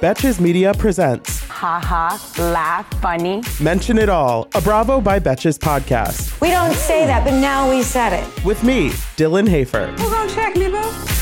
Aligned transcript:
Betches 0.00 0.40
Media 0.40 0.72
presents 0.72 1.40
haha, 1.60 2.16
laugh, 2.42 2.88
funny. 3.02 3.42
Mention 3.60 3.98
It 3.98 4.08
All, 4.08 4.48
a 4.54 4.62
Bravo 4.62 4.98
by 4.98 5.20
Betches 5.20 5.58
podcast. 5.58 6.40
We 6.40 6.48
don't 6.48 6.72
say 6.72 7.04
that, 7.06 7.22
but 7.22 7.38
now 7.38 7.68
we 7.68 7.82
said 7.82 8.14
it. 8.14 8.44
With 8.44 8.64
me, 8.64 8.88
Dylan 9.18 9.46
Hafer. 9.46 9.88
Who's 9.88 10.10
gonna 10.10 10.30
check 10.30 10.56
me, 10.56 10.68
boo? 10.70 11.19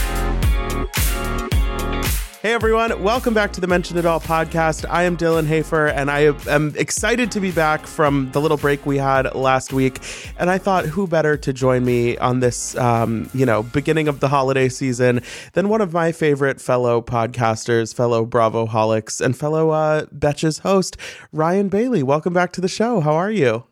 Hey 2.41 2.53
everyone, 2.53 3.03
welcome 3.03 3.35
back 3.35 3.53
to 3.55 3.61
the 3.61 3.67
Mention 3.67 3.99
It 3.99 4.07
All 4.07 4.21
podcast. 4.21 4.87
I 4.89 5.03
am 5.03 5.17
Dylan 5.17 5.45
Hafer, 5.45 5.89
and 5.89 6.09
I 6.09 6.33
am 6.47 6.73
excited 6.77 7.33
to 7.33 7.41
be 7.41 7.51
back 7.51 7.85
from 7.85 8.31
the 8.31 8.41
little 8.41 8.57
break 8.57 8.87
we 8.87 8.97
had 8.97 9.35
last 9.35 9.73
week. 9.73 9.99
And 10.39 10.49
I 10.49 10.57
thought, 10.57 10.87
who 10.87 11.09
better 11.09 11.37
to 11.37 11.53
join 11.53 11.85
me 11.85 12.17
on 12.19 12.39
this, 12.39 12.77
um, 12.77 13.29
you 13.35 13.45
know, 13.45 13.65
beginning 13.65 14.07
of 14.07 14.21
the 14.21 14.29
holiday 14.29 14.69
season 14.69 15.21
than 15.55 15.69
one 15.69 15.81
of 15.81 15.93
my 15.93 16.13
favorite 16.13 16.61
fellow 16.61 17.03
podcasters, 17.03 17.93
fellow 17.93 18.25
Bravo 18.25 18.69
holics, 18.69 19.21
and 19.21 19.37
fellow 19.37 19.71
uh, 19.71 20.05
Betches 20.07 20.61
host, 20.61 20.97
Ryan 21.33 21.69
Bailey. 21.69 22.05
Welcome 22.05 22.35
back 22.35 22.53
to 22.53 22.61
the 22.61 22.69
show. 22.69 23.01
How 23.01 23.15
are 23.15 23.33
you? 23.33 23.65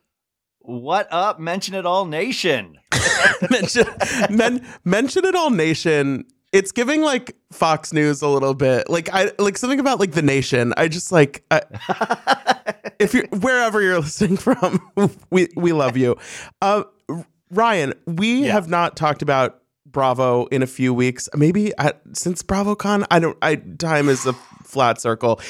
What 0.59 1.07
up, 1.13 1.39
Mention 1.39 1.77
It 1.77 1.87
All 1.87 2.05
Nation? 2.05 2.79
mention, 3.49 3.87
men, 4.29 4.67
mention 4.85 5.25
It 5.25 5.37
All 5.37 5.51
Nation 5.51 6.25
it's 6.53 6.73
giving 6.73 7.03
like 7.03 7.37
Fox 7.53 7.93
News 7.93 8.23
a 8.23 8.29
little 8.29 8.55
bit. 8.55 8.89
Like 8.89 9.09
I 9.13 9.33
like 9.39 9.59
something 9.59 9.81
about 9.81 10.01
like 10.01 10.13
the 10.13 10.23
nation. 10.23 10.73
I 10.77 10.89
just 10.89 11.13
like 11.13 11.45
I, 11.51 11.63
if 12.99 13.15
you're 13.15 13.27
wherever 13.29 13.83
you're 13.83 14.01
listening 14.01 14.37
from, 14.37 14.81
we 15.31 15.49
we 15.57 15.73
love 15.73 15.97
you. 15.97 16.17
Uh, 16.63 16.85
Ryan, 17.51 17.95
we 18.07 18.47
yeah. 18.47 18.53
have 18.53 18.69
not 18.69 18.97
talked 18.97 19.23
about 19.23 19.63
Bravo 19.87 20.47
in 20.47 20.63
a 20.63 20.67
few 20.67 20.93
weeks. 20.93 21.29
Maybe 21.35 21.73
at, 21.79 22.01
since 22.13 22.43
BravoCon. 22.43 23.07
I 23.11 23.19
don't. 23.19 23.39
I 23.43 23.57
time 23.57 24.09
is 24.09 24.27
a 24.27 24.33
flat 24.63 25.01
circle. 25.01 25.41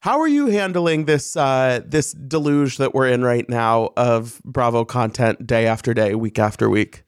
How 0.00 0.20
are 0.20 0.28
you 0.28 0.46
handling 0.46 1.06
this 1.06 1.36
uh, 1.36 1.80
this 1.84 2.12
deluge 2.12 2.76
that 2.78 2.94
we're 2.94 3.08
in 3.08 3.22
right 3.24 3.48
now 3.48 3.90
of 3.96 4.40
Bravo 4.44 4.84
content 4.84 5.46
day 5.46 5.66
after 5.66 5.94
day, 5.94 6.14
week 6.14 6.38
after 6.38 6.68
week? 6.70 7.02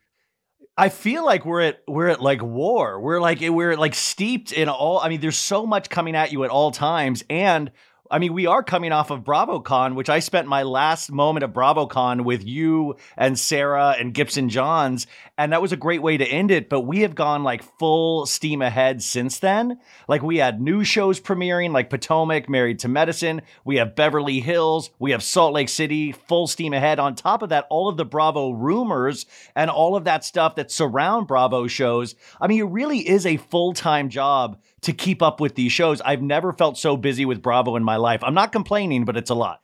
I 0.79 0.91
feel 0.91 1.25
like 1.25 1.45
we're 1.45 1.63
at 1.63 1.83
we're 1.89 2.07
at 2.07 2.23
like 2.23 2.41
war. 2.41 3.01
We're 3.01 3.21
like 3.21 3.41
we're 3.41 3.77
like 3.77 3.97
steeped 3.97 4.53
in 4.53 4.69
all. 4.69 5.01
I 5.01 5.09
mean, 5.09 5.21
there's 5.21 5.37
so 5.37 5.67
much 5.67 5.91
coming 5.91 6.15
at 6.15 6.31
you 6.31 6.45
at 6.45 6.51
all 6.51 6.71
times, 6.71 7.25
and 7.29 7.73
I 8.11 8.19
mean, 8.19 8.33
we 8.33 8.47
are 8.47 8.63
coming 8.63 8.91
off 8.91 9.11
of 9.11 9.23
BravoCon, 9.23 9.95
which 9.95 10.09
I 10.09 10.21
spent 10.21 10.49
my 10.49 10.63
last 10.63 11.13
moment 11.13 11.45
of 11.45 11.53
BravoCon 11.53 12.25
with 12.25 12.43
you 12.43 12.97
and 13.19 13.39
Sarah 13.39 13.97
and 13.99 14.15
Gibson 14.15 14.49
Johns, 14.49 15.07
and 15.37 15.53
that 15.53 15.61
was 15.61 15.73
a 15.73 15.77
great 15.77 16.01
way 16.01 16.17
to 16.17 16.25
end 16.25 16.51
it. 16.51 16.71
But 16.71 16.83
we 16.83 17.01
have 17.01 17.15
gone 17.15 17.43
like 17.45 17.63
full 17.79 18.25
steam 18.25 18.63
ahead 18.63 19.03
since 19.03 19.39
then. 19.39 19.79
Like 20.09 20.23
we 20.23 20.39
had 20.39 20.61
new 20.61 20.85
shows 20.85 21.21
premiering, 21.21 21.73
like 21.73 21.91
Potomac, 21.91 22.49
Married 22.49 22.79
to 22.81 22.89
Medicine. 22.89 23.43
We 23.65 23.77
have 23.77 23.95
Beverly 23.95 24.41
Hills. 24.41 24.91
We 24.99 25.11
have 25.11 25.23
Salt 25.23 25.53
Lake 25.53 25.69
City, 25.69 26.13
full 26.13 26.47
steam 26.47 26.73
ahead. 26.73 26.99
On 26.99 27.15
top 27.15 27.43
of 27.43 27.51
that, 27.51 27.67
all 27.69 27.89
of 27.89 27.99
the 27.99 28.07
Bravo 28.07 28.51
rumors 28.51 29.27
and 29.55 29.71
all 29.71 29.97
of 29.97 30.05
that 30.05 30.25
stuff 30.25 30.55
that 30.55 30.71
surround 30.71 31.27
Bravo 31.27 31.67
shows. 31.67 32.15
I 32.41 32.47
mean, 32.47 32.61
it 32.61 32.71
really 32.71 33.07
is 33.07 33.27
a 33.27 33.37
full 33.37 33.75
time 33.75 34.09
job 34.09 34.59
to 34.83 34.93
keep 34.93 35.23
up 35.23 35.41
with 35.41 35.55
these 35.55 35.73
shows. 35.73 36.01
I've 36.03 36.23
never 36.23 36.53
felt 36.53 36.79
so 36.79 36.97
busy 36.97 37.25
with 37.25 37.43
Bravo 37.43 37.77
in 37.77 37.85
my 37.85 37.97
life. 37.97 38.23
I'm 38.23 38.35
not 38.35 38.53
complaining, 38.53 39.05
but 39.05 39.17
it's 39.17 39.31
a 39.31 39.35
lot. 39.35 39.63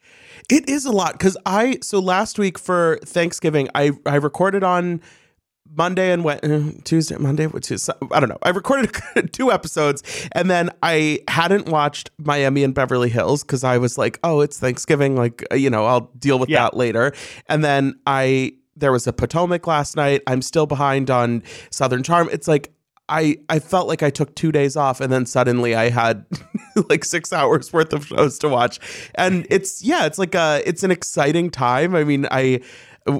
It 0.51 0.69
is 0.69 0.85
a 0.85 0.93
lot 0.93 1.13
because 1.13 1.37
I 1.47 1.79
so 1.83 2.01
last 2.01 2.39
week 2.39 2.59
for 2.59 2.99
Thanksgiving 3.05 3.69
I 3.75 3.93
I 4.05 4.17
recorded 4.17 4.63
on 4.63 5.01
Monday 5.77 6.13
and 6.13 6.23
went 6.25 6.45
uh, 6.45 6.61
Tuesday, 6.85 7.17
Monday, 7.17 7.49
Tuesday, 7.49 7.93
I 8.13 8.21
don't 8.21 8.29
know. 8.29 8.39
I 8.43 8.51
recorded 8.51 8.93
two 9.33 9.51
episodes 9.51 10.03
and 10.33 10.51
then 10.51 10.71
I 10.83 11.21
hadn't 11.29 11.69
watched 11.69 12.11
Miami 12.19 12.65
and 12.65 12.75
Beverly 12.75 13.09
Hills 13.09 13.43
because 13.43 13.65
I 13.65 13.79
was 13.79 13.97
like, 13.97 14.19
oh, 14.23 14.41
it's 14.41 14.59
Thanksgiving. 14.59 15.17
Like, 15.17 15.45
uh, 15.51 15.57
you 15.57 15.71
know, 15.71 15.87
I'll 15.87 16.13
deal 16.19 16.39
with 16.39 16.51
yeah. 16.51 16.65
that 16.65 16.77
later. 16.77 17.13
And 17.49 17.65
then 17.65 17.99
I, 18.07 18.55
there 18.77 18.93
was 18.93 19.07
a 19.07 19.13
Potomac 19.13 19.67
last 19.67 19.97
night. 19.97 20.23
I'm 20.27 20.43
still 20.43 20.67
behind 20.67 21.11
on 21.11 21.43
Southern 21.71 22.03
Charm. 22.03 22.29
It's 22.31 22.49
like, 22.49 22.74
I 23.09 23.38
I 23.48 23.59
felt 23.59 23.88
like 23.88 24.03
I 24.03 24.10
took 24.10 24.34
two 24.34 24.53
days 24.53 24.76
off 24.76 25.00
and 25.00 25.12
then 25.12 25.26
suddenly 25.26 25.75
I 25.75 25.91
had 25.91 26.25
like 26.88 27.04
six 27.04 27.32
hours 27.32 27.72
worth 27.72 27.92
of 27.92 28.06
shows 28.06 28.38
to 28.41 28.48
watch. 28.48 28.81
And 29.15 29.47
it's 29.50 29.82
yeah, 29.84 30.06
it's 30.06 30.19
like 30.19 30.34
a 30.34 30.62
it's 30.65 30.82
an 30.82 30.91
exciting 30.91 31.50
time. 31.50 31.94
I 31.94 32.04
mean, 32.04 32.26
I 32.31 32.60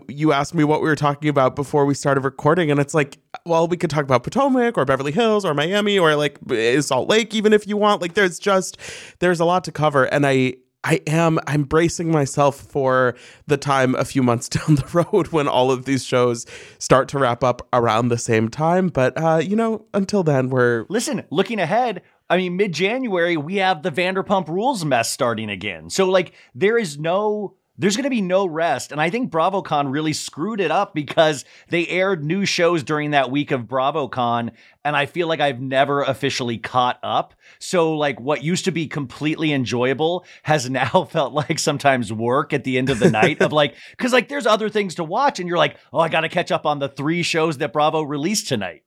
you 0.09 0.33
asked 0.33 0.55
me 0.55 0.65
what 0.65 0.81
we 0.81 0.89
were 0.89 0.97
talking 0.97 1.29
about 1.29 1.55
before 1.55 1.85
we 1.85 1.95
started 1.95 2.25
recording, 2.25 2.71
and 2.71 2.81
it's 2.81 2.95
like, 2.95 3.19
well, 3.45 3.69
we 3.69 3.77
could 3.77 3.91
talk 3.91 4.03
about 4.03 4.23
Potomac 4.23 4.79
or 4.79 4.85
Beverly 4.85 5.13
Hills 5.13 5.45
or 5.45 5.53
Miami 5.53 5.99
or 5.99 6.17
like 6.17 6.39
Salt 6.81 7.09
Lake, 7.09 7.35
even 7.35 7.53
if 7.53 7.67
you 7.67 7.77
want. 7.77 8.01
Like, 8.01 8.15
there's 8.15 8.39
just 8.39 8.79
there's 9.19 9.41
a 9.41 9.45
lot 9.45 9.65
to 9.65 9.73
cover, 9.73 10.05
and 10.05 10.27
I 10.27 10.55
I 10.85 11.01
am 11.07 11.41
I'm 11.47 11.65
bracing 11.65 12.11
myself 12.11 12.61
for 12.61 13.15
the 13.47 13.57
time 13.57 13.95
a 13.95 14.05
few 14.05 14.23
months 14.23 14.49
down 14.51 14.77
the 14.77 14.87
road 14.93 15.29
when 15.29 15.49
all 15.49 15.71
of 15.71 15.87
these 15.87 16.05
shows 16.05 16.47
start 16.79 17.09
to 17.09 17.19
wrap 17.19 17.43
up 17.43 17.67
around 17.73 18.09
the 18.09 18.19
same 18.19 18.49
time. 18.49 18.89
But 18.89 19.21
uh, 19.21 19.39
you 19.39 19.57
know, 19.57 19.87
until 19.95 20.23
then, 20.23 20.51
we're 20.51 20.85
listen. 20.89 21.25
Looking 21.31 21.59
ahead, 21.59 22.03
I 22.29 22.37
mean, 22.37 22.57
mid 22.57 22.73
January 22.73 23.37
we 23.37 23.57
have 23.57 23.83
the 23.83 23.91
Vanderpump 23.91 24.49
Rules 24.49 24.85
mess 24.85 25.11
starting 25.11 25.51
again. 25.51 25.91
So 25.91 26.09
like, 26.09 26.35
there 26.55 26.79
is 26.79 26.99
no 26.99 27.55
there's 27.77 27.97
going 27.97 28.05
to 28.05 28.11
be 28.11 28.21
no 28.21 28.47
rest. 28.47 28.93
And 28.93 29.01
I 29.01 29.11
think 29.11 29.33
BravoCon 29.33 29.91
really 29.91 30.13
screwed 30.13 30.61
it 30.61 30.71
up 30.71 30.95
because 30.95 31.45
they 31.71 31.87
aired 31.89 32.25
new 32.25 32.45
shows 32.45 32.85
during 32.85 33.11
that 33.11 33.31
week 33.31 33.51
of 33.51 33.63
BravoCon. 33.63 34.53
And 34.85 34.95
I 34.95 35.07
feel 35.07 35.27
like 35.27 35.41
I've 35.41 35.61
never 35.61 36.03
officially 36.03 36.57
caught 36.57 37.01
up. 37.03 37.35
So, 37.59 37.97
like, 37.97 38.21
what 38.21 38.45
used 38.45 38.65
to 38.67 38.71
be 38.71 38.87
completely 38.87 39.53
enjoyable 39.53 40.25
has 40.45 40.71
now 40.75 41.09
felt 41.11 41.33
like 41.33 41.59
sometimes 41.59 42.13
work 42.13 42.53
at 42.53 42.65
the 42.65 42.79
end 42.79 42.91
of 42.91 43.01
the 43.01 43.11
night 43.11 43.41
of 43.41 43.53
like, 43.53 43.75
because 43.91 44.13
like 44.13 44.29
there's 44.29 44.47
other 44.47 44.69
things 44.69 44.95
to 44.97 45.05
watch. 45.05 45.41
And 45.41 45.49
you're 45.49 45.59
like, 45.59 45.77
oh, 45.93 45.99
I 45.99 46.09
got 46.09 46.21
to 46.21 46.29
catch 46.29 46.53
up 46.53 46.67
on 46.67 46.79
the 46.79 46.89
three 46.89 47.23
shows 47.25 47.59
that 47.59 47.73
Bravo 47.73 48.03
released 48.03 48.47
tonight. 48.47 48.85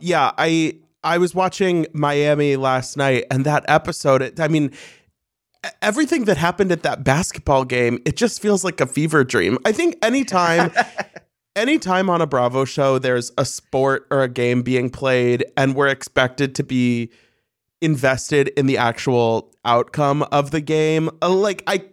Yeah. 0.00 0.32
I, 0.36 0.80
I 1.04 1.18
was 1.18 1.32
watching 1.32 1.86
Miami 1.92 2.56
last 2.56 2.96
night 2.96 3.26
and 3.30 3.44
that 3.44 3.64
episode, 3.68 4.40
I 4.40 4.48
mean, 4.48 4.72
everything 5.82 6.24
that 6.24 6.36
happened 6.36 6.72
at 6.72 6.82
that 6.82 7.04
basketball 7.04 7.64
game, 7.64 7.98
it 8.04 8.16
just 8.16 8.40
feels 8.40 8.64
like 8.64 8.80
a 8.80 8.86
fever 8.86 9.24
dream. 9.24 9.58
I 9.64 9.72
think 9.72 9.96
anytime 10.02 10.72
anytime 11.56 12.10
on 12.10 12.20
a 12.20 12.26
Bravo 12.26 12.64
show 12.64 12.98
there's 12.98 13.32
a 13.38 13.44
sport 13.44 14.06
or 14.10 14.22
a 14.22 14.28
game 14.28 14.62
being 14.62 14.90
played 14.90 15.44
and 15.56 15.74
we're 15.74 15.88
expected 15.88 16.54
to 16.56 16.62
be 16.62 17.10
invested 17.80 18.48
in 18.48 18.66
the 18.66 18.76
actual 18.76 19.52
outcome 19.64 20.22
of 20.32 20.50
the 20.50 20.60
game, 20.60 21.10
uh, 21.22 21.30
like 21.30 21.62
I 21.66 21.84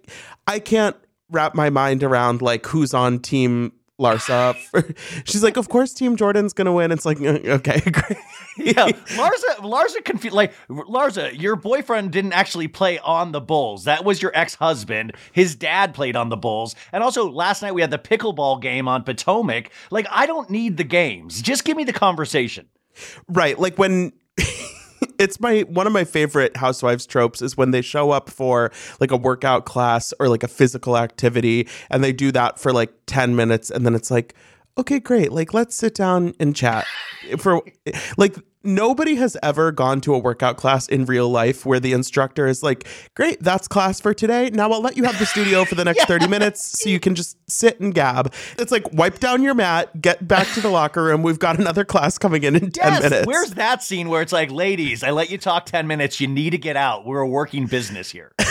I 0.47 0.59
can't 0.59 0.95
wrap 1.29 1.55
my 1.55 1.69
mind 1.69 2.03
around 2.03 2.41
like 2.41 2.65
who's 2.65 2.93
on 2.93 3.19
team 3.19 3.71
Larsa. 4.03 4.55
She's 5.25 5.43
like, 5.43 5.57
of 5.57 5.69
course, 5.69 5.93
Team 5.93 6.15
Jordan's 6.15 6.53
gonna 6.53 6.73
win. 6.73 6.91
It's 6.91 7.05
like, 7.05 7.21
uh, 7.21 7.39
okay, 7.45 7.79
great. 7.91 8.17
yeah, 8.57 8.87
Larsa, 8.87 9.55
Larsa 9.59 10.03
confused. 10.03 10.35
Like, 10.35 10.53
Larsa, 10.69 11.39
your 11.39 11.55
boyfriend 11.55 12.11
didn't 12.11 12.33
actually 12.33 12.67
play 12.67 12.99
on 12.99 13.31
the 13.31 13.41
Bulls. 13.41 13.85
That 13.85 14.03
was 14.03 14.21
your 14.21 14.31
ex-husband. 14.35 15.13
His 15.31 15.55
dad 15.55 15.93
played 15.93 16.15
on 16.15 16.29
the 16.29 16.37
Bulls, 16.37 16.75
and 16.91 17.03
also 17.03 17.29
last 17.29 17.61
night 17.61 17.73
we 17.73 17.81
had 17.81 17.91
the 17.91 17.97
pickleball 17.97 18.61
game 18.61 18.87
on 18.87 19.03
Potomac. 19.03 19.71
Like, 19.89 20.07
I 20.11 20.25
don't 20.25 20.49
need 20.49 20.77
the 20.77 20.83
games. 20.83 21.41
Just 21.41 21.63
give 21.63 21.77
me 21.77 21.83
the 21.83 21.93
conversation. 21.93 22.67
Right, 23.27 23.57
like 23.57 23.77
when 23.77 24.13
it's 25.19 25.39
my 25.39 25.61
one 25.61 25.87
of 25.87 25.93
my 25.93 26.03
favorite 26.03 26.57
housewives 26.57 27.05
tropes 27.05 27.41
is 27.41 27.57
when 27.57 27.71
they 27.71 27.81
show 27.81 28.11
up 28.11 28.29
for 28.29 28.71
like 28.99 29.11
a 29.11 29.17
workout 29.17 29.65
class 29.65 30.13
or 30.19 30.29
like 30.29 30.43
a 30.43 30.47
physical 30.47 30.97
activity 30.97 31.67
and 31.89 32.03
they 32.03 32.11
do 32.11 32.31
that 32.31 32.59
for 32.59 32.73
like 32.73 32.93
10 33.07 33.35
minutes 33.35 33.69
and 33.69 33.85
then 33.85 33.95
it's 33.95 34.11
like 34.11 34.35
okay 34.77 34.99
great. 34.99 35.31
Like 35.31 35.53
let's 35.53 35.75
sit 35.75 35.95
down 35.95 36.33
and 36.39 36.55
chat. 36.55 36.85
For 37.37 37.61
like 38.17 38.35
nobody 38.63 39.15
has 39.15 39.37
ever 39.43 39.71
gone 39.71 40.01
to 40.01 40.13
a 40.13 40.19
workout 40.19 40.57
class 40.57 40.87
in 40.87 41.05
real 41.05 41.29
life 41.29 41.65
where 41.65 41.79
the 41.79 41.93
instructor 41.93 42.47
is 42.47 42.63
like, 42.63 42.87
"Great, 43.15 43.41
that's 43.43 43.67
class 43.67 43.99
for 43.99 44.13
today. 44.13 44.49
Now 44.51 44.71
I'll 44.71 44.81
let 44.81 44.97
you 44.97 45.03
have 45.03 45.17
the 45.19 45.25
studio 45.25 45.65
for 45.65 45.75
the 45.75 45.85
next 45.85 46.05
30 46.05 46.27
minutes 46.35 46.79
so 46.81 46.89
you 46.89 46.99
can 46.99 47.15
just 47.15 47.37
sit 47.49 47.79
and 47.79 47.93
gab." 47.93 48.33
It's 48.57 48.71
like, 48.71 48.91
"Wipe 48.93 49.19
down 49.19 49.43
your 49.43 49.53
mat, 49.53 50.01
get 50.01 50.27
back 50.27 50.47
to 50.53 50.61
the 50.61 50.69
locker 50.69 51.03
room. 51.03 51.23
We've 51.23 51.39
got 51.39 51.59
another 51.59 51.85
class 51.85 52.17
coming 52.17 52.43
in 52.43 52.55
in 52.55 52.71
10 52.71 52.93
Yes, 52.93 53.03
minutes." 53.03 53.27
where's 53.27 53.51
that 53.51 53.83
scene 53.83 54.09
where 54.09 54.21
it's 54.21 54.33
like, 54.33 54.51
ladies, 54.51 55.03
I 55.03 55.11
let 55.11 55.29
you 55.29 55.37
talk 55.37 55.65
10 55.65 55.87
minutes. 55.87 56.19
You 56.19 56.27
need 56.27 56.51
to 56.51 56.57
get 56.57 56.75
out. 56.75 57.05
We're 57.05 57.21
a 57.21 57.27
working 57.27 57.67
business 57.67 58.11
here. 58.11 58.31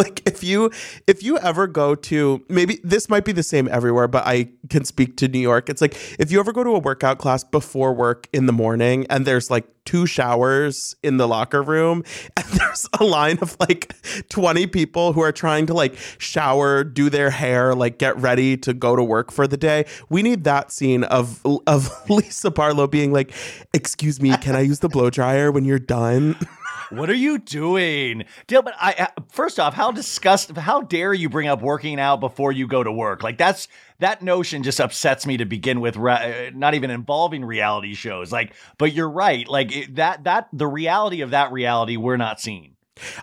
like 0.00 0.22
if 0.26 0.42
you 0.42 0.70
if 1.06 1.22
you 1.22 1.38
ever 1.38 1.66
go 1.66 1.94
to 1.94 2.44
maybe 2.48 2.80
this 2.82 3.08
might 3.08 3.24
be 3.24 3.32
the 3.32 3.42
same 3.42 3.68
everywhere 3.68 4.08
but 4.08 4.26
i 4.26 4.48
can 4.68 4.84
speak 4.84 5.16
to 5.16 5.28
new 5.28 5.38
york. 5.38 5.68
It's 5.68 5.80
like 5.80 5.94
if 6.18 6.30
you 6.30 6.40
ever 6.40 6.52
go 6.52 6.64
to 6.64 6.70
a 6.70 6.78
workout 6.78 7.18
class 7.18 7.44
before 7.44 7.92
work 7.92 8.28
in 8.32 8.46
the 8.46 8.52
morning 8.52 9.06
and 9.10 9.26
there's 9.26 9.50
like 9.50 9.66
two 9.84 10.06
showers 10.06 10.94
in 11.02 11.16
the 11.16 11.26
locker 11.26 11.62
room 11.62 12.04
and 12.36 12.46
there's 12.46 12.88
a 12.98 13.04
line 13.04 13.38
of 13.42 13.56
like 13.60 13.94
20 14.28 14.66
people 14.68 15.12
who 15.12 15.20
are 15.20 15.32
trying 15.32 15.66
to 15.66 15.74
like 15.74 15.96
shower 16.18 16.84
do 16.84 17.10
their 17.10 17.30
hair 17.30 17.74
like 17.74 17.98
get 17.98 18.16
ready 18.18 18.56
to 18.56 18.72
go 18.72 18.94
to 18.94 19.02
work 19.02 19.32
for 19.32 19.46
the 19.46 19.56
day 19.56 19.84
we 20.08 20.22
need 20.22 20.44
that 20.44 20.70
scene 20.70 21.04
of 21.04 21.44
of 21.66 21.90
lisa 22.10 22.50
barlow 22.50 22.86
being 22.86 23.12
like 23.12 23.32
excuse 23.74 24.20
me 24.20 24.36
can 24.38 24.54
i 24.54 24.60
use 24.60 24.78
the 24.80 24.88
blow 24.88 25.10
dryer 25.10 25.50
when 25.50 25.64
you're 25.64 25.78
done 25.78 26.36
What 26.90 27.08
are 27.08 27.14
you 27.14 27.38
doing, 27.38 28.24
Dale? 28.48 28.62
But 28.62 28.74
I 28.80 28.94
uh, 28.98 29.22
first 29.30 29.60
off, 29.60 29.74
how 29.74 29.92
disgust, 29.92 30.50
how 30.56 30.82
dare 30.82 31.14
you 31.14 31.28
bring 31.28 31.46
up 31.46 31.62
working 31.62 32.00
out 32.00 32.18
before 32.18 32.50
you 32.50 32.66
go 32.66 32.82
to 32.82 32.90
work? 32.90 33.22
Like 33.22 33.38
that's 33.38 33.68
that 34.00 34.22
notion 34.22 34.64
just 34.64 34.80
upsets 34.80 35.24
me 35.24 35.36
to 35.36 35.44
begin 35.44 35.80
with. 35.80 35.96
Ra- 35.96 36.50
not 36.52 36.74
even 36.74 36.90
involving 36.90 37.44
reality 37.44 37.94
shows. 37.94 38.32
Like, 38.32 38.54
but 38.76 38.92
you're 38.92 39.10
right. 39.10 39.46
Like 39.48 39.74
it, 39.74 39.94
that 39.96 40.24
that 40.24 40.48
the 40.52 40.66
reality 40.66 41.20
of 41.20 41.30
that 41.30 41.52
reality 41.52 41.96
we're 41.96 42.16
not 42.16 42.40
seeing. 42.40 42.74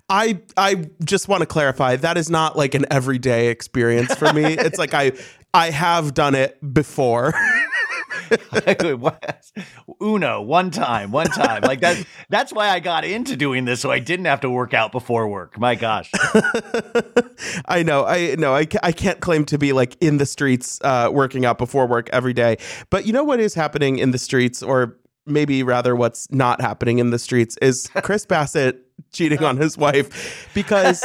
I 0.08 0.40
I 0.56 0.86
just 1.04 1.28
want 1.28 1.42
to 1.42 1.46
clarify 1.46 1.98
that 1.98 2.18
is 2.18 2.30
not 2.30 2.58
like 2.58 2.74
an 2.74 2.86
everyday 2.90 3.50
experience 3.50 4.16
for 4.16 4.31
me. 4.31 4.44
it's 4.54 4.80
like 4.80 4.94
I 4.94 5.12
I 5.54 5.72
have 5.72 6.13
done 6.13 6.36
it 6.36 6.58
before. 6.74 7.34
Uno, 10.01 10.41
one 10.41 10.71
time, 10.71 11.12
one 11.12 11.27
time. 11.27 11.62
Like 11.63 11.81
that. 11.81 12.06
That's 12.29 12.53
why 12.53 12.69
I 12.69 12.79
got 12.79 13.06
into 13.06 13.35
doing 13.35 13.65
this, 13.65 13.79
so 13.79 13.91
I 13.91 14.00
didn't 14.00 14.25
have 14.25 14.41
to 14.41 14.50
work 14.50 14.74
out 14.74 14.91
before 14.91 15.27
work. 15.27 15.57
My 15.59 15.75
gosh. 15.75 16.12
I 17.65 17.83
know. 17.83 18.06
I 18.06 18.35
know. 18.35 18.53
I, 18.53 18.68
I 18.83 18.91
can't 18.91 19.19
claim 19.19 19.45
to 19.45 19.57
be 19.57 19.74
like 19.74 19.97
in 20.01 20.18
the 20.18 20.25
streets 20.25 20.79
uh, 20.83 21.09
working 21.12 21.45
out 21.45 21.57
before 21.57 21.88
work 21.88 22.09
every 22.12 22.33
day. 22.33 22.57
But 22.89 23.06
you 23.06 23.13
know 23.13 23.24
what 23.24 23.39
is 23.39 23.53
happening 23.53 24.00
in 24.00 24.12
the 24.12 24.18
streets, 24.18 24.62
or 24.62 24.97
maybe 25.25 25.63
rather 25.63 25.95
what's 25.95 26.31
not 26.31 26.62
happening 26.62 27.00
in 27.00 27.09
the 27.12 27.19
streets, 27.19 27.57
is 27.62 27.89
Chris 28.03 28.25
Bassett 28.25 28.83
cheating 29.12 29.44
on 29.44 29.57
his 29.57 29.77
wife 29.77 30.50
because 30.53 31.03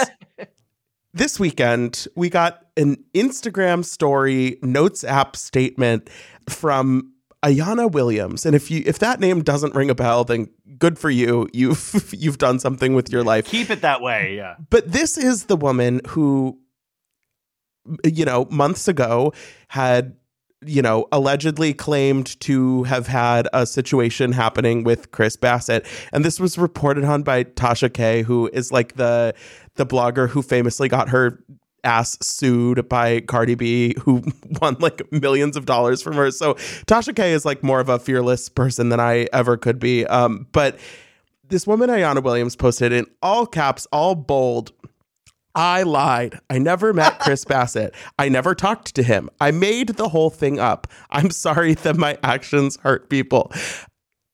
this 1.14 1.38
weekend 1.38 2.06
we 2.16 2.30
got 2.30 2.66
an 2.76 2.96
Instagram 3.14 3.84
story 3.84 4.58
notes 4.62 5.04
app 5.04 5.36
statement 5.36 6.08
from 6.48 7.11
Ayana 7.42 7.90
Williams. 7.90 8.46
And 8.46 8.54
if 8.54 8.70
you 8.70 8.82
if 8.86 8.98
that 9.00 9.20
name 9.20 9.42
doesn't 9.42 9.74
ring 9.74 9.90
a 9.90 9.94
bell, 9.94 10.24
then 10.24 10.48
good 10.78 10.98
for 10.98 11.10
you. 11.10 11.48
You've 11.52 12.14
you've 12.16 12.38
done 12.38 12.58
something 12.58 12.94
with 12.94 13.10
your 13.10 13.24
life. 13.24 13.46
Keep 13.46 13.70
it 13.70 13.80
that 13.82 14.00
way. 14.00 14.36
Yeah. 14.36 14.56
But 14.70 14.92
this 14.92 15.18
is 15.18 15.44
the 15.44 15.56
woman 15.56 16.00
who 16.08 16.58
you 18.04 18.24
know, 18.24 18.46
months 18.50 18.88
ago 18.88 19.32
had 19.68 20.16
you 20.64 20.80
know, 20.80 21.08
allegedly 21.10 21.74
claimed 21.74 22.38
to 22.40 22.84
have 22.84 23.08
had 23.08 23.48
a 23.52 23.66
situation 23.66 24.30
happening 24.30 24.84
with 24.84 25.10
Chris 25.10 25.34
Bassett. 25.34 25.84
And 26.12 26.24
this 26.24 26.38
was 26.38 26.56
reported 26.56 27.02
on 27.02 27.24
by 27.24 27.42
Tasha 27.42 27.92
K, 27.92 28.22
who 28.22 28.48
is 28.52 28.70
like 28.70 28.94
the 28.94 29.34
the 29.74 29.86
blogger 29.86 30.28
who 30.28 30.42
famously 30.42 30.88
got 30.88 31.08
her 31.08 31.42
ass 31.84 32.16
sued 32.20 32.88
by 32.88 33.20
Cardi 33.20 33.54
B, 33.54 33.94
who 34.02 34.22
won 34.60 34.76
like 34.80 35.00
millions 35.12 35.56
of 35.56 35.66
dollars 35.66 36.02
from 36.02 36.14
her. 36.14 36.30
So 36.30 36.54
Tasha 36.86 37.14
K 37.14 37.32
is 37.32 37.44
like 37.44 37.62
more 37.62 37.80
of 37.80 37.88
a 37.88 37.98
fearless 37.98 38.48
person 38.48 38.88
than 38.88 39.00
I 39.00 39.26
ever 39.32 39.56
could 39.56 39.78
be. 39.78 40.06
Um, 40.06 40.46
but 40.52 40.78
this 41.48 41.66
woman, 41.66 41.90
Ayana 41.90 42.22
Williams, 42.22 42.56
posted 42.56 42.92
in 42.92 43.06
all 43.22 43.46
caps, 43.46 43.86
all 43.92 44.14
bold. 44.14 44.72
I 45.54 45.82
lied. 45.82 46.40
I 46.48 46.58
never 46.58 46.94
met 46.94 47.18
Chris 47.20 47.44
Bassett. 47.44 47.94
I 48.18 48.28
never 48.28 48.54
talked 48.54 48.94
to 48.94 49.02
him. 49.02 49.28
I 49.40 49.50
made 49.50 49.90
the 49.90 50.08
whole 50.08 50.30
thing 50.30 50.58
up. 50.58 50.86
I'm 51.10 51.30
sorry 51.30 51.74
that 51.74 51.96
my 51.96 52.16
actions 52.22 52.78
hurt 52.78 53.10
people. 53.10 53.52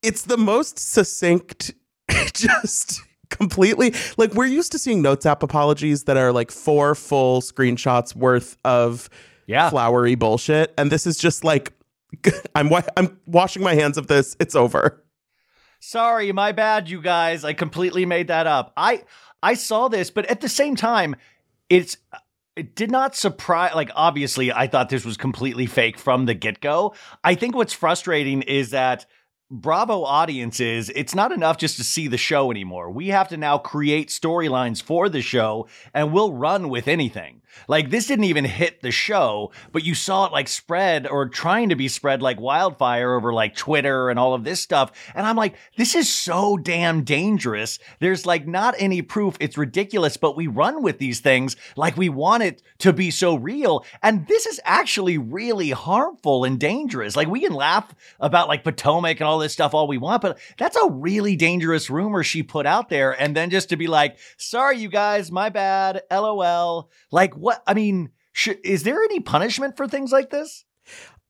It's 0.03 0.23
the 0.23 0.37
most 0.37 0.79
succinct, 0.79 1.75
just 2.35 3.03
completely 3.31 3.95
like 4.17 4.33
we're 4.35 4.47
used 4.47 4.73
to 4.73 4.79
seeing 4.79 5.03
notes 5.03 5.27
app 5.27 5.43
apologies 5.43 6.05
that 6.05 6.17
are 6.17 6.33
like 6.33 6.51
four 6.51 6.95
full 6.95 7.41
screenshots 7.41 8.15
worth 8.15 8.57
of 8.65 9.09
Yeah. 9.47 9.71
flowery 9.71 10.15
bullshit. 10.15 10.73
And 10.79 10.91
this 10.91 11.07
is 11.07 11.19
just 11.19 11.45
like, 11.45 11.73
I'm, 12.55 12.69
wa- 12.71 12.83
I'm 12.97 13.19
washing 13.27 13.63
my 13.63 13.75
hands 13.75 13.99
of 13.99 14.07
this. 14.07 14.37
It's 14.41 14.55
over. 14.55 15.05
Sorry, 15.81 16.33
my 16.33 16.53
bad, 16.53 16.89
you 16.91 17.01
guys. 17.01 17.45
I 17.45 17.53
completely 17.53 18.05
made 18.07 18.29
that 18.29 18.47
up. 18.47 18.73
I 18.77 19.05
I 19.43 19.55
saw 19.55 19.89
this, 19.89 20.11
but 20.11 20.27
at 20.27 20.41
the 20.41 20.49
same 20.49 20.75
time, 20.75 21.15
it's 21.69 21.97
it 22.57 22.75
did 22.75 22.91
not 22.91 23.15
surprise 23.15 23.73
like 23.77 23.91
obviously 23.95 24.51
I 24.51 24.67
thought 24.67 24.89
this 24.89 25.05
was 25.05 25.17
completely 25.17 25.67
fake 25.67 25.97
from 25.97 26.27
the 26.27 26.35
get-go. 26.35 26.95
I 27.23 27.37
think 27.37 27.55
what's 27.55 27.73
frustrating 27.73 28.43
is 28.43 28.71
that 28.71 29.07
Bravo 29.51 30.05
audiences, 30.05 30.91
it's 30.95 31.15
not 31.15 31.33
enough 31.33 31.57
just 31.57 31.79
to 31.79 31.85
see 31.85 32.07
the 32.07 32.19
show 32.19 32.51
anymore. 32.51 32.91
We 32.91 33.09
have 33.09 33.29
to 33.29 33.39
now 33.39 33.57
create 33.57 34.09
storylines 34.09 34.83
for 34.83 35.09
the 35.09 35.23
show 35.23 35.69
and 35.95 36.13
we'll 36.13 36.35
run 36.35 36.69
with 36.69 36.87
anything. 36.87 37.38
Like 37.67 37.91
this 37.91 38.07
didn't 38.07 38.25
even 38.25 38.45
hit 38.45 38.83
the 38.83 38.91
show, 38.91 39.51
but 39.73 39.85
you 39.85 39.95
saw 39.95 40.27
it 40.27 40.33
like 40.33 40.49
spread 40.49 41.07
or 41.07 41.29
trying 41.29 41.71
to 41.71 41.77
be 41.77 41.89
spread 41.89 42.23
like 42.23 42.41
wildfire 42.41 43.15
over 43.15 43.33
like 43.33 43.57
Twitter 43.57 44.11
and 44.11 44.19
all 44.19 44.35
of 44.35 44.45
this 44.45 44.61
stuff. 44.61 44.93
And 45.15 45.27
I'm 45.27 45.37
like, 45.37 45.57
this 45.77 45.95
is 45.95 46.09
so 46.09 46.57
damn 46.57 47.05
dangerous. 47.05 47.79
There's 48.01 48.27
like 48.27 48.47
not 48.47 48.75
any 48.79 49.03
proof. 49.03 49.37
It's 49.41 49.59
ridiculous, 49.59 50.17
but 50.17 50.37
we 50.37 50.47
run 50.47 50.83
with 50.83 50.99
these 50.99 51.21
things 51.21 51.57
like 51.77 51.97
we 51.97 52.09
want 52.09 52.43
it 52.43 52.63
to 52.79 52.93
be 52.93 53.11
so 53.11 53.35
real. 53.35 53.85
And 54.03 54.27
this 54.27 54.47
is 54.47 54.61
actually 54.65 55.19
really 55.19 55.71
harmful 55.71 56.45
and 56.45 56.61
dangerous. 56.61 57.17
Like 57.17 57.29
we 57.29 57.41
can 57.41 57.53
laugh 57.53 57.95
about 58.21 58.49
like 58.49 58.65
Potomac 58.65 59.21
and 59.21 59.29
all 59.29 59.39
this 59.39 59.53
stuff 59.53 59.75
all 59.75 59.89
we 59.89 59.99
want, 59.99 60.23
but 60.23 60.39
that's 60.59 60.77
a 60.77 60.89
really 60.91 61.37
dangerous 61.37 61.91
rumor 61.91 62.23
she 62.23 62.43
put 62.43 62.67
out 62.67 62.89
there. 62.89 63.19
And 63.21 63.35
then 63.35 63.51
just 63.51 63.71
to 63.71 63.77
be 63.77 63.87
like, 63.87 64.19
sorry, 64.37 64.79
you 64.79 64.89
guys, 64.89 65.33
my 65.33 65.49
bad, 65.49 66.03
lol. 66.11 66.91
Like, 67.11 67.35
what? 67.35 67.48
I 67.67 67.75
mean, 67.75 68.11
sh- 68.33 68.61
is 68.65 68.83
there 68.83 69.03
any 69.03 69.21
punishment 69.21 69.77
for 69.77 69.87
things 69.87 70.13
like 70.13 70.31
this? 70.31 70.65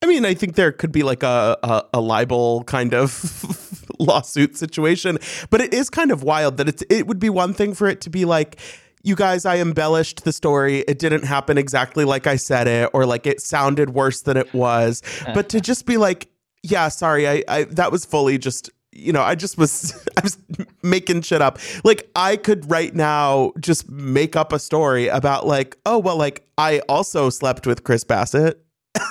I 0.01 0.05
mean, 0.05 0.25
I 0.25 0.33
think 0.33 0.55
there 0.55 0.71
could 0.71 0.91
be 0.91 1.03
like 1.03 1.23
a, 1.23 1.57
a, 1.61 1.83
a 1.95 2.01
libel 2.01 2.63
kind 2.63 2.93
of 2.93 3.83
lawsuit 3.99 4.55
situation, 4.55 5.17
but 5.49 5.59
it 5.59 5.73
is 5.73 5.89
kind 5.89 6.11
of 6.11 6.23
wild 6.23 6.57
that 6.57 6.69
it's 6.69 6.83
it 6.89 7.07
would 7.07 7.19
be 7.19 7.29
one 7.29 7.53
thing 7.53 7.73
for 7.73 7.87
it 7.87 7.99
to 8.01 8.09
be 8.09 8.23
like, 8.23 8.59
you 9.03 9.15
guys, 9.15 9.45
I 9.45 9.57
embellished 9.57 10.23
the 10.23 10.31
story. 10.31 10.79
It 10.79 10.99
didn't 10.99 11.23
happen 11.25 11.57
exactly 11.57 12.05
like 12.05 12.27
I 12.27 12.37
said 12.37 12.67
it, 12.67 12.89
or 12.93 13.05
like 13.05 13.27
it 13.27 13.41
sounded 13.41 13.91
worse 13.91 14.21
than 14.21 14.37
it 14.37 14.53
was. 14.53 15.01
But 15.33 15.49
to 15.49 15.61
just 15.61 15.85
be 15.85 15.97
like, 15.97 16.29
yeah, 16.63 16.87
sorry, 16.89 17.27
I, 17.27 17.43
I 17.47 17.63
that 17.65 17.91
was 17.91 18.05
fully 18.05 18.37
just 18.37 18.69
you 18.99 19.13
know, 19.13 19.21
I 19.21 19.35
just 19.35 19.57
was 19.57 19.93
I 20.17 20.21
was 20.21 20.37
making 20.83 21.21
shit 21.21 21.41
up. 21.41 21.59
Like 21.83 22.09
I 22.15 22.35
could 22.35 22.69
right 22.69 22.93
now 22.93 23.53
just 23.59 23.89
make 23.89 24.35
up 24.35 24.53
a 24.53 24.59
story 24.59 25.07
about 25.07 25.47
like, 25.47 25.77
oh 25.85 25.97
well, 25.97 26.17
like 26.17 26.45
I 26.57 26.79
also 26.89 27.29
slept 27.29 27.65
with 27.65 27.83
Chris 27.83 28.03
Bassett. 28.03 28.63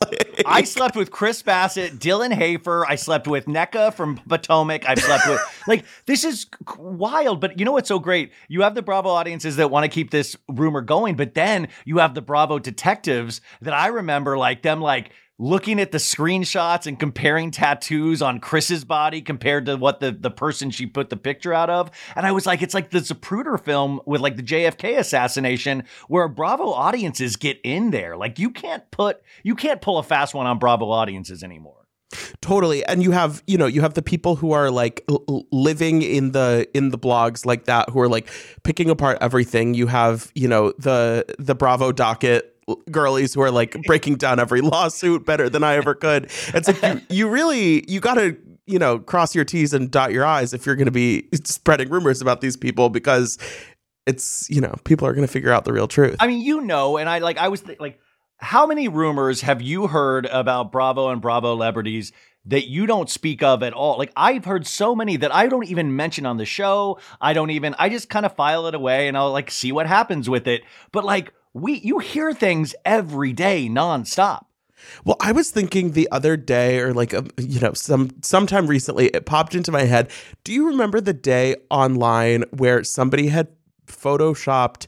like 0.00 0.42
I 0.46 0.64
slept 0.64 0.96
with 0.96 1.10
Chris 1.10 1.42
Bassett, 1.42 1.98
Dylan 1.98 2.32
Hafer. 2.32 2.84
I 2.86 2.96
slept 2.96 3.26
with 3.26 3.46
Nneka 3.46 3.94
from 3.94 4.18
Potomac. 4.28 4.88
I've 4.88 4.98
slept 4.98 5.28
with 5.28 5.40
like 5.68 5.84
this 6.06 6.24
is 6.24 6.46
wild. 6.76 7.40
But 7.40 7.58
you 7.58 7.64
know 7.64 7.72
what's 7.72 7.88
so 7.88 7.98
great? 7.98 8.32
You 8.48 8.62
have 8.62 8.74
the 8.74 8.82
Bravo 8.82 9.08
audiences 9.08 9.56
that 9.56 9.70
want 9.70 9.84
to 9.84 9.88
keep 9.88 10.10
this 10.10 10.36
rumor 10.48 10.80
going, 10.80 11.16
but 11.16 11.34
then 11.34 11.68
you 11.84 11.98
have 11.98 12.14
the 12.14 12.22
Bravo 12.22 12.58
detectives 12.58 13.40
that 13.60 13.74
I 13.74 13.88
remember 13.88 14.36
like 14.36 14.62
them 14.62 14.80
like 14.80 15.12
looking 15.38 15.80
at 15.80 15.90
the 15.92 15.98
screenshots 15.98 16.86
and 16.86 16.98
comparing 17.00 17.50
tattoos 17.50 18.22
on 18.22 18.38
Chris's 18.38 18.84
body 18.84 19.20
compared 19.20 19.66
to 19.66 19.76
what 19.76 20.00
the, 20.00 20.12
the 20.12 20.30
person 20.30 20.70
she 20.70 20.86
put 20.86 21.10
the 21.10 21.16
picture 21.16 21.52
out 21.52 21.70
of. 21.70 21.90
And 22.14 22.26
I 22.26 22.32
was 22.32 22.46
like, 22.46 22.62
it's 22.62 22.74
like 22.74 22.90
the 22.90 22.98
Zapruder 22.98 23.58
film 23.62 24.00
with 24.06 24.20
like 24.20 24.36
the 24.36 24.42
JFK 24.42 24.98
assassination 24.98 25.84
where 26.08 26.28
Bravo 26.28 26.70
audiences 26.70 27.36
get 27.36 27.58
in 27.64 27.90
there. 27.90 28.16
Like 28.16 28.38
you 28.38 28.50
can't 28.50 28.88
put, 28.90 29.22
you 29.42 29.54
can't 29.54 29.80
pull 29.80 29.98
a 29.98 30.02
fast 30.02 30.34
one 30.34 30.46
on 30.46 30.58
Bravo 30.58 30.90
audiences 30.90 31.42
anymore. 31.42 31.86
totally 32.42 32.84
and 32.84 33.02
you 33.02 33.10
have 33.10 33.42
you 33.46 33.56
know 33.56 33.64
you 33.66 33.80
have 33.80 33.94
the 33.94 34.02
people 34.02 34.36
who 34.36 34.52
are 34.52 34.70
like 34.70 35.02
l- 35.08 35.46
living 35.50 36.02
in 36.02 36.32
the 36.32 36.68
in 36.74 36.90
the 36.90 36.98
blogs 36.98 37.46
like 37.46 37.64
that 37.64 37.88
who 37.88 37.98
are 38.00 38.08
like 38.08 38.28
picking 38.64 38.90
apart 38.90 39.16
everything 39.22 39.72
you 39.72 39.86
have 39.86 40.30
you 40.34 40.46
know 40.46 40.72
the 40.78 41.24
the 41.38 41.54
bravo 41.54 41.90
docket 41.90 42.51
girlies 42.90 43.34
who 43.34 43.42
are 43.42 43.50
like 43.50 43.76
breaking 43.86 44.16
down 44.16 44.38
every 44.38 44.60
lawsuit 44.60 45.26
better 45.26 45.48
than 45.48 45.64
i 45.64 45.74
ever 45.74 45.94
could 45.94 46.30
it's 46.54 46.68
like 46.68 46.82
you, 46.82 47.00
you 47.10 47.28
really 47.28 47.84
you 47.90 48.00
gotta 48.00 48.36
you 48.66 48.78
know, 48.78 48.98
cross 48.98 49.34
your 49.34 49.44
T's 49.44 49.74
and 49.74 49.90
dot 49.90 50.12
your 50.12 50.24
I's 50.24 50.54
if 50.54 50.66
you're 50.66 50.76
going 50.76 50.86
to 50.86 50.92
be 50.92 51.28
spreading 51.44 51.88
rumors 51.88 52.20
about 52.20 52.40
these 52.40 52.56
people 52.56 52.88
because 52.88 53.38
it's, 54.06 54.48
you 54.50 54.60
know, 54.60 54.74
people 54.84 55.06
are 55.06 55.12
going 55.12 55.26
to 55.26 55.32
figure 55.32 55.52
out 55.52 55.64
the 55.64 55.72
real 55.72 55.88
truth. 55.88 56.16
I 56.20 56.26
mean, 56.26 56.40
you 56.40 56.60
know, 56.60 56.96
and 56.96 57.08
I 57.08 57.18
like, 57.18 57.38
I 57.38 57.48
was 57.48 57.62
th- 57.62 57.80
like, 57.80 57.98
how 58.38 58.66
many 58.66 58.88
rumors 58.88 59.42
have 59.42 59.62
you 59.62 59.86
heard 59.86 60.26
about 60.26 60.72
Bravo 60.72 61.10
and 61.10 61.20
Bravo 61.20 61.54
celebrities 61.54 62.12
that 62.46 62.66
you 62.66 62.86
don't 62.86 63.08
speak 63.08 63.42
of 63.42 63.62
at 63.62 63.72
all? 63.72 63.98
Like, 63.98 64.12
I've 64.16 64.44
heard 64.44 64.66
so 64.66 64.96
many 64.96 65.16
that 65.18 65.32
I 65.32 65.46
don't 65.46 65.68
even 65.68 65.94
mention 65.94 66.26
on 66.26 66.38
the 66.38 66.44
show. 66.44 66.98
I 67.20 67.34
don't 67.34 67.50
even, 67.50 67.76
I 67.78 67.88
just 67.88 68.08
kind 68.08 68.26
of 68.26 68.34
file 68.34 68.66
it 68.66 68.74
away 68.74 69.06
and 69.06 69.16
I'll 69.16 69.30
like 69.30 69.50
see 69.50 69.70
what 69.70 69.86
happens 69.86 70.28
with 70.28 70.48
it. 70.48 70.62
But 70.90 71.04
like, 71.04 71.32
we, 71.54 71.74
you 71.80 71.98
hear 71.98 72.32
things 72.32 72.74
every 72.84 73.32
day 73.32 73.68
nonstop. 73.68 74.44
Well, 75.04 75.16
I 75.20 75.30
was 75.32 75.50
thinking 75.50 75.92
the 75.92 76.08
other 76.10 76.36
day, 76.36 76.80
or 76.80 76.92
like 76.92 77.12
a, 77.12 77.24
you 77.38 77.60
know, 77.60 77.72
some 77.72 78.10
sometime 78.22 78.66
recently, 78.66 79.06
it 79.08 79.26
popped 79.26 79.54
into 79.54 79.70
my 79.70 79.82
head. 79.84 80.10
Do 80.42 80.52
you 80.52 80.66
remember 80.66 81.00
the 81.00 81.12
day 81.12 81.56
online 81.70 82.44
where 82.50 82.82
somebody 82.82 83.28
had 83.28 83.48
photoshopped 83.86 84.86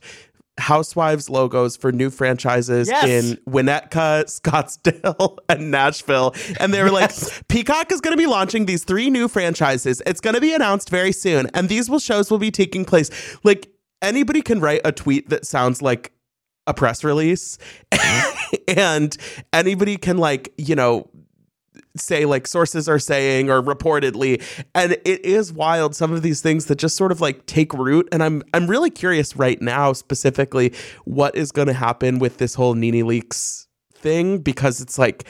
Housewives 0.58 1.28
logos 1.28 1.76
for 1.76 1.90
new 1.90 2.10
franchises 2.10 2.86
Yes. 2.88 3.08
in 3.08 3.36
Winnetka, 3.52 4.24
Scottsdale, 4.40 5.38
and 5.48 5.70
Nashville. 5.72 6.32
And 6.60 6.72
they 6.72 6.80
were 6.82 6.90
Yes. 6.92 7.28
like, 7.38 7.48
Peacock 7.48 7.90
is 7.90 8.00
going 8.00 8.16
to 8.16 8.20
be 8.20 8.26
launching 8.28 8.66
these 8.66 8.84
three 8.84 9.10
new 9.10 9.26
franchises. 9.26 10.00
It's 10.06 10.20
going 10.20 10.34
to 10.34 10.40
be 10.40 10.54
announced 10.54 10.90
very 10.90 11.10
soon. 11.10 11.48
And 11.54 11.68
these 11.68 11.90
will 11.90 11.98
shows 11.98 12.30
will 12.30 12.38
be 12.38 12.52
taking 12.52 12.84
place. 12.84 13.10
Like 13.42 13.68
anybody 14.00 14.42
can 14.42 14.60
write 14.60 14.80
a 14.84 14.92
tweet 14.92 15.28
that 15.30 15.44
sounds 15.44 15.82
like 15.82 16.12
a 16.66 16.74
press 16.74 17.04
release. 17.04 17.58
Mm-hmm. 17.90 18.54
and 18.78 19.16
anybody 19.52 19.96
can 19.96 20.18
like, 20.18 20.52
you 20.56 20.74
know, 20.74 21.08
say 21.96 22.24
like 22.24 22.46
sources 22.46 22.88
are 22.88 22.98
saying 22.98 23.50
or 23.50 23.62
reportedly. 23.62 24.42
And 24.74 24.92
it 24.92 25.24
is 25.24 25.52
wild 25.52 25.94
some 25.94 26.12
of 26.12 26.22
these 26.22 26.40
things 26.40 26.66
that 26.66 26.76
just 26.76 26.96
sort 26.96 27.12
of 27.12 27.20
like 27.20 27.46
take 27.46 27.72
root. 27.72 28.08
And 28.10 28.22
i'm 28.22 28.42
i'm 28.52 28.66
really 28.66 28.90
curious 28.90 29.36
right 29.36 29.60
now 29.60 29.92
specifically 29.92 30.72
what 31.04 31.36
is 31.36 31.52
going 31.52 31.68
to 31.68 31.74
happen 31.74 32.18
with 32.18 32.38
this 32.38 32.54
whole 32.54 32.74
Nene 32.74 33.04
Leakes 33.04 33.66
thing 33.94 34.38
because 34.38 34.80
it's 34.80 34.98
like 34.98 35.24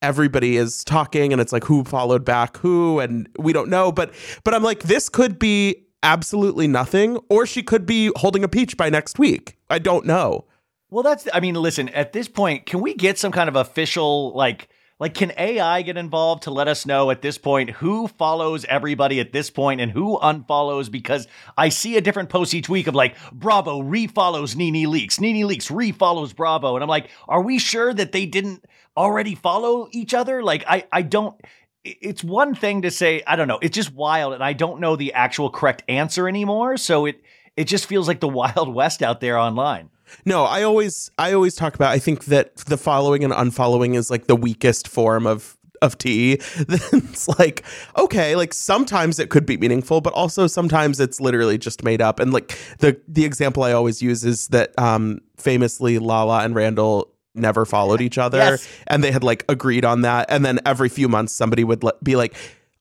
everybody 0.00 0.56
is 0.56 0.82
talking 0.82 1.32
and 1.32 1.40
it's 1.40 1.52
like 1.52 1.64
who 1.64 1.84
followed 1.84 2.24
back 2.24 2.56
who 2.58 2.98
and 2.98 3.28
we 3.38 3.52
don't 3.52 3.68
know. 3.68 3.92
But 3.92 4.12
but 4.44 4.54
i'm 4.54 4.62
like 4.62 4.82
this 4.82 5.08
could 5.08 5.38
be 5.38 5.86
absolutely 6.02 6.66
nothing 6.66 7.16
or 7.28 7.46
she 7.46 7.62
could 7.62 7.86
be 7.86 8.10
holding 8.16 8.42
a 8.42 8.48
peach 8.48 8.76
by 8.76 8.90
next 8.90 9.20
week. 9.20 9.56
I 9.70 9.78
don't 9.78 10.04
know 10.04 10.46
Well, 10.92 11.02
that's, 11.02 11.26
I 11.32 11.40
mean, 11.40 11.54
listen, 11.54 11.88
at 11.88 12.12
this 12.12 12.28
point, 12.28 12.66
can 12.66 12.82
we 12.82 12.92
get 12.92 13.18
some 13.18 13.32
kind 13.32 13.48
of 13.48 13.56
official, 13.56 14.34
like, 14.34 14.68
like, 15.00 15.14
can 15.14 15.32
AI 15.38 15.80
get 15.80 15.96
involved 15.96 16.42
to 16.42 16.50
let 16.50 16.68
us 16.68 16.84
know 16.84 17.10
at 17.10 17.22
this 17.22 17.38
point 17.38 17.70
who 17.70 18.08
follows 18.08 18.66
everybody 18.66 19.18
at 19.18 19.32
this 19.32 19.48
point 19.48 19.80
and 19.80 19.90
who 19.90 20.18
unfollows? 20.18 20.90
Because 20.90 21.28
I 21.56 21.70
see 21.70 21.96
a 21.96 22.02
different 22.02 22.28
post 22.28 22.52
each 22.52 22.68
week 22.68 22.88
of 22.88 22.94
like, 22.94 23.16
Bravo 23.32 23.82
refollows 23.82 24.54
Nene 24.54 24.86
Leakes, 24.86 25.18
Nene 25.18 25.48
Leakes 25.48 25.70
refollows 25.70 26.36
Bravo. 26.36 26.74
And 26.74 26.82
I'm 26.82 26.90
like, 26.90 27.08
are 27.26 27.40
we 27.40 27.58
sure 27.58 27.94
that 27.94 28.12
they 28.12 28.26
didn't 28.26 28.62
already 28.94 29.34
follow 29.34 29.88
each 29.92 30.12
other? 30.12 30.42
Like, 30.42 30.62
I, 30.68 30.84
I 30.92 31.00
don't, 31.00 31.40
it's 31.84 32.22
one 32.22 32.54
thing 32.54 32.82
to 32.82 32.90
say, 32.90 33.22
I 33.26 33.36
don't 33.36 33.48
know, 33.48 33.58
it's 33.62 33.74
just 33.74 33.94
wild. 33.94 34.34
And 34.34 34.44
I 34.44 34.52
don't 34.52 34.78
know 34.78 34.96
the 34.96 35.14
actual 35.14 35.48
correct 35.48 35.84
answer 35.88 36.28
anymore. 36.28 36.76
So 36.76 37.06
it, 37.06 37.22
it 37.56 37.64
just 37.64 37.86
feels 37.86 38.08
like 38.08 38.20
the 38.20 38.28
Wild 38.40 38.74
West 38.74 39.02
out 39.02 39.20
there 39.20 39.38
online. 39.38 39.90
No, 40.26 40.44
I 40.44 40.62
always 40.62 41.10
I 41.18 41.32
always 41.32 41.54
talk 41.54 41.74
about 41.74 41.90
I 41.92 41.98
think 41.98 42.26
that 42.26 42.56
the 42.56 42.76
following 42.76 43.24
and 43.24 43.32
unfollowing 43.32 43.94
is 43.96 44.10
like 44.10 44.26
the 44.26 44.36
weakest 44.36 44.86
form 44.88 45.26
of 45.26 45.56
of 45.80 45.96
tea. 45.98 46.34
it's 46.58 47.28
like 47.38 47.64
okay, 47.96 48.36
like 48.36 48.52
sometimes 48.54 49.18
it 49.18 49.30
could 49.30 49.46
be 49.46 49.56
meaningful, 49.56 50.00
but 50.00 50.12
also 50.12 50.46
sometimes 50.46 51.00
it's 51.00 51.20
literally 51.20 51.56
just 51.58 51.82
made 51.82 52.02
up. 52.02 52.20
And 52.20 52.32
like 52.32 52.56
the 52.78 53.00
the 53.08 53.24
example 53.24 53.62
I 53.62 53.72
always 53.72 54.02
use 54.02 54.22
is 54.24 54.48
that 54.48 54.78
um 54.78 55.20
famously 55.38 55.98
Lala 55.98 56.44
and 56.44 56.54
Randall 56.54 57.08
never 57.34 57.64
followed 57.64 58.02
each 58.02 58.18
other 58.18 58.36
Yes. 58.36 58.68
and 58.88 59.02
they 59.02 59.10
had 59.10 59.24
like 59.24 59.42
agreed 59.48 59.86
on 59.86 60.02
that 60.02 60.26
and 60.28 60.44
then 60.44 60.60
every 60.66 60.90
few 60.90 61.08
months 61.08 61.32
somebody 61.32 61.64
would 61.64 61.82
le- 61.82 61.94
be 62.02 62.14
like 62.14 62.34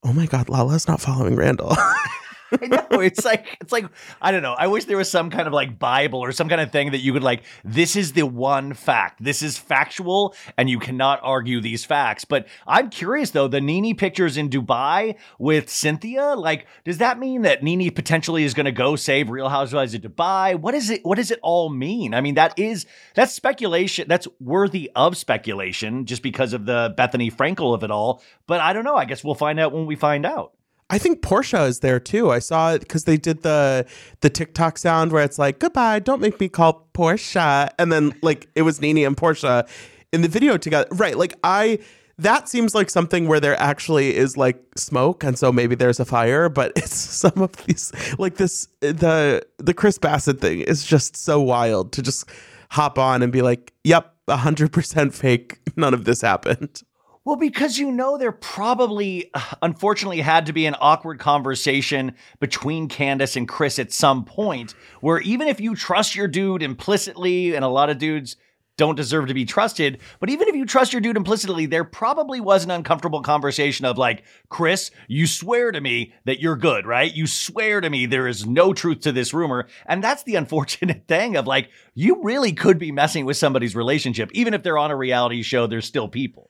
Oh 0.03 0.11
my 0.11 0.25
God, 0.25 0.49
Lala's 0.49 0.87
not 0.87 0.99
following 0.99 1.35
Randall. 1.37 1.77
I 2.61 2.67
know 2.67 2.99
it's 2.99 3.23
like 3.23 3.57
it's 3.61 3.71
like 3.71 3.85
I 4.21 4.31
don't 4.31 4.41
know. 4.41 4.53
I 4.53 4.67
wish 4.67 4.85
there 4.85 4.97
was 4.97 5.09
some 5.09 5.29
kind 5.29 5.47
of 5.47 5.53
like 5.53 5.79
Bible 5.79 6.19
or 6.19 6.31
some 6.31 6.49
kind 6.49 6.59
of 6.59 6.71
thing 6.71 6.91
that 6.91 6.99
you 6.99 7.13
could 7.13 7.23
like. 7.23 7.43
This 7.63 7.95
is 7.95 8.11
the 8.13 8.23
one 8.25 8.73
fact. 8.73 9.23
This 9.23 9.41
is 9.41 9.57
factual, 9.57 10.35
and 10.57 10.69
you 10.69 10.79
cannot 10.79 11.19
argue 11.23 11.61
these 11.61 11.85
facts. 11.85 12.25
But 12.25 12.47
I'm 12.67 12.89
curious 12.89 13.31
though. 13.31 13.47
The 13.47 13.61
Nene 13.61 13.95
pictures 13.95 14.35
in 14.35 14.49
Dubai 14.49 15.15
with 15.39 15.69
Cynthia. 15.69 16.35
Like, 16.35 16.67
does 16.83 16.97
that 16.97 17.19
mean 17.19 17.43
that 17.43 17.63
Nene 17.63 17.91
potentially 17.91 18.43
is 18.43 18.53
going 18.53 18.65
to 18.65 18.71
go 18.71 18.95
save 18.95 19.29
Real 19.29 19.49
Housewives 19.49 19.93
of 19.93 20.01
Dubai? 20.01 20.59
What 20.59 20.73
is 20.73 20.89
it? 20.89 21.05
What 21.05 21.15
does 21.15 21.31
it 21.31 21.39
all 21.41 21.69
mean? 21.69 22.13
I 22.13 22.19
mean, 22.19 22.35
that 22.35 22.57
is 22.59 22.85
that's 23.15 23.33
speculation. 23.33 24.07
That's 24.09 24.27
worthy 24.41 24.91
of 24.95 25.15
speculation, 25.15 26.05
just 26.05 26.21
because 26.21 26.51
of 26.51 26.65
the 26.65 26.93
Bethenny 26.97 27.33
Frankel 27.33 27.73
of 27.73 27.83
it 27.83 27.91
all. 27.91 28.21
But 28.45 28.59
I 28.59 28.73
don't 28.73 28.83
know. 28.83 28.95
I 28.95 29.05
guess 29.05 29.23
we'll 29.23 29.35
find 29.35 29.59
out 29.59 29.71
when 29.71 29.85
we 29.85 29.95
find 29.95 30.25
out. 30.25 30.53
I 30.91 30.97
think 30.97 31.21
Portia 31.21 31.63
is 31.63 31.79
there 31.79 32.01
too. 32.01 32.31
I 32.31 32.39
saw 32.39 32.73
it 32.73 32.79
because 32.79 33.05
they 33.05 33.15
did 33.15 33.43
the 33.43 33.85
the 34.19 34.29
TikTok 34.29 34.77
sound 34.77 35.13
where 35.13 35.23
it's 35.23 35.39
like 35.39 35.57
"Goodbye, 35.59 35.99
don't 35.99 36.21
make 36.21 36.37
me 36.39 36.49
call 36.49 36.85
Portia," 36.91 37.71
and 37.79 37.91
then 37.91 38.13
like 38.21 38.49
it 38.55 38.63
was 38.63 38.81
Nene 38.81 39.05
and 39.05 39.15
Portia 39.15 39.65
in 40.11 40.21
the 40.21 40.27
video 40.27 40.57
together. 40.57 40.89
Right? 40.91 41.17
Like 41.17 41.33
I 41.45 41.79
that 42.17 42.49
seems 42.49 42.75
like 42.75 42.89
something 42.89 43.29
where 43.29 43.39
there 43.39 43.59
actually 43.59 44.17
is 44.17 44.35
like 44.35 44.61
smoke, 44.75 45.23
and 45.23 45.39
so 45.39 45.49
maybe 45.53 45.75
there's 45.75 46.01
a 46.01 46.05
fire. 46.05 46.49
But 46.49 46.73
it's 46.75 46.93
some 46.93 47.41
of 47.41 47.55
these 47.65 47.93
like 48.19 48.35
this 48.35 48.67
the 48.81 49.45
the 49.59 49.73
Chris 49.73 49.97
Bassett 49.97 50.41
thing 50.41 50.59
is 50.59 50.83
just 50.83 51.15
so 51.15 51.41
wild 51.41 51.93
to 51.93 52.01
just 52.01 52.29
hop 52.69 52.99
on 52.99 53.23
and 53.23 53.31
be 53.31 53.41
like, 53.41 53.71
"Yep, 53.85 54.13
hundred 54.29 54.73
percent 54.73 55.13
fake. 55.13 55.61
None 55.77 55.93
of 55.93 56.03
this 56.03 56.19
happened." 56.19 56.81
Well, 57.23 57.35
because 57.35 57.77
you 57.77 57.91
know 57.91 58.17
there 58.17 58.31
probably, 58.31 59.29
unfortunately, 59.61 60.21
had 60.21 60.47
to 60.47 60.53
be 60.53 60.65
an 60.65 60.75
awkward 60.79 61.19
conversation 61.19 62.15
between 62.39 62.89
Candiace 62.89 63.35
and 63.35 63.47
Chris 63.47 63.77
at 63.77 63.91
some 63.91 64.25
point 64.25 64.73
where 65.01 65.19
even 65.19 65.47
if 65.47 65.59
you 65.59 65.75
trust 65.75 66.15
your 66.15 66.27
dude 66.27 66.63
implicitly, 66.63 67.53
and 67.53 67.63
a 67.63 67.69
lot 67.69 67.91
of 67.91 67.99
dudes 67.99 68.37
don't 68.77 68.95
deserve 68.95 69.27
to 69.27 69.35
be 69.35 69.45
trusted, 69.45 69.99
but 70.19 70.31
even 70.31 70.47
if 70.47 70.55
you 70.55 70.65
trust 70.65 70.93
your 70.93 71.01
dude 71.01 71.17
implicitly, 71.17 71.67
there 71.67 71.83
probably 71.83 72.41
was 72.41 72.63
an 72.63 72.71
uncomfortable 72.71 73.21
conversation 73.21 73.85
of 73.85 73.99
like, 73.99 74.23
Chris, 74.49 74.89
you 75.07 75.27
swear 75.27 75.71
to 75.71 75.79
me 75.79 76.13
that 76.25 76.39
you're 76.39 76.55
good, 76.55 76.87
right? 76.87 77.13
You 77.13 77.27
swear 77.27 77.81
to 77.81 77.89
me 77.91 78.07
there 78.07 78.27
is 78.27 78.47
no 78.47 78.73
truth 78.73 79.01
to 79.01 79.11
this 79.11 79.33
rumor. 79.33 79.67
And 79.85 80.03
that's 80.03 80.23
the 80.23 80.35
unfortunate 80.37 81.07
thing 81.07 81.35
of 81.35 81.45
like, 81.45 81.69
you 81.93 82.23
really 82.23 82.53
could 82.53 82.79
be 82.79 82.91
messing 82.91 83.25
with 83.25 83.37
somebody's 83.37 83.75
relationship. 83.75 84.31
Even 84.33 84.55
if 84.55 84.63
they're 84.63 84.79
on 84.79 84.89
a 84.89 84.95
reality 84.95 85.43
show, 85.43 85.67
they're 85.67 85.81
still 85.81 86.07
people. 86.07 86.49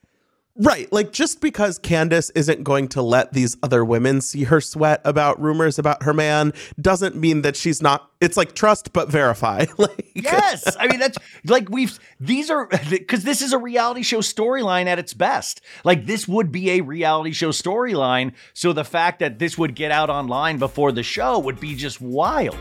Right. 0.55 0.91
Like 0.91 1.13
just 1.13 1.39
because 1.39 1.79
Candiace 1.79 2.29
isn't 2.36 2.63
going 2.63 2.89
to 2.89 3.01
let 3.01 3.34
these 3.34 3.55
other 3.63 3.86
women 3.86 4.20
see 4.20 4.43
her 4.43 4.60
sweat 4.60 5.01
about 5.05 5.41
rumors 5.41 5.79
about 5.79 6.03
her 6.03 6.13
man 6.13 6.51
doesn't 6.79 7.15
mean 7.15 7.41
that 7.43 7.55
she's 7.55 7.81
not 7.81 8.12
it's 8.20 8.36
like 8.36 8.53
trust 8.53 8.91
but 8.91 9.10
verify. 9.10 9.65
like 9.77 10.12
Yes, 10.13 10.75
I 10.79 10.88
mean 10.88 11.00
that's 11.00 11.17
like 11.46 11.70
we've 11.70 11.98
these 12.20 12.51
are 12.51 12.67
because 12.89 13.24
this 13.24 13.41
is 13.41 13.53
a 13.53 13.58
reality 13.58 14.03
show 14.03 14.20
storyline 14.20 14.88
at 14.88 15.00
its 15.00 15.13
best. 15.13 15.62
Like 15.86 16.05
this 16.05 16.27
would 16.27 16.51
be 16.51 16.72
a 16.72 16.81
reality 16.81 17.31
show 17.31 17.50
storyline, 17.50 18.34
so 18.53 18.74
the 18.74 18.84
fact 18.84 19.20
that 19.20 19.39
this 19.39 19.58
would 19.58 19.74
get 19.74 19.91
out 19.91 20.10
online 20.10 20.58
before 20.58 20.91
the 20.91 21.03
show 21.03 21.39
would 21.39 21.60
be 21.60 21.75
just 21.75 22.01
wild. 22.01 22.58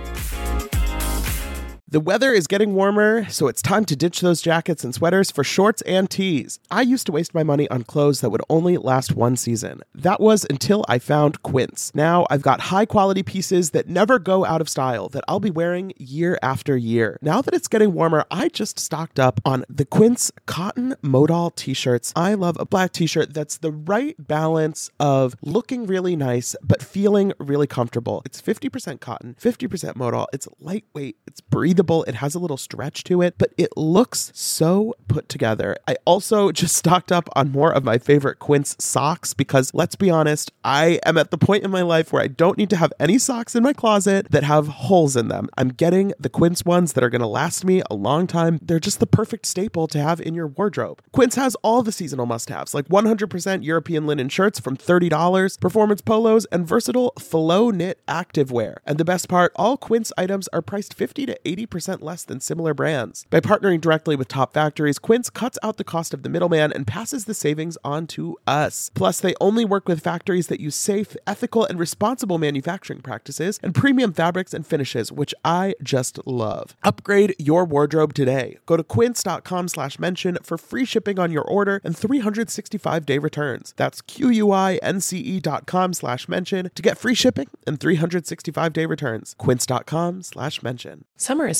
The 1.92 1.99
weather 1.99 2.32
is 2.32 2.47
getting 2.47 2.75
warmer, 2.75 3.28
so 3.30 3.49
it's 3.49 3.61
time 3.61 3.85
to 3.87 3.97
ditch 3.97 4.20
those 4.20 4.40
jackets 4.40 4.85
and 4.85 4.94
sweaters 4.94 5.32
for 5.32 5.42
shorts 5.42 5.82
and 5.82 6.09
tees. 6.09 6.61
I 6.70 6.82
used 6.82 7.04
to 7.06 7.12
waste 7.12 7.35
my 7.35 7.42
money 7.42 7.68
on 7.68 7.82
clothes 7.82 8.20
that 8.20 8.30
would 8.30 8.42
only 8.49 8.76
last 8.76 9.14
one 9.16 9.37
season. 9.37 9.80
That 9.92 10.20
was 10.20 10.47
until 10.49 10.85
I 10.88 11.00
found 11.00 11.42
Quince. 11.42 11.90
Now 11.92 12.28
I've 12.30 12.42
got 12.42 12.61
high 12.61 12.87
quality 12.87 13.25
pieces 13.25 13.70
that 13.70 13.88
never 13.88 14.20
go 14.20 14.44
out 14.44 14.61
of 14.61 14.68
style 14.68 15.09
that 15.09 15.25
I'll 15.26 15.40
be 15.40 15.50
wearing 15.50 15.92
year 15.97 16.38
after 16.44 16.76
year. 16.76 17.18
Now 17.23 17.42
that 17.42 17.54
it's 17.54 17.66
getting 17.66 17.92
warmer, 17.92 18.25
I 18.30 18.50
just 18.50 18.78
stocked 18.78 19.18
up 19.18 19.40
on 19.44 19.64
the 19.68 19.85
Quince 19.85 20.30
cotton 20.47 20.94
modal 21.02 21.50
t-shirts. 21.50 22.12
I 22.14 22.35
love 22.35 22.56
a 22.61 22.66
black 22.66 22.92
t-shirt 22.92 23.35
that's 23.35 23.59
the 23.59 23.73
right 23.73 24.14
balance 24.16 24.92
of 25.00 25.35
looking 25.42 25.88
really 25.88 26.14
nice 26.14 26.54
but 26.62 26.85
feeling 26.85 27.32
really 27.40 27.66
comfortable. 27.66 28.23
It's 28.25 28.40
50% 28.40 29.00
cotton, 29.00 29.35
50% 29.40 29.97
modal. 29.97 30.28
It's 30.32 30.47
lightweight, 30.61 31.16
it's 31.26 31.40
breathable 31.40 31.79
breathable. 31.80 32.04
It 32.04 32.16
has 32.16 32.34
a 32.34 32.38
little 32.38 32.58
stretch 32.58 33.04
to 33.04 33.22
it, 33.22 33.37
but 33.38 33.52
it 33.56 33.75
looks 33.76 34.30
so 34.34 34.94
put 35.08 35.30
together. 35.30 35.76
I 35.88 35.96
also 36.04 36.52
just 36.60 36.76
stocked 36.76 37.10
up 37.10 37.30
on 37.34 37.52
more 37.52 37.72
of 37.72 37.84
my 37.84 37.96
favorite 37.96 38.38
Quince 38.38 38.76
socks 38.78 39.32
because 39.32 39.72
let's 39.72 39.96
be 39.96 40.10
honest, 40.10 40.52
I 40.62 41.00
am 41.06 41.16
at 41.16 41.30
the 41.30 41.38
point 41.38 41.64
in 41.64 41.70
my 41.70 41.80
life 41.80 42.12
where 42.12 42.22
I 42.22 42.26
don't 42.26 42.58
need 42.58 42.68
to 42.70 42.76
have 42.76 42.92
any 43.00 43.18
socks 43.18 43.54
in 43.54 43.62
my 43.62 43.72
closet 43.72 44.26
that 44.30 44.44
have 44.44 44.68
holes 44.68 45.16
in 45.16 45.28
them. 45.28 45.49
I'm 45.56 45.70
getting 45.70 46.12
the 46.18 46.28
Quince 46.28 46.64
ones 46.66 46.92
that 46.92 47.02
are 47.02 47.08
going 47.08 47.22
to 47.22 47.26
last 47.26 47.64
me 47.64 47.82
a 47.90 47.94
long 47.94 48.26
time. 48.26 48.58
They're 48.60 48.78
just 48.78 49.00
the 49.00 49.06
perfect 49.06 49.46
staple 49.46 49.88
to 49.88 49.99
have 49.99 50.20
in 50.20 50.34
your 50.34 50.49
wardrobe. 50.49 51.00
Quince 51.12 51.37
has 51.37 51.56
all 51.62 51.82
the 51.82 51.92
seasonal 51.92 52.26
must 52.26 52.50
haves 52.50 52.75
like 52.75 52.88
100% 52.88 53.64
European 53.64 54.06
linen 54.06 54.28
shirts 54.28 54.60
from 54.60 54.76
$30, 54.76 55.60
performance 55.60 56.02
polos, 56.02 56.44
and 56.46 56.68
versatile 56.68 57.14
flow 57.18 57.70
knit 57.70 58.04
activewear. 58.06 58.76
And 58.84 58.99
the 58.99 59.04
best 59.04 59.28
part, 59.28 59.52
all 59.56 59.78
Quince 59.78 60.12
items 60.18 60.46
are 60.49 60.60
priced 60.60 60.92
50 60.92 61.25
to 61.26 61.38
80% 61.46 61.69
less 61.70 62.24
than 62.24 62.40
similar 62.40 62.74
brands. 62.74 63.24
By 63.30 63.40
partnering 63.40 63.80
directly 63.80 64.16
with 64.16 64.28
top 64.28 64.52
factories, 64.52 64.98
Quince 64.98 65.30
cuts 65.30 65.58
out 65.62 65.76
the 65.76 65.84
cost 65.84 66.12
of 66.12 66.22
the 66.22 66.28
middleman 66.28 66.72
and 66.72 66.86
passes 66.86 67.24
the 67.24 67.34
savings 67.34 67.78
on 67.84 68.06
to 68.08 68.36
us. 68.46 68.90
Plus, 68.94 69.20
they 69.20 69.34
only 69.40 69.64
work 69.64 69.88
with 69.88 70.00
factories 70.02 70.48
that 70.48 70.60
use 70.60 70.74
safe, 70.76 71.16
ethical, 71.26 71.64
and 71.64 71.78
responsible 71.78 72.38
manufacturing 72.38 73.00
practices 73.00 73.58
and 73.62 73.74
premium 73.74 74.12
fabrics 74.12 74.52
and 74.52 74.66
finishes, 74.66 75.12
which 75.12 75.34
I 75.44 75.74
just 75.82 76.18
love. 76.26 76.76
Upgrade 76.82 77.34
your 77.38 77.64
wardrobe 77.64 78.14
today. 78.14 78.58
Go 78.66 78.76
to 78.76 78.84
quince.com 78.84 79.68
slash 79.68 79.98
mention 79.98 80.38
for 80.42 80.58
free 80.58 80.84
shipping 80.84 81.18
on 81.18 81.30
your 81.30 81.44
order 81.44 81.80
and 81.84 81.94
365-day 81.94 83.18
returns. 83.18 83.74
That's 83.76 84.02
Q-U-I-N-C-E 84.02 85.40
dot 85.40 85.66
com 85.66 85.92
slash 85.94 86.28
mention 86.28 86.70
to 86.74 86.82
get 86.82 86.98
free 86.98 87.14
shipping 87.14 87.48
and 87.66 87.78
365-day 87.78 88.86
returns. 88.86 89.34
quince.com 89.38 90.22
slash 90.22 90.62
mention. 90.62 91.04
Summer 91.16 91.46
is 91.46 91.60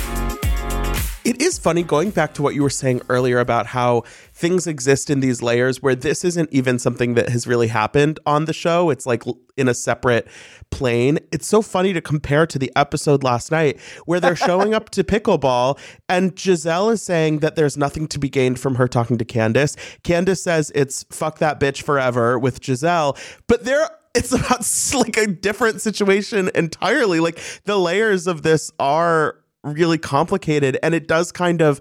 It 1.31 1.41
is 1.41 1.57
funny 1.57 1.81
going 1.81 2.09
back 2.09 2.33
to 2.33 2.41
what 2.41 2.55
you 2.55 2.61
were 2.61 2.69
saying 2.69 3.03
earlier 3.07 3.39
about 3.39 3.67
how 3.67 4.01
things 4.33 4.67
exist 4.67 5.09
in 5.09 5.21
these 5.21 5.41
layers 5.41 5.81
where 5.81 5.95
this 5.95 6.25
isn't 6.25 6.51
even 6.51 6.77
something 6.77 7.13
that 7.13 7.29
has 7.29 7.47
really 7.47 7.69
happened 7.69 8.19
on 8.25 8.43
the 8.43 8.51
show. 8.51 8.89
It's 8.89 9.05
like 9.05 9.23
in 9.55 9.69
a 9.69 9.73
separate 9.73 10.27
plane. 10.71 11.19
It's 11.31 11.47
so 11.47 11.61
funny 11.61 11.93
to 11.93 12.01
compare 12.01 12.45
to 12.47 12.59
the 12.59 12.69
episode 12.75 13.23
last 13.23 13.49
night 13.49 13.79
where 14.03 14.19
they're 14.19 14.35
showing 14.47 14.73
up 14.73 14.89
to 14.89 15.05
pickleball 15.05 15.79
and 16.09 16.37
Giselle 16.37 16.89
is 16.89 17.01
saying 17.01 17.39
that 17.39 17.55
there's 17.55 17.77
nothing 17.77 18.07
to 18.07 18.19
be 18.19 18.27
gained 18.27 18.59
from 18.59 18.75
her 18.75 18.89
talking 18.89 19.17
to 19.17 19.23
Candiace. 19.23 19.77
Candiace 20.03 20.43
says 20.43 20.69
it's 20.75 21.03
fuck 21.11 21.39
that 21.39 21.61
bitch 21.61 21.81
forever 21.81 22.37
with 22.37 22.61
Giselle, 22.61 23.17
but 23.47 23.63
they're 23.63 23.89
it's 24.13 24.31
about 24.33 24.65
like 24.93 25.17
a 25.17 25.27
different 25.27 25.81
situation 25.81 26.49
entirely. 26.55 27.19
Like 27.19 27.39
the 27.63 27.77
layers 27.77 28.27
of 28.27 28.41
this 28.41 28.71
are 28.79 29.37
really 29.63 29.97
complicated 29.97 30.77
and 30.81 30.93
it 30.93 31.07
does 31.07 31.31
kind 31.31 31.61
of 31.61 31.79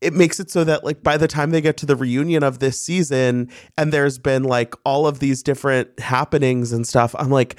it 0.00 0.12
makes 0.12 0.40
it 0.40 0.50
so 0.50 0.64
that 0.64 0.84
like 0.84 1.02
by 1.02 1.16
the 1.16 1.28
time 1.28 1.50
they 1.50 1.60
get 1.60 1.76
to 1.76 1.86
the 1.86 1.96
reunion 1.96 2.42
of 2.42 2.58
this 2.58 2.80
season 2.80 3.48
and 3.78 3.92
there's 3.92 4.18
been 4.18 4.42
like 4.42 4.74
all 4.84 5.06
of 5.06 5.20
these 5.20 5.42
different 5.42 5.98
happenings 5.98 6.72
and 6.72 6.86
stuff 6.86 7.14
i'm 7.18 7.30
like 7.30 7.56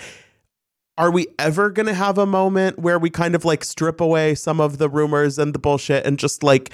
are 0.98 1.12
we 1.12 1.28
ever 1.40 1.72
going 1.72 1.88
to 1.88 1.94
have 1.94 2.18
a 2.18 2.26
moment 2.26 2.78
where 2.78 3.00
we 3.00 3.10
kind 3.10 3.34
of 3.34 3.44
like 3.44 3.64
strip 3.64 4.00
away 4.00 4.36
some 4.36 4.60
of 4.62 4.78
the 4.78 4.90
rumors 4.90 5.40
and 5.40 5.54
the 5.54 5.60
bullshit 5.60 6.06
and 6.06 6.20
just 6.20 6.44
like 6.44 6.72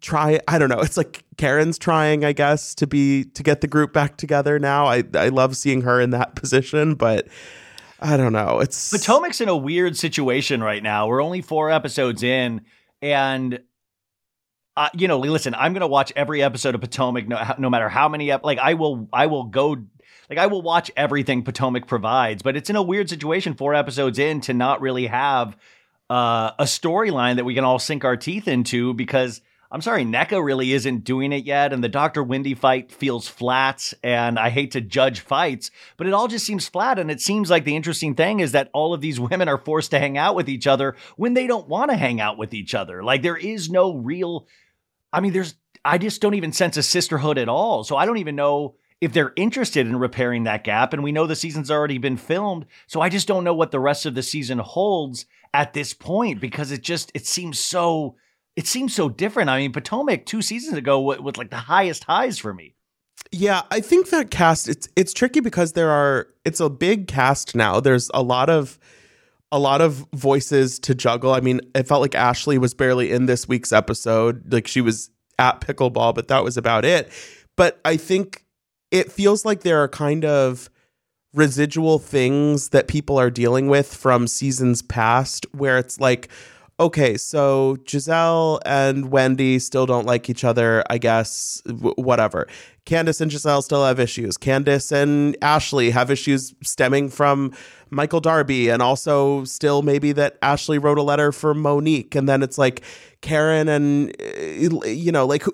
try 0.00 0.38
i 0.46 0.58
don't 0.58 0.68
know 0.68 0.80
it's 0.80 0.96
like 0.96 1.24
karen's 1.36 1.78
trying 1.78 2.24
i 2.24 2.32
guess 2.32 2.74
to 2.74 2.86
be 2.86 3.24
to 3.24 3.42
get 3.42 3.60
the 3.60 3.66
group 3.66 3.92
back 3.92 4.16
together 4.16 4.58
now. 4.58 4.86
I 4.86 5.02
i 5.14 5.28
love 5.28 5.56
seeing 5.56 5.80
her 5.82 6.00
in 6.00 6.10
that 6.10 6.34
position 6.36 6.94
but 6.94 7.26
I 8.02 8.16
don't 8.16 8.32
know. 8.32 8.58
It's 8.60 8.90
Potomac's 8.90 9.40
in 9.40 9.48
a 9.48 9.56
weird 9.56 9.96
situation 9.96 10.62
right 10.62 10.82
now. 10.82 11.06
We're 11.06 11.22
only 11.22 11.40
four 11.40 11.70
episodes 11.70 12.22
in, 12.22 12.62
and 13.00 13.60
uh, 14.76 14.88
you 14.94 15.06
know, 15.06 15.18
listen, 15.18 15.54
I'm 15.54 15.72
gonna 15.72 15.86
watch 15.86 16.12
every 16.16 16.42
episode 16.42 16.74
of 16.74 16.80
Potomac, 16.80 17.28
no, 17.28 17.54
no 17.58 17.70
matter 17.70 17.88
how 17.88 18.08
many. 18.08 18.30
Ep- 18.30 18.44
like, 18.44 18.58
I 18.58 18.74
will, 18.74 19.08
I 19.12 19.26
will 19.26 19.44
go. 19.44 19.76
Like, 20.28 20.38
I 20.38 20.46
will 20.46 20.62
watch 20.62 20.90
everything 20.96 21.42
Potomac 21.44 21.86
provides, 21.86 22.42
but 22.42 22.56
it's 22.56 22.70
in 22.70 22.76
a 22.76 22.82
weird 22.82 23.08
situation. 23.08 23.54
Four 23.54 23.74
episodes 23.74 24.18
in 24.18 24.40
to 24.42 24.54
not 24.54 24.80
really 24.80 25.06
have 25.06 25.56
uh, 26.10 26.52
a 26.58 26.64
storyline 26.64 27.36
that 27.36 27.44
we 27.44 27.54
can 27.54 27.64
all 27.64 27.78
sink 27.78 28.04
our 28.04 28.16
teeth 28.16 28.48
into 28.48 28.94
because 28.94 29.42
I'm 29.72 29.80
sorry, 29.80 30.04
Nneka 30.04 30.44
really 30.44 30.74
isn't 30.74 31.02
doing 31.02 31.32
it 31.32 31.46
yet, 31.46 31.72
and 31.72 31.82
the 31.82 31.88
Dr. 31.88 32.22
Wendy 32.22 32.52
fight 32.54 32.92
feels 32.92 33.26
flat, 33.26 33.94
and 34.02 34.38
I 34.38 34.50
hate 34.50 34.72
to 34.72 34.82
judge 34.82 35.20
fights, 35.20 35.70
but 35.96 36.06
it 36.06 36.12
all 36.12 36.28
just 36.28 36.44
seems 36.44 36.68
flat, 36.68 36.98
and 36.98 37.10
it 37.10 37.22
seems 37.22 37.48
like 37.48 37.64
the 37.64 37.74
interesting 37.74 38.14
thing 38.14 38.40
is 38.40 38.52
that 38.52 38.68
all 38.74 38.92
of 38.92 39.00
these 39.00 39.18
women 39.30 39.48
are 39.48 39.56
forced 39.56 39.90
to 39.92 39.98
hang 39.98 40.18
out 40.18 40.34
with 40.34 40.50
each 40.50 40.66
other 40.66 40.94
when 41.16 41.32
they 41.32 41.46
don't 41.46 41.68
want 41.68 41.90
to 41.90 41.96
hang 41.96 42.20
out 42.20 42.36
with 42.36 42.52
each 42.52 42.74
other. 42.74 43.02
Like, 43.02 43.22
there 43.22 43.36
is 43.36 43.70
no 43.70 43.94
real, 43.94 44.46
I 45.10 45.20
mean, 45.20 45.32
there's, 45.32 45.54
I 45.82 45.96
just 45.96 46.20
don't 46.20 46.34
even 46.34 46.52
sense 46.52 46.76
a 46.76 46.82
sisterhood 46.82 47.38
at 47.38 47.48
all, 47.48 47.82
so 47.82 47.96
I 47.96 48.04
don't 48.04 48.18
even 48.18 48.36
know 48.36 48.74
if 49.00 49.14
they're 49.14 49.32
interested 49.36 49.86
in 49.86 49.96
repairing 49.96 50.44
that 50.44 50.64
gap, 50.64 50.92
and 50.92 51.02
we 51.02 51.12
know 51.12 51.26
the 51.26 51.34
season's 51.34 51.70
already 51.70 51.96
been 51.96 52.18
filmed, 52.18 52.66
so 52.86 53.00
I 53.00 53.08
just 53.08 53.26
don't 53.26 53.42
know 53.42 53.54
what 53.54 53.70
the 53.70 53.80
rest 53.80 54.04
of 54.04 54.14
the 54.14 54.22
season 54.22 54.58
holds 54.58 55.24
at 55.54 55.72
this 55.72 55.94
point, 55.94 56.42
because 56.42 56.72
it 56.72 56.82
just, 56.82 57.10
it 57.14 57.26
seems 57.26 57.58
so 57.58 58.16
it 58.56 58.66
seems 58.66 58.94
so 58.94 59.08
different. 59.08 59.50
I 59.50 59.58
mean, 59.58 59.72
Potomac 59.72 60.26
two 60.26 60.42
seasons 60.42 60.76
ago 60.76 61.00
with, 61.00 61.36
like 61.36 61.50
the 61.50 61.56
highest 61.56 62.04
highs 62.04 62.38
for 62.38 62.52
me. 62.52 62.74
Yeah, 63.30 63.62
I 63.70 63.80
think 63.80 64.10
that 64.10 64.30
cast 64.30 64.68
it's 64.68 64.88
it's 64.96 65.12
tricky 65.12 65.40
because 65.40 65.72
there 65.72 65.90
are 65.90 66.28
it's 66.44 66.60
a 66.60 66.68
big 66.68 67.06
cast 67.06 67.54
now. 67.54 67.80
There's 67.80 68.10
a 68.12 68.22
lot 68.22 68.50
of 68.50 68.78
a 69.50 69.58
lot 69.58 69.80
of 69.80 70.06
voices 70.14 70.78
to 70.80 70.94
juggle. 70.94 71.32
I 71.32 71.40
mean, 71.40 71.60
it 71.74 71.86
felt 71.86 72.00
like 72.00 72.14
Ashley 72.14 72.58
was 72.58 72.74
barely 72.74 73.10
in 73.10 73.26
this 73.26 73.48
week's 73.48 73.72
episode. 73.72 74.52
Like 74.52 74.66
she 74.66 74.80
was 74.80 75.10
at 75.38 75.60
pickleball, 75.60 76.14
but 76.14 76.28
that 76.28 76.44
was 76.44 76.56
about 76.56 76.84
it. 76.84 77.10
But 77.56 77.80
I 77.84 77.96
think 77.96 78.44
it 78.90 79.12
feels 79.12 79.44
like 79.44 79.60
there 79.60 79.82
are 79.82 79.88
kind 79.88 80.24
of 80.24 80.68
residual 81.34 81.98
things 81.98 82.70
that 82.70 82.88
people 82.88 83.18
are 83.18 83.30
dealing 83.30 83.68
with 83.68 83.94
from 83.94 84.26
seasons 84.26 84.82
past 84.82 85.46
where 85.52 85.78
it's 85.78 85.98
like 85.98 86.28
okay, 86.82 87.16
so 87.16 87.76
Giselle 87.88 88.60
and 88.66 89.10
Wendy 89.10 89.58
still 89.58 89.86
don't 89.86 90.06
like 90.06 90.28
each 90.28 90.44
other, 90.44 90.82
I 90.90 90.98
guess, 90.98 91.62
w- 91.66 91.94
whatever. 91.96 92.48
Candiace 92.84 93.20
and 93.20 93.30
Giselle 93.30 93.62
still 93.62 93.84
have 93.84 94.00
issues. 94.00 94.36
Candiace 94.36 94.90
and 94.90 95.36
Ashley 95.40 95.90
have 95.90 96.10
issues 96.10 96.54
stemming 96.62 97.08
from 97.08 97.52
Michael 97.90 98.20
Darby, 98.20 98.68
and 98.68 98.82
also 98.82 99.44
still 99.44 99.82
maybe 99.82 100.12
that 100.12 100.38
Ashley 100.42 100.78
wrote 100.78 100.98
a 100.98 101.02
letter 101.02 101.30
for 101.30 101.54
Monique. 101.54 102.14
And 102.14 102.28
then 102.28 102.42
it's 102.42 102.58
like 102.58 102.82
Karen 103.20 103.68
and, 103.68 104.14
uh, 104.20 104.88
you 104.88 105.12
know, 105.12 105.24
like 105.26 105.44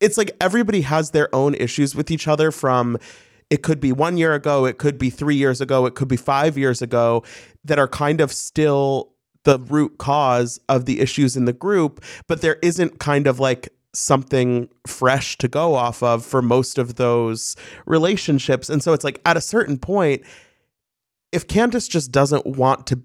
it's 0.00 0.18
like 0.18 0.36
everybody 0.40 0.82
has 0.82 1.12
their 1.12 1.34
own 1.34 1.54
issues 1.54 1.94
with 1.94 2.10
each 2.10 2.28
other 2.28 2.50
from 2.50 2.98
it 3.50 3.62
could 3.62 3.80
be 3.80 3.92
one 3.92 4.16
year 4.16 4.34
ago, 4.34 4.64
it 4.64 4.78
could 4.78 4.98
be 4.98 5.10
three 5.10 5.36
years 5.36 5.60
ago, 5.60 5.86
it 5.86 5.94
could 5.94 6.08
be 6.08 6.16
five 6.16 6.58
years 6.58 6.82
ago 6.82 7.22
that 7.64 7.78
are 7.78 7.88
kind 7.88 8.20
of 8.20 8.32
still 8.32 9.13
the 9.44 9.58
root 9.58 9.98
cause 9.98 10.58
of 10.68 10.84
the 10.86 11.00
issues 11.00 11.36
in 11.36 11.44
the 11.44 11.52
group, 11.52 12.02
but 12.26 12.40
there 12.40 12.58
isn't 12.62 12.98
kind 12.98 13.26
of 13.26 13.38
like 13.38 13.68
something 13.92 14.68
fresh 14.86 15.38
to 15.38 15.48
go 15.48 15.74
off 15.74 16.02
of 16.02 16.24
for 16.24 16.42
most 16.42 16.78
of 16.78 16.96
those 16.96 17.56
relationships. 17.86 18.68
And 18.68 18.82
so 18.82 18.92
it's 18.92 19.04
like 19.04 19.20
at 19.24 19.36
a 19.36 19.40
certain 19.40 19.78
point, 19.78 20.22
if 21.32 21.46
Candiace 21.46 21.88
just 21.88 22.10
doesn't 22.10 22.46
want 22.46 22.86
to 22.88 23.00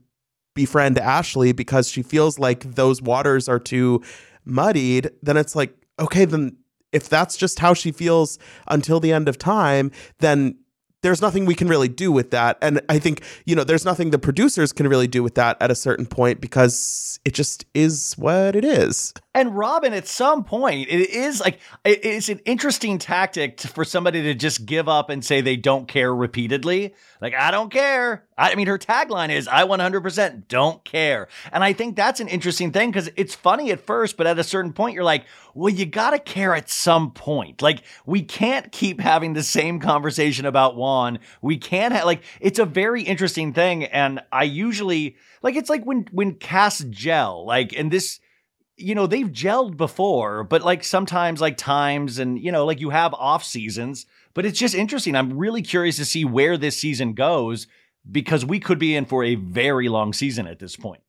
befriend 0.55 0.97
Ashley 0.97 1.51
because 1.51 1.89
she 1.89 2.01
feels 2.01 2.39
like 2.39 2.75
those 2.75 3.01
waters 3.01 3.47
are 3.47 3.59
too 3.59 4.03
muddied, 4.45 5.11
then 5.21 5.37
it's 5.37 5.55
like, 5.55 5.75
okay, 5.99 6.25
then 6.25 6.57
if 6.91 7.07
that's 7.07 7.37
just 7.37 7.59
how 7.59 7.73
she 7.73 7.91
feels 7.91 8.39
until 8.67 8.99
the 8.99 9.13
end 9.13 9.29
of 9.29 9.37
time, 9.37 9.91
then 10.19 10.57
there's 11.01 11.21
nothing 11.21 11.45
we 11.45 11.55
can 11.55 11.67
really 11.67 11.87
do 11.87 12.11
with 12.11 12.31
that. 12.31 12.57
And 12.61 12.81
I 12.89 12.99
think, 12.99 13.23
you 13.45 13.55
know, 13.55 13.63
there's 13.63 13.85
nothing 13.85 14.09
the 14.09 14.19
producers 14.19 14.73
can 14.73 14.87
really 14.87 15.07
do 15.07 15.23
with 15.23 15.35
that 15.35 15.57
at 15.61 15.71
a 15.71 15.75
certain 15.75 16.05
point 16.05 16.41
because 16.41 17.19
it 17.23 17.33
just 17.33 17.65
is 17.73 18.15
what 18.17 18.55
it 18.55 18.65
is. 18.65 19.13
And 19.33 19.55
Robin, 19.55 19.93
at 19.93 20.07
some 20.07 20.43
point, 20.43 20.89
it 20.89 21.09
is 21.09 21.39
like 21.39 21.59
it's 21.85 22.29
an 22.29 22.39
interesting 22.45 22.97
tactic 22.97 23.59
for 23.61 23.85
somebody 23.85 24.23
to 24.23 24.33
just 24.33 24.65
give 24.65 24.89
up 24.89 25.09
and 25.09 25.23
say 25.23 25.41
they 25.41 25.55
don't 25.55 25.87
care 25.87 26.13
repeatedly. 26.13 26.93
Like, 27.21 27.33
I 27.33 27.51
don't 27.51 27.71
care. 27.71 28.25
I, 28.39 28.55
mean, 28.55 28.67
her 28.67 28.77
tagline 28.77 29.29
is, 29.29 29.47
I 29.47 29.63
100% 29.63 30.47
don't 30.47 30.83
care. 30.85 31.27
And 31.51 31.61
I 31.61 31.73
think 31.73 31.95
that's 31.95 32.21
an 32.21 32.29
interesting 32.29 32.71
thing 32.71 32.89
because 32.89 33.09
it's 33.17 33.35
funny 33.35 33.71
at 33.71 33.85
first, 33.85 34.15
but 34.15 34.27
at 34.27 34.39
a 34.39 34.43
certain 34.43 34.71
point, 34.71 34.95
you're 34.95 35.03
like, 35.03 35.25
well, 35.53 35.73
you 35.73 35.85
got 35.85 36.11
to 36.11 36.19
care 36.19 36.55
at 36.55 36.69
some 36.69 37.11
point. 37.11 37.61
Like, 37.61 37.83
we 38.05 38.21
can't 38.21 38.71
keep 38.71 39.01
having 39.01 39.33
the 39.33 39.43
same 39.43 39.79
conversation 39.79 40.45
about 40.45 40.77
Juan. 40.77 41.19
We 41.41 41.57
can't 41.57 41.93
have, 41.93 42.05
like, 42.05 42.23
it's 42.39 42.59
a 42.59 42.65
very 42.65 43.03
interesting 43.03 43.53
thing. 43.53 43.83
And 43.83 44.21
I 44.31 44.43
usually, 44.43 45.17
like, 45.43 45.55
it's 45.55 45.69
like 45.69 45.83
when, 45.83 46.07
when 46.11 46.35
casts 46.35 46.85
gel, 46.89 47.45
like, 47.45 47.77
and 47.77 47.91
this, 47.91 48.21
you 48.77 48.95
know, 48.95 49.05
they've 49.05 49.29
gelled 49.29 49.75
before, 49.75 50.45
but 50.45 50.63
like 50.63 50.85
sometimes 50.85 51.41
like 51.41 51.57
times 51.57 52.17
and, 52.17 52.39
you 52.39 52.51
know, 52.51 52.65
like 52.65 52.79
you 52.79 52.91
have 52.91 53.13
off 53.13 53.43
seasons, 53.43 54.05
but 54.33 54.45
it's 54.45 54.57
just 54.57 54.73
interesting. 54.73 55.15
I'm 55.15 55.37
really 55.37 55.61
curious 55.61 55.97
to 55.97 56.05
see 56.05 56.23
where 56.23 56.57
this 56.57 56.77
season 56.77 57.13
goes 57.13 57.67
because 58.11 58.45
we 58.45 58.59
could 58.59 58.79
be 58.79 58.95
in 58.95 59.05
for 59.05 59.23
a 59.23 59.35
very 59.35 59.89
long 59.89 60.13
season 60.13 60.47
at 60.47 60.59
this 60.59 60.75
point. 60.75 61.01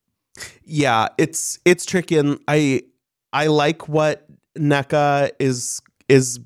Yeah, 0.64 1.08
it's 1.18 1.58
it's 1.64 1.84
tricky 1.84 2.18
and 2.18 2.38
I 2.48 2.82
I 3.32 3.48
like 3.48 3.88
what 3.88 4.26
Nneka 4.56 5.30
is 5.38 5.80
is 6.08 6.40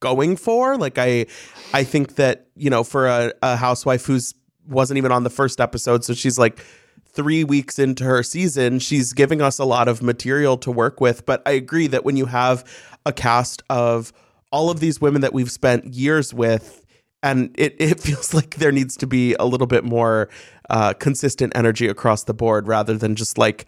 going 0.00 0.36
for. 0.36 0.76
Like 0.76 0.98
I 0.98 1.26
I 1.72 1.84
think 1.84 2.16
that, 2.16 2.48
you 2.56 2.70
know, 2.70 2.82
for 2.82 3.06
a, 3.06 3.32
a 3.42 3.56
housewife 3.56 4.06
who's 4.06 4.34
wasn't 4.68 4.98
even 4.98 5.12
on 5.12 5.24
the 5.24 5.30
first 5.30 5.60
episode, 5.60 6.04
so 6.04 6.14
she's 6.14 6.38
like 6.38 6.64
three 7.12 7.44
weeks 7.44 7.78
into 7.78 8.04
her 8.04 8.22
season, 8.22 8.78
she's 8.78 9.12
giving 9.12 9.42
us 9.42 9.58
a 9.58 9.64
lot 9.64 9.88
of 9.88 10.02
material 10.02 10.56
to 10.58 10.70
work 10.70 11.00
with. 11.00 11.26
But 11.26 11.42
I 11.44 11.52
agree 11.52 11.86
that 11.88 12.04
when 12.04 12.16
you 12.16 12.26
have 12.26 12.64
a 13.04 13.12
cast 13.12 13.62
of 13.68 14.12
all 14.52 14.70
of 14.70 14.80
these 14.80 15.00
women 15.00 15.22
that 15.22 15.32
we've 15.32 15.50
spent 15.50 15.92
years 15.92 16.32
with, 16.32 16.84
and 17.22 17.54
it, 17.58 17.76
it 17.78 18.00
feels 18.00 18.34
like 18.34 18.56
there 18.56 18.72
needs 18.72 18.96
to 18.98 19.06
be 19.06 19.34
a 19.34 19.44
little 19.44 19.66
bit 19.66 19.84
more 19.84 20.28
uh, 20.68 20.92
consistent 20.94 21.52
energy 21.56 21.88
across 21.88 22.24
the 22.24 22.34
board 22.34 22.68
rather 22.68 22.96
than 22.96 23.16
just 23.16 23.38
like 23.38 23.66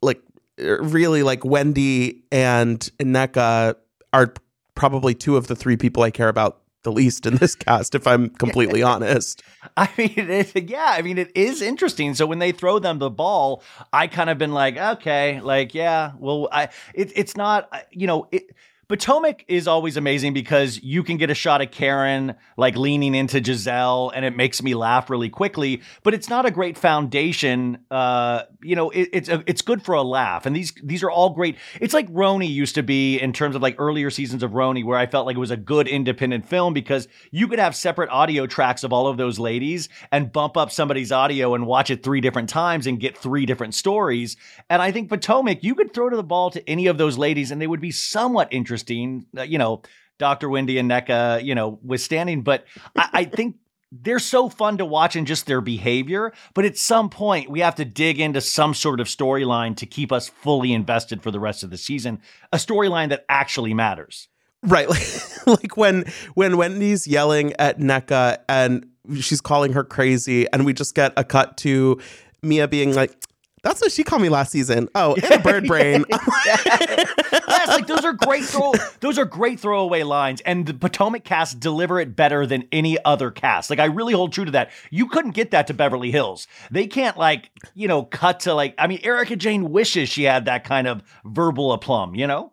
like 0.00 0.20
really 0.58 1.22
like 1.22 1.44
Wendy 1.44 2.22
and 2.32 2.80
Nneka 2.98 3.76
are 4.12 4.34
probably 4.74 5.14
two 5.14 5.36
of 5.36 5.46
the 5.46 5.56
three 5.56 5.76
people 5.76 6.02
I 6.02 6.10
care 6.10 6.28
about 6.28 6.62
the 6.82 6.92
least 6.92 7.26
in 7.26 7.36
this 7.36 7.54
cast, 7.54 7.94
if 7.94 8.06
I'm 8.06 8.30
completely 8.30 8.82
honest. 8.92 9.42
I 9.76 9.88
mean, 9.96 10.12
it, 10.16 10.68
yeah, 10.68 10.88
I 10.90 11.02
mean, 11.02 11.18
it 11.18 11.30
is 11.34 11.62
interesting. 11.62 12.14
So 12.14 12.26
when 12.26 12.38
they 12.38 12.52
throw 12.52 12.78
them 12.78 12.98
the 12.98 13.10
ball, 13.10 13.62
I 13.92 14.06
kind 14.06 14.30
of 14.30 14.38
been 14.38 14.52
like, 14.52 14.76
okay, 14.76 15.40
like, 15.40 15.74
yeah, 15.74 16.12
well, 16.18 16.48
I, 16.50 16.68
it, 16.94 17.12
it's 17.14 17.36
not, 17.36 17.72
you 17.90 18.06
know, 18.06 18.28
it, 18.32 18.54
Potomac 18.92 19.46
is 19.48 19.66
always 19.66 19.96
amazing 19.96 20.34
because 20.34 20.82
you 20.82 21.02
can 21.02 21.16
get 21.16 21.30
a 21.30 21.34
shot 21.34 21.62
of 21.62 21.70
Karen 21.70 22.34
like 22.58 22.76
leaning 22.76 23.14
into 23.14 23.42
Giselle, 23.42 24.12
and 24.14 24.22
it 24.22 24.36
makes 24.36 24.62
me 24.62 24.74
laugh 24.74 25.08
really 25.08 25.30
quickly, 25.30 25.80
but 26.02 26.12
it's 26.12 26.28
not 26.28 26.44
a 26.44 26.50
great 26.50 26.76
foundation. 26.76 27.78
Uh, 27.90 28.42
you 28.62 28.76
know, 28.76 28.90
it, 28.90 29.08
it's 29.14 29.30
a, 29.30 29.42
it's 29.46 29.62
good 29.62 29.82
for 29.82 29.94
a 29.94 30.02
laugh. 30.02 30.44
And 30.44 30.54
these 30.54 30.74
these 30.84 31.02
are 31.02 31.10
all 31.10 31.30
great. 31.30 31.56
It's 31.80 31.94
like 31.94 32.12
RHONY 32.12 32.46
used 32.50 32.74
to 32.74 32.82
be 32.82 33.18
in 33.18 33.32
terms 33.32 33.56
of 33.56 33.62
like 33.62 33.76
earlier 33.78 34.10
seasons 34.10 34.42
of 34.42 34.50
RHONY, 34.50 34.84
where 34.84 34.98
I 34.98 35.06
felt 35.06 35.24
like 35.24 35.36
it 35.36 35.40
was 35.40 35.50
a 35.50 35.56
good 35.56 35.88
independent 35.88 36.46
film 36.46 36.74
because 36.74 37.08
you 37.30 37.48
could 37.48 37.60
have 37.60 37.74
separate 37.74 38.10
audio 38.10 38.46
tracks 38.46 38.84
of 38.84 38.92
all 38.92 39.06
of 39.06 39.16
those 39.16 39.38
ladies 39.38 39.88
and 40.10 40.30
bump 40.30 40.58
up 40.58 40.70
somebody's 40.70 41.10
audio 41.10 41.54
and 41.54 41.66
watch 41.66 41.88
it 41.88 42.02
three 42.02 42.20
different 42.20 42.50
times 42.50 42.86
and 42.86 43.00
get 43.00 43.16
three 43.16 43.46
different 43.46 43.74
stories. 43.74 44.36
And 44.68 44.82
I 44.82 44.92
think 44.92 45.08
Potomac, 45.08 45.64
you 45.64 45.74
could 45.74 45.94
throw 45.94 46.10
to 46.10 46.16
the 46.16 46.22
ball 46.22 46.50
to 46.50 46.68
any 46.68 46.88
of 46.88 46.98
those 46.98 47.16
ladies 47.16 47.50
and 47.50 47.58
they 47.58 47.66
would 47.66 47.80
be 47.80 47.90
somewhat 47.90 48.48
interesting 48.50 48.81
uh, 48.90 49.42
you 49.42 49.58
know, 49.58 49.82
Dr. 50.18 50.48
Wendy 50.48 50.78
and 50.78 50.90
Nneka, 50.90 51.44
you 51.44 51.54
know, 51.54 51.78
withstanding. 51.82 52.42
But 52.42 52.64
I, 52.96 53.08
I 53.12 53.24
think 53.24 53.56
they're 53.92 54.18
so 54.18 54.48
fun 54.48 54.78
to 54.78 54.86
watch 54.86 55.16
and 55.16 55.26
just 55.26 55.46
their 55.46 55.60
behavior. 55.60 56.32
But 56.54 56.64
at 56.64 56.78
some 56.78 57.10
point, 57.10 57.50
we 57.50 57.60
have 57.60 57.74
to 57.74 57.84
dig 57.84 58.20
into 58.20 58.40
some 58.40 58.72
sort 58.72 59.00
of 59.00 59.06
storyline 59.06 59.76
to 59.76 59.86
keep 59.86 60.10
us 60.10 60.28
fully 60.28 60.72
invested 60.72 61.22
for 61.22 61.30
the 61.30 61.40
rest 61.40 61.62
of 61.62 61.70
the 61.70 61.76
season. 61.76 62.20
A 62.52 62.56
storyline 62.56 63.10
that 63.10 63.24
actually 63.28 63.74
matters. 63.74 64.28
Right. 64.62 64.88
Like, 64.88 65.06
like 65.46 65.76
when 65.76 66.04
when 66.34 66.56
Wendy's 66.56 67.06
yelling 67.06 67.52
at 67.58 67.78
Nneka 67.78 68.38
and 68.48 68.86
she's 69.20 69.40
calling 69.40 69.72
her 69.72 69.84
crazy, 69.84 70.46
and 70.52 70.64
we 70.64 70.72
just 70.72 70.94
get 70.94 71.12
a 71.16 71.24
cut 71.24 71.56
to 71.58 72.00
Mia 72.42 72.68
being 72.68 72.94
like, 72.94 73.14
that's 73.62 73.80
what 73.80 73.92
she 73.92 74.02
called 74.02 74.22
me 74.22 74.28
last 74.28 74.50
season. 74.50 74.88
Oh, 74.94 75.14
and 75.14 75.32
a 75.32 75.38
bird 75.42 75.66
brain. 75.66 76.04
yes, 76.10 77.68
like 77.68 77.86
those 77.86 78.04
are 78.04 78.12
great 78.12 78.44
throw 78.44 78.72
those 79.00 79.18
are 79.18 79.24
great 79.24 79.60
throwaway 79.60 80.02
lines. 80.02 80.40
And 80.42 80.66
the 80.66 80.74
Potomac 80.74 81.24
cast 81.24 81.60
deliver 81.60 82.00
it 82.00 82.16
better 82.16 82.44
than 82.44 82.66
any 82.72 83.02
other 83.04 83.30
cast. 83.30 83.70
Like 83.70 83.78
I 83.78 83.84
really 83.84 84.14
hold 84.14 84.32
true 84.32 84.44
to 84.44 84.50
that. 84.52 84.70
You 84.90 85.06
couldn't 85.06 85.32
get 85.32 85.52
that 85.52 85.68
to 85.68 85.74
Beverly 85.74 86.10
Hills. 86.10 86.48
They 86.70 86.86
can't 86.86 87.16
like, 87.16 87.50
you 87.74 87.86
know, 87.86 88.02
cut 88.02 88.40
to 88.40 88.54
like 88.54 88.74
I 88.78 88.88
mean, 88.88 89.00
Erika 89.04 89.36
Jayne 89.36 89.70
wishes 89.70 90.08
she 90.08 90.24
had 90.24 90.44
that 90.46 90.64
kind 90.64 90.88
of 90.88 91.02
verbal 91.24 91.72
aplomb, 91.72 92.16
you 92.16 92.26
know? 92.26 92.52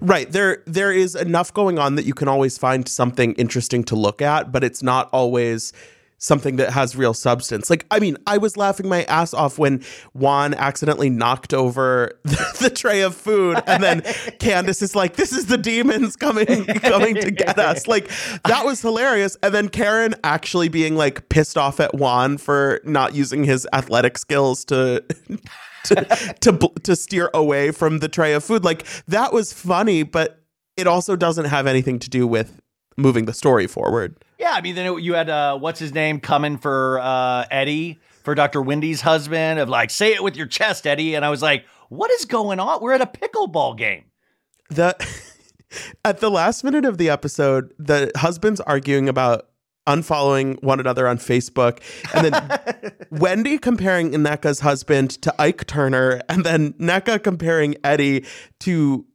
Right. 0.00 0.30
There 0.32 0.62
there 0.66 0.92
is 0.92 1.14
enough 1.14 1.52
going 1.52 1.78
on 1.78 1.94
that 1.96 2.06
you 2.06 2.14
can 2.14 2.26
always 2.26 2.56
find 2.56 2.88
something 2.88 3.34
interesting 3.34 3.84
to 3.84 3.96
look 3.96 4.22
at, 4.22 4.50
but 4.50 4.64
it's 4.64 4.82
not 4.82 5.08
always 5.12 5.72
something 6.18 6.56
that 6.56 6.70
has 6.70 6.96
real 6.96 7.14
substance. 7.14 7.70
Like, 7.70 7.86
I 7.90 8.00
mean, 8.00 8.16
I 8.26 8.38
was 8.38 8.56
laughing 8.56 8.88
my 8.88 9.04
ass 9.04 9.32
off 9.32 9.56
when 9.58 9.82
Juan 10.12 10.52
accidentally 10.54 11.08
knocked 11.08 11.54
over 11.54 12.18
the, 12.24 12.56
the 12.60 12.70
tray 12.70 13.00
of 13.00 13.14
food, 13.14 13.62
and 13.66 13.82
then 13.82 14.00
Candiace 14.40 14.82
is 14.82 14.94
like, 14.94 15.16
"This 15.16 15.32
is 15.32 15.46
the 15.46 15.56
demons 15.56 16.16
coming, 16.16 16.66
coming 16.66 17.14
to 17.14 17.30
get 17.30 17.58
us." 17.58 17.86
Like, 17.86 18.10
that 18.44 18.64
was 18.64 18.82
hilarious. 18.82 19.36
And 19.42 19.54
then 19.54 19.68
Karen 19.68 20.14
actually 20.24 20.68
being 20.68 20.96
like 20.96 21.28
pissed 21.28 21.56
off 21.56 21.80
at 21.80 21.94
Juan 21.94 22.36
for 22.36 22.80
not 22.84 23.14
using 23.14 23.44
his 23.44 23.66
athletic 23.72 24.18
skills 24.18 24.64
to. 24.66 25.04
to, 25.84 25.94
to 26.40 26.72
to 26.82 26.96
steer 26.96 27.30
away 27.32 27.70
from 27.70 28.00
the 28.00 28.08
tray 28.08 28.32
of 28.32 28.42
food 28.42 28.64
like 28.64 28.84
that 29.06 29.32
was 29.32 29.52
funny 29.52 30.02
but 30.02 30.42
it 30.76 30.88
also 30.88 31.14
doesn't 31.14 31.46
have 31.46 31.68
anything 31.68 32.00
to 32.00 32.10
do 32.10 32.26
with 32.26 32.60
moving 32.96 33.26
the 33.26 33.32
story 33.32 33.68
forward 33.68 34.16
yeah, 34.38 34.52
I 34.52 34.60
mean, 34.60 34.74
then 34.74 34.86
it, 34.86 35.02
you 35.02 35.14
had 35.14 35.28
uh, 35.28 35.58
what's 35.58 35.80
his 35.80 35.92
name 35.92 36.20
coming 36.20 36.58
for 36.58 37.00
uh, 37.00 37.44
Eddie 37.50 37.98
for 38.22 38.34
Dr. 38.34 38.62
Wendy's 38.62 39.00
husband 39.00 39.58
of 39.58 39.68
like, 39.68 39.90
say 39.90 40.14
it 40.14 40.22
with 40.22 40.36
your 40.36 40.46
chest, 40.46 40.86
Eddie. 40.86 41.14
And 41.14 41.24
I 41.24 41.30
was 41.30 41.42
like, 41.42 41.64
what 41.88 42.10
is 42.12 42.24
going 42.24 42.60
on? 42.60 42.80
We're 42.80 42.92
at 42.92 43.00
a 43.00 43.06
pickleball 43.06 43.76
game. 43.76 44.04
The 44.70 44.94
at 46.04 46.18
the 46.18 46.30
last 46.30 46.62
minute 46.62 46.84
of 46.84 46.98
the 46.98 47.10
episode, 47.10 47.72
the 47.78 48.12
husband's 48.16 48.60
arguing 48.60 49.08
about 49.08 49.48
unfollowing 49.86 50.62
one 50.62 50.78
another 50.80 51.08
on 51.08 51.16
Facebook, 51.16 51.80
and 52.14 52.26
then 52.26 52.94
Wendy 53.10 53.56
comparing 53.56 54.10
Nneka's 54.12 54.60
husband 54.60 55.10
to 55.22 55.34
Ike 55.40 55.66
Turner, 55.66 56.20
and 56.28 56.44
then 56.44 56.74
Nneka 56.74 57.22
comparing 57.22 57.76
Eddie 57.82 58.26
to 58.60 59.06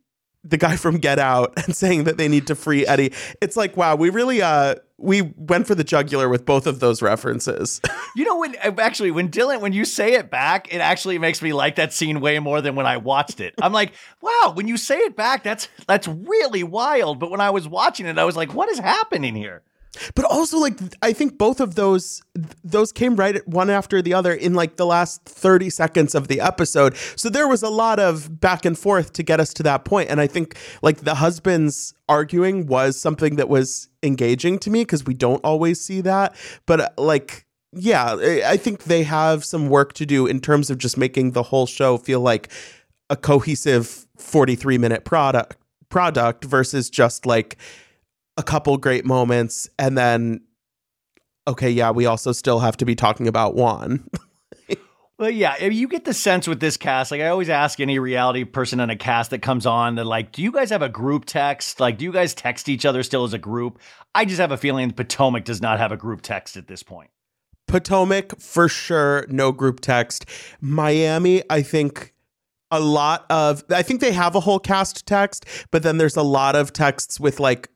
the 0.44 0.58
guy 0.58 0.76
from 0.76 0.98
Get 0.98 1.20
Out 1.20 1.54
and 1.64 1.76
saying 1.76 2.06
that 2.06 2.18
they 2.18 2.28
need 2.28 2.48
to 2.48 2.56
free 2.56 2.86
Eddie. 2.86 3.14
It's 3.42 3.56
like, 3.56 3.78
wow, 3.78 3.96
we 3.96 4.10
really 4.10 4.42
uh 4.42 4.76
we 5.04 5.22
went 5.22 5.68
for 5.68 5.76
the 5.76 5.84
jugular 5.84 6.30
with 6.30 6.46
both 6.46 6.66
of 6.66 6.80
those 6.80 7.02
references. 7.02 7.82
you 8.16 8.26
know 8.26 8.39
when 8.39 8.56
uh, 8.63 8.72
actually 8.80 9.12
when 9.12 9.30
Dylan 9.30 9.62
when 9.62 9.74
you 9.74 9.86
say 9.86 10.13
it 10.13 10.30
back, 10.30 10.74
it 10.74 10.80
actually 10.80 11.20
makes 11.20 11.42
me 11.42 11.54
like 11.54 11.76
that 11.76 11.94
scene 11.94 12.22
way 12.22 12.39
more 12.39 12.62
than 12.62 12.76
when 12.76 12.86
I 12.86 12.98
watched 12.98 13.39
it. 13.39 13.54
I'm 13.62 13.74
like, 13.74 13.94
wow, 14.22 14.54
when 14.56 14.68
you 14.68 14.78
say 14.78 14.98
it 15.00 15.16
back, 15.16 15.44
that's 15.44 15.68
that's 15.88 16.08
really 16.08 16.63
wild. 16.63 17.20
But 17.20 17.30
when 17.30 17.42
I 17.42 17.50
was 17.50 17.68
watching 17.68 18.06
it, 18.06 18.18
I 18.18 18.24
was 18.24 18.38
like, 18.38 18.54
what 18.54 18.70
is 18.70 18.80
happening 18.80 19.36
here? 19.36 19.62
But 20.15 20.25
also, 20.25 20.58
like, 20.58 20.79
I 21.01 21.13
think 21.13 21.38
both 21.38 21.60
of 21.60 21.75
those 21.75 22.21
those 22.63 22.91
came 22.91 23.15
right 23.15 23.47
one 23.47 23.69
after 23.69 24.01
the 24.01 24.13
other 24.13 24.34
in 24.34 24.53
like 24.53 24.77
the 24.77 24.86
last 24.86 25.23
thirty 25.25 25.69
seconds 25.69 26.15
of 26.15 26.27
the 26.27 26.41
episode. 26.41 26.95
So 27.15 27.29
there 27.29 27.47
was 27.47 27.62
a 27.62 27.69
lot 27.69 27.99
of 27.99 28.39
back 28.39 28.65
and 28.65 28.77
forth 28.77 29.13
to 29.13 29.23
get 29.23 29.39
us 29.39 29.53
to 29.56 29.63
that 29.63 29.86
point. 29.86 30.10
And 30.10 30.19
I 30.19 30.27
think 30.27 30.58
like 30.82 31.01
the 31.01 31.15
husbands 31.15 31.93
arguing 32.10 32.65
was 32.65 32.99
something 32.99 33.36
that 33.36 33.49
was 33.49 33.88
engaging 34.01 34.60
to 34.60 34.69
me 34.69 34.82
because 34.82 35.06
we 35.06 35.13
don't 35.13 35.43
always 35.43 35.79
see 35.79 36.01
that. 36.01 36.36
But 36.65 36.82
uh, 36.82 36.89
like, 36.97 37.45
yeah, 37.71 38.15
I 38.45 38.58
think 38.58 38.86
they 38.86 39.03
have 39.03 39.45
some 39.45 39.69
work 39.69 39.93
to 39.93 40.06
do 40.06 40.25
in 40.25 40.39
terms 40.39 40.69
of 40.69 40.79
just 40.79 40.97
making 40.97 41.32
the 41.32 41.43
whole 41.43 41.67
show 41.67 41.97
feel 41.97 42.19
like 42.19 42.51
a 43.10 43.15
cohesive 43.15 44.08
forty 44.17 44.56
three 44.56 44.79
minute 44.79 45.06
product 45.06 45.58
product 45.89 46.43
versus 46.45 46.89
just 46.89 47.27
like 47.27 47.58
a 48.38 48.43
couple 48.43 48.78
great 48.78 49.06
moments 49.06 49.69
and 49.78 49.98
then 49.98 50.41
okay 51.48 51.69
yeah 51.69 51.91
we 51.91 52.06
also 52.06 52.32
still 52.32 52.60
have 52.60 52.78
to 52.78 52.86
be 52.86 52.96
talking 52.96 53.28
about 53.28 53.56
juan 53.56 54.08
Well, 55.19 55.30
yeah, 55.30 55.56
I 55.62 55.69
mean, 55.69 55.78
you 55.78 55.88
get 55.88 56.06
the 56.06 56.13
sense 56.13 56.48
with 56.48 56.60
this 56.60 56.76
cast. 56.76 57.12
Like, 57.12 57.22
I 57.22 57.28
always 57.28 57.48
ask 57.48 57.80
any 57.80 58.00
reality 58.00 58.43
person 58.46 58.80
in 58.80 58.89
a 58.89 58.96
cast 58.96 59.30
that 59.30 59.43
comes 59.43 59.65
on 59.67 59.96
that, 59.96 60.06
like, 60.06 60.32
do 60.32 60.41
you 60.41 60.52
guys 60.52 60.72
have 60.72 60.82
a 60.82 60.89
group 60.89 61.26
text? 61.26 61.80
Like, 61.80 62.00
do 62.00 62.04
you 62.04 62.12
guys 62.12 62.34
text 62.34 62.67
each 62.67 62.84
other 62.84 63.04
still 63.04 63.24
as 63.24 63.32
a 63.32 63.38
group? 63.38 63.80
I 64.15 64.26
just 64.26 64.41
have 64.41 64.52
a 64.52 64.58
feeling 64.58 64.89
Potomac 64.91 65.46
does 65.46 65.62
not 65.62 65.78
have 65.80 65.91
a 65.91 65.98
group 65.98 66.24
text 66.24 66.58
at 66.58 66.67
this 66.67 66.82
point. 66.82 67.12
potomac 67.67 68.38
for 68.39 68.67
sure 68.67 69.26
no 69.30 69.52
group 69.52 69.80
text 69.80 70.26
miami 70.60 71.41
i 71.50 71.62
think 71.62 72.13
a 72.72 72.80
lot 72.80 73.26
of 73.30 73.63
i 73.69 73.82
think 73.82 74.02
they 74.02 74.12
have 74.12 74.36
a 74.36 74.41
whole 74.41 74.60
cast 74.60 75.06
text 75.06 75.46
but 75.72 75.82
then 75.84 75.98
there's 75.98 76.17
a 76.17 76.24
lot 76.24 76.56
of 76.56 76.74
texts 76.74 77.19
with 77.19 77.39
like 77.39 77.69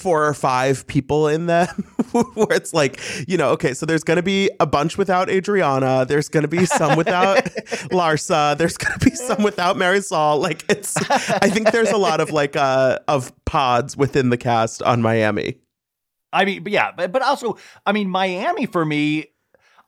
four 0.00 0.26
or 0.26 0.32
five 0.34 0.86
people 0.86 1.28
in 1.28 1.46
them 1.46 1.68
where 2.12 2.52
it's 2.52 2.72
like 2.72 3.00
you 3.28 3.36
know 3.36 3.50
okay 3.50 3.74
so 3.74 3.84
there's 3.84 4.02
going 4.02 4.16
to 4.16 4.22
be 4.22 4.50
a 4.58 4.66
bunch 4.66 4.96
without 4.96 5.28
adriana 5.28 6.06
there's 6.06 6.28
going 6.28 6.42
to 6.42 6.48
be 6.48 6.64
some 6.64 6.96
without 6.96 7.44
larsa 7.92 8.56
there's 8.56 8.78
going 8.78 8.98
to 8.98 9.10
be 9.10 9.14
some 9.14 9.42
without 9.42 9.76
marisol 9.76 10.40
like 10.40 10.64
it's 10.70 10.96
i 11.10 11.50
think 11.50 11.70
there's 11.70 11.90
a 11.90 11.98
lot 11.98 12.20
of 12.20 12.30
like 12.30 12.56
uh 12.56 12.98
of 13.08 13.32
pods 13.44 13.96
within 13.96 14.30
the 14.30 14.38
cast 14.38 14.82
on 14.82 15.02
miami 15.02 15.58
I 16.32 16.44
mean, 16.44 16.62
but 16.62 16.70
yeah, 16.70 16.92
but, 16.96 17.10
but 17.10 17.22
also, 17.22 17.58
I 17.84 17.90
mean, 17.90 18.08
Miami 18.08 18.66
for 18.66 18.84
me, 18.84 19.26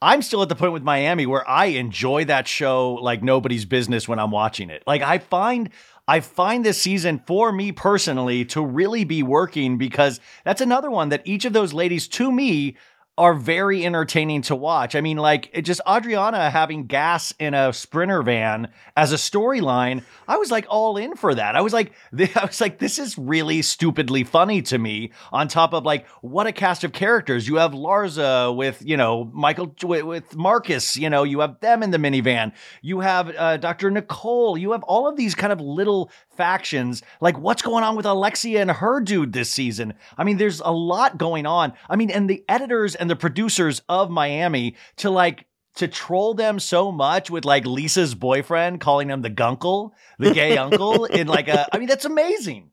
I'm 0.02 0.20
still 0.20 0.42
at 0.42 0.48
the 0.48 0.56
point 0.56 0.72
with 0.72 0.82
Miami 0.82 1.26
where 1.26 1.48
I 1.48 1.66
enjoy 1.66 2.24
that 2.24 2.48
show 2.48 2.94
like 2.94 3.22
nobody's 3.22 3.64
business 3.64 4.08
when 4.08 4.18
I'm 4.18 4.32
watching 4.32 4.68
it. 4.68 4.82
Like 4.84 5.00
I 5.00 5.18
find 5.18 5.70
I 6.12 6.20
find 6.20 6.62
this 6.62 6.78
season 6.78 7.22
for 7.26 7.52
me 7.52 7.72
personally 7.72 8.44
to 8.44 8.62
really 8.62 9.04
be 9.04 9.22
working 9.22 9.78
because 9.78 10.20
that's 10.44 10.60
another 10.60 10.90
one 10.90 11.08
that 11.08 11.22
each 11.24 11.46
of 11.46 11.54
those 11.54 11.72
ladies 11.72 12.06
to 12.08 12.30
me 12.30 12.76
are 13.18 13.34
very 13.34 13.84
entertaining 13.84 14.40
to 14.40 14.56
watch. 14.56 14.96
I 14.96 15.02
mean, 15.02 15.18
like 15.18 15.52
just 15.62 15.82
Adriana 15.88 16.48
having 16.48 16.86
gas 16.86 17.34
in 17.38 17.52
a 17.52 17.70
sprinter 17.72 18.22
van 18.22 18.68
as 18.96 19.12
a 19.12 19.16
storyline. 19.16 20.02
I 20.26 20.38
was 20.38 20.50
like 20.50 20.64
all 20.70 20.96
in 20.96 21.14
for 21.16 21.34
that. 21.34 21.54
I 21.54 21.60
was 21.60 21.74
like, 21.74 21.92
I 22.18 22.46
was 22.46 22.60
like, 22.60 22.78
this 22.78 22.98
is 22.98 23.18
really 23.18 23.60
stupidly 23.60 24.24
funny 24.24 24.62
to 24.62 24.78
me. 24.78 25.12
On 25.30 25.46
top 25.46 25.74
of 25.74 25.84
like, 25.84 26.08
what 26.22 26.46
a 26.46 26.52
cast 26.52 26.84
of 26.84 26.92
characters 26.92 27.46
you 27.46 27.56
have: 27.56 27.72
Larsa 27.72 28.54
with 28.56 28.82
you 28.82 28.96
know 28.96 29.30
Michael 29.34 29.74
with, 29.82 30.34
Marcus. 30.34 30.96
You 30.96 31.10
know, 31.10 31.24
you 31.24 31.40
have 31.40 31.60
them 31.60 31.82
in 31.82 31.90
the 31.90 31.98
minivan. 31.98 32.52
You 32.80 33.00
have 33.00 33.34
uh, 33.36 33.58
Dr. 33.58 33.90
Nicole. 33.90 34.56
You 34.56 34.72
have 34.72 34.84
all 34.84 35.06
of 35.06 35.16
these 35.16 35.34
kind 35.34 35.52
of 35.52 35.60
little 35.60 36.10
factions. 36.30 37.02
Like, 37.20 37.38
what's 37.38 37.60
going 37.60 37.84
on 37.84 37.94
with 37.94 38.06
Alexia 38.06 38.62
and 38.62 38.70
her 38.70 39.00
dude 39.00 39.34
this 39.34 39.50
season? 39.50 39.92
I 40.16 40.24
mean, 40.24 40.38
there's 40.38 40.60
a 40.60 40.72
lot 40.72 41.18
going 41.18 41.44
on. 41.44 41.74
I 41.90 41.96
mean, 41.96 42.10
and 42.10 42.28
the 42.28 42.42
editors 42.48 42.94
and 43.02 43.10
the 43.10 43.16
producers 43.16 43.82
of 43.88 44.10
Miami 44.10 44.76
to 44.98 45.10
like 45.10 45.46
to 45.74 45.88
troll 45.88 46.34
them 46.34 46.60
so 46.60 46.92
much 46.92 47.30
with 47.30 47.44
like 47.44 47.66
Lisa's 47.66 48.14
boyfriend 48.14 48.80
calling 48.80 49.10
him 49.10 49.22
the 49.22 49.30
gunkle, 49.30 49.90
the 50.20 50.32
gay 50.32 50.56
uncle 50.66 51.04
in 51.06 51.26
like 51.26 51.48
a 51.48 51.66
I 51.74 51.78
mean 51.78 51.88
that's 51.88 52.04
amazing. 52.04 52.70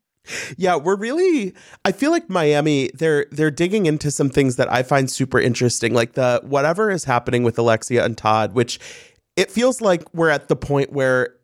Yeah, 0.56 0.76
we're 0.76 0.98
really 0.98 1.56
I 1.84 1.92
feel 1.92 2.12
like 2.12 2.30
Miami 2.30 2.92
they're 2.94 3.26
they're 3.32 3.50
digging 3.50 3.88
into 3.88 4.12
some 4.12 4.30
things 4.30 4.58
that 4.58 4.72
I 4.72 4.84
find 4.84 5.10
super 5.10 5.40
interesting 5.40 5.96
like 5.96 6.14
the 6.14 6.42
whatever 6.44 6.92
is 6.92 7.06
happening 7.06 7.42
with 7.42 7.58
Alexia 7.58 8.06
and 8.06 8.16
Todd 8.16 8.54
which 8.54 8.80
it 9.36 9.50
feels 9.50 9.82
like 9.82 10.04
we're 10.14 10.30
at 10.30 10.48
the 10.48 10.56
point 10.56 10.94
where 10.94 11.39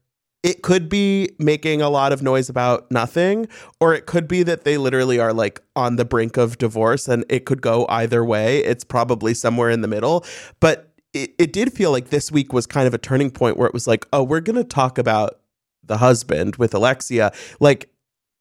it 0.46 0.62
could 0.62 0.88
be 0.88 1.32
making 1.40 1.82
a 1.82 1.90
lot 1.90 2.14
of 2.14 2.22
noise 2.22 2.50
about 2.50 2.90
nothing 2.92 3.48
or 3.80 3.96
it 3.96 4.06
could 4.06 4.28
be 4.28 4.44
that 4.44 4.64
they 4.64 4.78
literally 4.78 5.20
are 5.20 5.34
like 5.34 5.60
on 5.76 5.96
the 5.96 6.06
brink 6.06 6.38
of 6.38 6.60
divorce 6.60 7.08
and 7.08 7.26
it 7.30 7.46
could 7.46 7.64
go 7.64 7.88
either 7.90 8.24
way. 8.24 8.60
It's 8.60 8.84
probably 8.84 9.34
somewhere 9.34 9.72
in 9.72 9.82
the 9.82 9.88
middle, 9.88 10.24
but 10.60 10.94
it, 11.16 11.34
it 11.40 11.52
did 11.52 11.74
feel 11.74 11.92
like 11.92 12.10
this 12.10 12.32
week 12.32 12.54
was 12.54 12.68
kind 12.68 12.86
of 12.86 12.94
a 12.94 13.00
turning 13.00 13.32
point 13.32 13.58
where 13.58 13.68
it 13.68 13.74
was 13.74 13.88
like, 13.88 14.06
"Oh, 14.14 14.22
we're 14.22 14.40
going 14.40 14.58
to 14.58 14.64
talk 14.64 15.00
about 15.00 15.40
the 15.84 15.98
husband 15.98 16.58
with 16.58 16.76
Alexia." 16.76 17.32
Like 17.60 17.90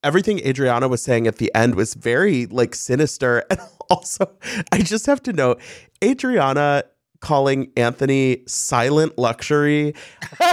everything 0.02 0.40
Adriana 0.40 0.88
was 0.88 1.00
saying 1.00 1.26
at 1.26 1.36
the 1.36 1.50
end 1.54 1.74
was 1.74 1.94
very 1.94 2.44
like 2.46 2.74
sinister. 2.74 3.44
And 3.50 3.60
also, 3.90 4.30
I 4.72 4.78
just 4.78 5.04
have 5.06 5.22
to 5.24 5.32
note 5.32 5.60
Adriana 6.02 6.84
calling 7.20 7.70
Anthony 7.76 8.42
silent 8.46 9.18
luxury. 9.18 9.94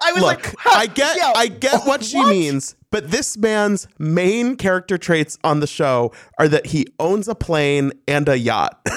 I 0.00 0.12
was 0.12 0.22
Look, 0.22 0.46
like, 0.46 0.54
huh, 0.58 0.78
I 0.78 0.86
get 0.86 1.16
yeah, 1.16 1.32
I 1.34 1.48
get 1.48 1.82
what 1.84 2.04
she 2.04 2.18
what? 2.18 2.28
means, 2.30 2.76
but 2.90 3.10
this 3.10 3.36
man's 3.36 3.88
main 3.98 4.56
character 4.56 4.98
traits 4.98 5.38
on 5.44 5.60
the 5.60 5.66
show 5.66 6.12
are 6.38 6.48
that 6.48 6.66
he 6.66 6.86
owns 6.98 7.28
a 7.28 7.34
plane 7.34 7.92
and 8.06 8.28
a 8.28 8.38
yacht. 8.38 8.80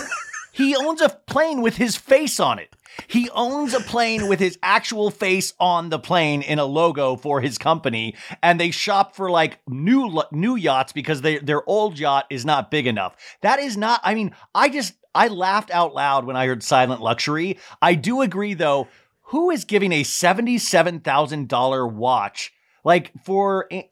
He 0.55 0.73
owns 0.73 1.01
a 1.01 1.09
plane 1.09 1.61
with 1.61 1.75
his 1.75 1.97
face 1.97 2.39
on 2.39 2.59
it. 2.59 2.73
He 3.07 3.29
owns 3.31 3.73
a 3.73 3.81
plane 3.81 4.29
with 4.29 4.39
his 4.39 4.57
actual 4.63 5.11
face 5.11 5.51
on 5.59 5.89
the 5.89 5.99
plane 5.99 6.41
in 6.41 6.59
a 6.59 6.63
logo 6.65 7.17
for 7.17 7.41
his 7.41 7.57
company, 7.57 8.15
and 8.41 8.57
they 8.57 8.71
shop 8.71 9.17
for 9.17 9.29
like 9.29 9.59
new 9.67 10.23
new 10.31 10.55
yachts 10.55 10.93
because 10.93 11.21
they, 11.23 11.39
their 11.39 11.67
old 11.67 11.99
yacht 11.99 12.25
is 12.29 12.45
not 12.45 12.71
big 12.71 12.87
enough. 12.87 13.17
That 13.41 13.59
is 13.59 13.75
not. 13.75 13.99
I 14.01 14.15
mean, 14.15 14.33
I 14.55 14.69
just 14.69 14.93
I 15.13 15.27
laughed 15.27 15.71
out 15.71 15.93
loud 15.93 16.23
when 16.23 16.37
I 16.37 16.47
heard 16.47 16.63
Silent 16.63 17.01
Luxury. 17.01 17.57
I 17.81 17.95
do 17.95 18.21
agree 18.21 18.53
though. 18.53 18.87
Who 19.29 19.49
is 19.49 19.65
giving 19.65 19.91
a 19.91 20.03
seventy-seven 20.03 21.01
thousand 21.01 21.47
dollar 21.47 21.87
watch 21.87 22.51
like 22.83 23.11
for? 23.23 23.67
Eh, 23.71 23.83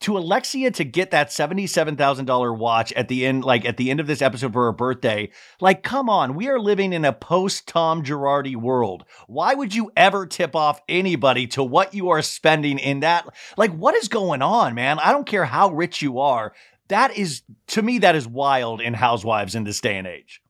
to 0.00 0.18
Alexia 0.18 0.70
to 0.70 0.84
get 0.84 1.10
that 1.10 1.28
$77,000 1.28 2.58
watch 2.58 2.92
at 2.92 3.08
the 3.08 3.24
end, 3.24 3.44
like 3.44 3.64
at 3.64 3.76
the 3.76 3.90
end 3.90 3.98
of 3.98 4.06
this 4.06 4.20
episode 4.20 4.52
for 4.52 4.66
her 4.66 4.72
birthday, 4.72 5.30
like, 5.60 5.82
come 5.82 6.08
on, 6.08 6.34
we 6.34 6.48
are 6.48 6.60
living 6.60 6.92
in 6.92 7.04
a 7.04 7.12
post 7.12 7.66
Tom 7.66 8.04
Girardi 8.04 8.56
world. 8.56 9.04
Why 9.26 9.54
would 9.54 9.74
you 9.74 9.90
ever 9.96 10.26
tip 10.26 10.54
off 10.54 10.80
anybody 10.88 11.46
to 11.48 11.64
what 11.64 11.94
you 11.94 12.10
are 12.10 12.22
spending 12.22 12.78
in 12.78 13.00
that? 13.00 13.26
Like, 13.56 13.72
what 13.72 13.94
is 13.94 14.08
going 14.08 14.42
on, 14.42 14.74
man? 14.74 14.98
I 14.98 15.12
don't 15.12 15.26
care 15.26 15.46
how 15.46 15.70
rich 15.70 16.02
you 16.02 16.20
are. 16.20 16.52
That 16.88 17.16
is, 17.16 17.42
to 17.68 17.82
me, 17.82 17.98
that 17.98 18.14
is 18.14 18.28
wild 18.28 18.80
in 18.80 18.94
Housewives 18.94 19.54
in 19.54 19.64
this 19.64 19.80
day 19.80 19.96
and 19.96 20.06
age. 20.06 20.40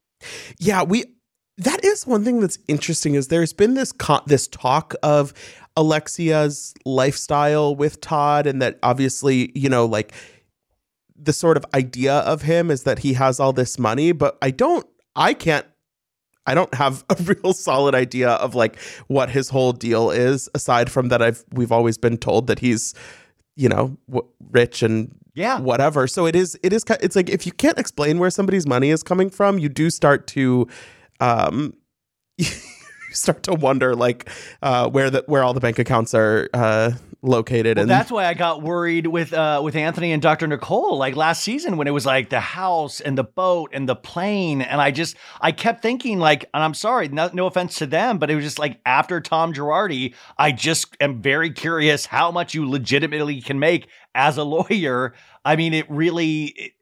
Yeah, 0.59 0.83
we. 0.83 1.05
That 1.59 1.85
is 1.85 2.07
one 2.07 2.25
thing 2.25 2.41
that's 2.41 2.59
interesting. 2.69 3.15
Is 3.15 3.29
there's 3.29 3.53
been 3.53 3.75
this 3.75 3.93
con- 3.93 4.23
this 4.27 4.47
talk 4.49 4.95
of 5.03 5.33
Alexia's 5.77 6.75
lifestyle 6.85 7.75
with 7.75 8.01
Todd, 8.01 8.47
and 8.47 8.61
that 8.61 8.79
obviously, 8.83 9.53
you 9.55 9.69
know, 9.69 9.87
like 9.87 10.13
the 11.19 11.33
sort 11.33 11.57
of 11.57 11.65
idea 11.75 12.13
of 12.19 12.43
him 12.43 12.71
is 12.71 12.83
that 12.83 12.99
he 13.01 13.15
has 13.15 13.41
all 13.41 13.53
this 13.53 13.79
money, 13.79 14.13
but 14.13 14.37
I 14.43 14.51
don't, 14.51 14.87
I 15.15 15.33
can't, 15.33 15.65
I 16.47 16.55
don't 16.55 16.75
have 16.75 17.05
a 17.11 17.15
real 17.23 17.55
solid 17.55 17.95
idea 17.95 18.31
of 18.33 18.55
like 18.55 18.79
what 19.07 19.31
his 19.31 19.49
whole 19.49 19.73
deal 19.73 20.11
is, 20.11 20.51
aside 20.55 20.91
from 20.91 21.09
that 21.09 21.23
I've 21.23 21.43
we've 21.53 21.73
always 21.73 21.97
been 21.97 22.19
told 22.19 22.49
that 22.49 22.59
he's, 22.59 22.93
you 23.57 23.71
know, 23.71 23.97
w- 24.11 24.29
rich 24.51 24.83
and 24.83 25.11
Yeah. 25.35 25.59
whatever. 25.59 26.07
So 26.07 26.27
it 26.27 26.37
is, 26.37 26.59
it 26.63 26.75
is, 26.75 26.85
it's 27.01 27.17
like 27.17 27.31
if 27.31 27.47
you 27.47 27.53
can't 27.53 27.79
explain 27.79 28.19
where 28.19 28.29
somebody's 28.31 28.67
money 28.67 28.91
is 28.91 29.03
coming 29.03 29.31
from, 29.31 29.59
you 29.59 29.71
do 29.71 29.89
start 29.89 30.27
to, 30.29 30.69
um, 31.21 31.75
you 32.39 32.47
start 33.13 33.43
to 33.45 33.55
wonder 33.55 33.95
like 33.95 34.29
uh, 34.63 34.89
where 34.89 35.11
the 35.11 35.25
where 35.27 35.43
all 35.43 35.55
the 35.55 35.61
bank 35.61 35.79
accounts 35.79 36.15
are 36.15 36.49
uh, 36.53 36.93
located. 37.23 37.77
Well, 37.77 37.83
and 37.83 37.91
that's 37.91 38.11
why 38.11 38.27
I 38.27 38.35
got 38.35 38.63
worried 38.63 39.07
with 39.07 39.33
uh, 39.33 39.61
with 39.63 39.77
Anthony 39.77 40.13
and 40.13 40.23
Dr. 40.23 40.47
Nicole 40.47 40.97
like 40.97 41.17
last 41.17 41.43
season 41.43 41.77
when 41.77 41.87
it 41.87 41.91
was 41.91 42.07
like 42.07 42.31
the 42.31 42.41
house 42.41 43.01
and 43.01 43.17
the 43.17 43.25
boat 43.25 43.71
and 43.73 43.89
the 43.89 43.97
plane, 43.97 44.63
and 44.63 44.81
I 44.81 44.91
just 44.91 45.17
I 45.41 45.53
kept 45.53 45.83
thinking 45.83 46.19
like, 46.19 46.49
and 46.55 46.63
I'm 46.63 46.75
sorry, 46.75 47.09
no, 47.09 47.31
no 47.33 47.47
offense 47.47 47.77
to 47.79 47.87
them, 47.87 48.19
but 48.19 48.31
it 48.31 48.37
was 48.37 48.45
just 48.45 48.59
like 48.59 48.81
after 48.87 49.21
Tom 49.21 49.53
Girardi, 49.53 50.15
I 50.39 50.53
just 50.53 50.97
am 51.01 51.21
very 51.21 51.51
curious 51.51 52.07
how 52.07 52.31
much 52.31 52.55
you 52.55 52.69
legitimately 52.69 53.41
can 53.41 53.59
make 53.59 53.89
as 54.15 54.37
a 54.37 54.45
lawyer. 54.57 55.15
I 55.45 55.57
mean, 55.57 55.75
it 55.75 55.91
really. 55.91 56.45
It, 56.45 56.73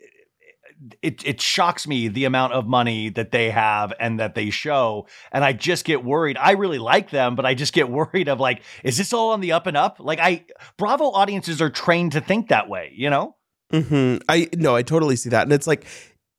it 1.03 1.27
it 1.27 1.41
shocks 1.41 1.87
me 1.87 2.09
the 2.09 2.25
amount 2.25 2.53
of 2.53 2.67
money 2.67 3.09
that 3.11 3.31
they 3.31 3.51
have 3.51 3.93
and 3.99 4.21
that 4.21 4.35
they 4.35 4.51
show 4.51 5.07
and 5.33 5.45
I 5.45 5.53
just 5.53 5.85
get 5.85 6.05
worried. 6.05 6.37
I 6.39 6.53
really 6.53 6.79
like 6.79 7.11
them, 7.11 7.37
but 7.37 7.47
I 7.47 7.55
just 7.55 7.73
get 7.73 7.89
worried 7.99 8.29
of 8.29 8.41
like 8.41 8.63
is 8.83 8.97
this 8.97 9.13
all 9.13 9.31
on 9.31 9.41
the 9.41 9.53
up 9.53 9.67
and 9.67 9.77
up? 9.77 9.97
Like 9.99 10.21
I 10.21 10.45
Bravo 10.77 11.11
audiences 11.11 11.63
are 11.63 11.71
trained 11.71 12.13
to 12.13 12.21
think 12.21 12.49
that 12.49 12.69
way, 12.69 12.93
you 12.95 13.11
know? 13.11 13.37
hmm 13.71 14.17
I 14.29 14.49
no, 14.55 14.77
I 14.77 14.83
totally 14.83 15.17
see 15.17 15.31
that, 15.31 15.43
and 15.43 15.53
it's 15.53 15.67
like 15.67 15.87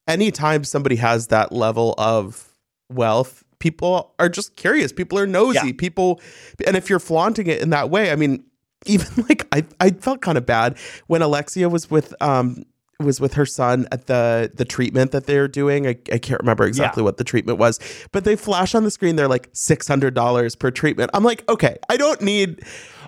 anytime 0.08 0.63
somebody 0.63 0.95
has 0.97 1.27
that 1.27 1.51
level 1.51 1.95
of 1.97 2.53
wealth, 2.89 3.43
people 3.60 4.13
are 4.19 4.29
just 4.29 4.55
curious. 4.55 4.91
People 4.91 5.17
are 5.17 5.27
nosy. 5.27 5.67
Yeah. 5.67 5.73
People, 5.77 6.21
and 6.65 6.75
if 6.75 6.89
you're 6.89 6.99
flaunting 6.99 7.47
it 7.47 7.62
in 7.62 7.71
that 7.71 7.89
way, 7.89 8.12
I 8.12 8.15
mean, 8.15 8.43
even 8.86 9.25
like 9.27 9.47
I, 9.51 9.65
I 9.79 9.89
felt 9.89 10.21
kind 10.21 10.38
of 10.38 10.45
bad 10.45 10.77
when 11.08 11.23
Alexia 11.23 11.69
was 11.69 11.89
with 11.89 12.13
um 12.21 12.63
was 12.99 13.19
with 13.19 13.34
her 13.34 13.45
son 13.45 13.88
at 13.91 14.08
the 14.08 14.51
the 14.53 14.65
treatment 14.65 15.12
that 15.12 15.25
they're 15.25 15.47
doing. 15.47 15.88
I, 15.88 15.97
I 16.12 16.17
can't 16.17 16.39
remember 16.39 16.65
exactly 16.65 17.03
what 17.03 17.17
the 17.17 17.23
treatment 17.23 17.60
was, 17.60 17.79
but 18.12 18.23
they 18.23 18.36
flash 18.36 18.73
on 18.73 18.84
the 18.84 18.91
screen. 18.91 19.15
They're 19.15 19.27
like 19.27 19.49
six 19.53 19.88
hundred 19.88 20.13
dollars 20.13 20.55
per 20.55 20.71
treatment. 20.71 21.12
I'm 21.13 21.23
like, 21.23 21.47
okay, 21.49 21.77
I 21.89 21.97
don't 21.97 22.21
need. 22.21 22.62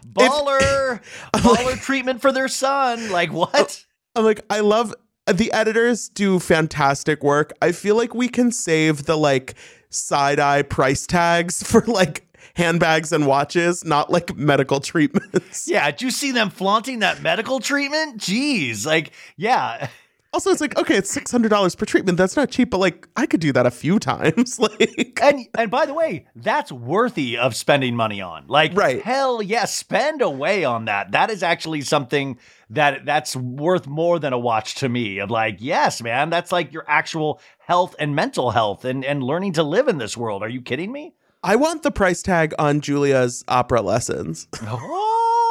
Baller, 0.06 1.02
baller 1.34 1.80
treatment 1.80 2.22
for 2.22 2.32
their 2.32 2.48
son. 2.48 3.12
Like 3.12 3.32
what? 3.32 3.86
I'm 4.16 4.26
like, 4.26 4.42
I 4.50 4.62
love 4.62 4.94
the 5.32 5.52
editors 5.52 6.10
do 6.10 6.40
fantastic 6.40 7.24
work. 7.24 7.54
I 7.62 7.72
feel 7.72 7.96
like 7.96 8.16
we 8.16 8.28
can 8.28 8.52
save 8.52 9.06
the 9.06 9.18
like 9.18 9.56
side 9.90 10.40
eye 10.40 10.64
price 10.64 11.06
tags 11.08 11.64
for 11.70 11.82
like 11.82 12.27
handbags 12.58 13.12
and 13.14 13.26
watches, 13.28 13.86
not 13.86 14.10
like 14.12 14.36
medical 14.36 14.80
treatments. 14.80 15.68
Yeah, 15.78 15.90
did 15.92 16.02
you 16.02 16.12
see 16.12 16.32
them 16.32 16.50
flaunting 16.50 17.00
that 17.00 17.22
medical 17.22 17.60
treatment? 17.60 18.18
Jeez, 18.20 18.86
like 18.86 19.12
yeah. 19.38 19.90
Also, 20.34 20.52
it's 20.52 20.60
like, 20.60 20.78
okay, 20.78 20.98
it's 20.98 21.10
six 21.10 21.32
hundred 21.32 21.50
dollars 21.50 21.74
per 21.74 21.86
treatment. 21.86 22.18
That's 22.18 22.36
not 22.36 22.52
cheap, 22.52 22.70
but 22.70 22.80
like 22.80 23.08
I 23.16 23.26
could 23.26 23.40
do 23.40 23.54
that 23.54 23.66
a 23.66 23.72
few 23.72 23.98
times. 23.98 24.60
like 24.60 25.18
And 25.24 25.48
and 25.58 25.72
by 25.72 25.86
the 25.86 25.94
way, 25.94 26.28
that's 26.36 26.70
worthy 26.72 27.38
of 27.38 27.56
spending 27.56 27.96
money 27.96 28.22
on. 28.22 28.46
Like 28.48 28.76
Right. 28.76 29.02
hell 29.02 29.42
yeah, 29.42 29.66
spend 29.66 30.22
away 30.22 30.66
on 30.66 30.86
that. 30.86 31.12
That 31.14 31.32
is 31.32 31.42
actually 31.44 31.82
something 31.82 32.38
that 32.70 33.06
that's 33.06 33.36
worth 33.38 33.88
more 33.88 34.20
than 34.20 34.34
a 34.34 34.38
watch 34.38 34.76
to 34.76 34.90
me. 34.90 35.20
Of 35.20 35.32
like, 35.32 35.58
yes, 35.60 36.04
man, 36.04 36.30
that's 36.30 36.52
like 36.52 36.74
your 36.74 36.84
actual 36.88 37.40
health 37.60 37.96
and 37.98 38.14
mental 38.14 38.52
health 38.52 38.84
and 38.84 39.06
and 39.06 39.24
learning 39.24 39.54
to 39.54 39.64
live 39.64 39.88
in 39.88 39.98
this 39.98 40.18
world. 40.18 40.44
Are 40.44 40.50
you 40.50 40.62
kidding 40.62 40.92
me? 40.92 41.16
I 41.48 41.56
want 41.56 41.84
the 41.84 41.92
price 41.92 42.22
tag 42.22 42.54
on 42.60 42.82
Julia's 42.82 43.46
opera 43.48 43.82
lessons. 43.82 44.48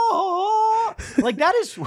Oh, 0.08 0.94
like 1.18 1.36
that 1.38 1.54
is 1.56 1.78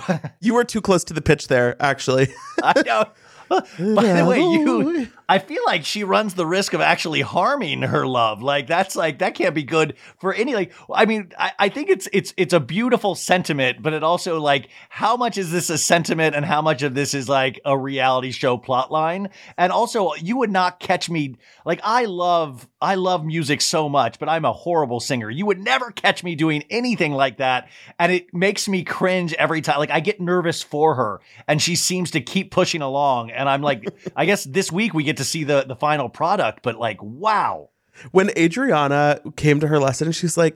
You 0.41 0.53
were 0.53 0.65
too 0.65 0.81
close 0.81 1.03
to 1.05 1.13
the 1.13 1.21
pitch 1.21 1.47
there, 1.47 1.81
actually. 1.81 2.27
I 2.63 2.81
know. 2.85 3.05
By 3.49 4.13
the 4.13 4.25
way, 4.27 4.39
you 4.39 5.07
I 5.29 5.37
feel 5.37 5.61
like 5.67 5.85
she 5.85 6.03
runs 6.03 6.33
the 6.33 6.45
risk 6.45 6.73
of 6.73 6.81
actually 6.81 7.21
harming 7.21 7.83
her 7.83 8.07
love. 8.07 8.41
Like 8.41 8.65
that's 8.65 8.95
like 8.95 9.19
that 9.19 9.35
can't 9.35 9.53
be 9.53 9.61
good 9.61 9.93
for 10.17 10.33
any 10.33 10.55
like 10.55 10.73
I 10.91 11.05
mean, 11.05 11.31
I, 11.37 11.51
I 11.59 11.69
think 11.69 11.89
it's 11.89 12.09
it's 12.11 12.33
it's 12.35 12.51
a 12.51 12.59
beautiful 12.59 13.13
sentiment, 13.13 13.83
but 13.83 13.93
it 13.93 14.03
also 14.03 14.41
like 14.41 14.69
how 14.89 15.15
much 15.17 15.37
is 15.37 15.51
this 15.51 15.69
a 15.69 15.77
sentiment 15.77 16.35
and 16.35 16.43
how 16.43 16.63
much 16.63 16.81
of 16.81 16.95
this 16.95 17.13
is 17.13 17.29
like 17.29 17.61
a 17.63 17.77
reality 17.77 18.31
show 18.31 18.57
plot 18.57 18.91
line? 18.91 19.29
And 19.55 19.71
also 19.71 20.15
you 20.15 20.35
would 20.37 20.49
not 20.49 20.79
catch 20.79 21.11
me 21.11 21.35
like 21.63 21.79
I 21.83 22.05
love 22.05 22.67
I 22.81 22.95
love 22.95 23.23
music 23.23 23.61
so 23.61 23.87
much, 23.87 24.17
but 24.17 24.29
I'm 24.29 24.45
a 24.45 24.51
horrible 24.51 24.99
singer. 24.99 25.29
You 25.29 25.45
would 25.45 25.59
never 25.59 25.91
catch 25.91 26.23
me 26.23 26.33
doing 26.33 26.63
anything 26.71 27.13
like 27.13 27.37
that. 27.37 27.69
And 27.99 28.11
it 28.11 28.33
makes 28.33 28.67
me 28.67 28.83
cringe 28.83 29.33
every 29.33 29.61
time. 29.61 29.77
Like 29.77 29.91
I 29.91 29.99
get 29.99 30.19
nervous 30.19 30.63
for 30.63 30.95
her 30.95 31.21
and 31.47 31.61
she 31.61 31.75
seems 31.75 32.09
to 32.11 32.21
keep 32.21 32.49
pushing 32.49 32.81
along. 32.81 33.29
And 33.29 33.47
I'm 33.47 33.61
like, 33.61 33.85
I 34.15 34.25
guess 34.25 34.43
this 34.43 34.71
week 34.71 34.95
we 34.95 35.03
get 35.03 35.18
to 35.19 35.25
see 35.25 35.43
the, 35.43 35.65
the 35.67 35.75
final 35.75 36.09
product, 36.09 36.63
but 36.63 36.79
like, 36.79 37.01
wow. 37.03 37.69
when 38.11 38.31
Adriana 38.37 39.21
came 39.35 39.59
to 39.59 39.67
her 39.67 39.79
lesson, 39.79 40.11
she's 40.11 40.37
like, 40.37 40.55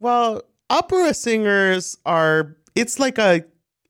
"Well, 0.00 0.42
opera 0.68 1.14
singers 1.14 1.96
are 2.04 2.56
it's 2.74 2.98
like 2.98 3.18
a 3.18 3.44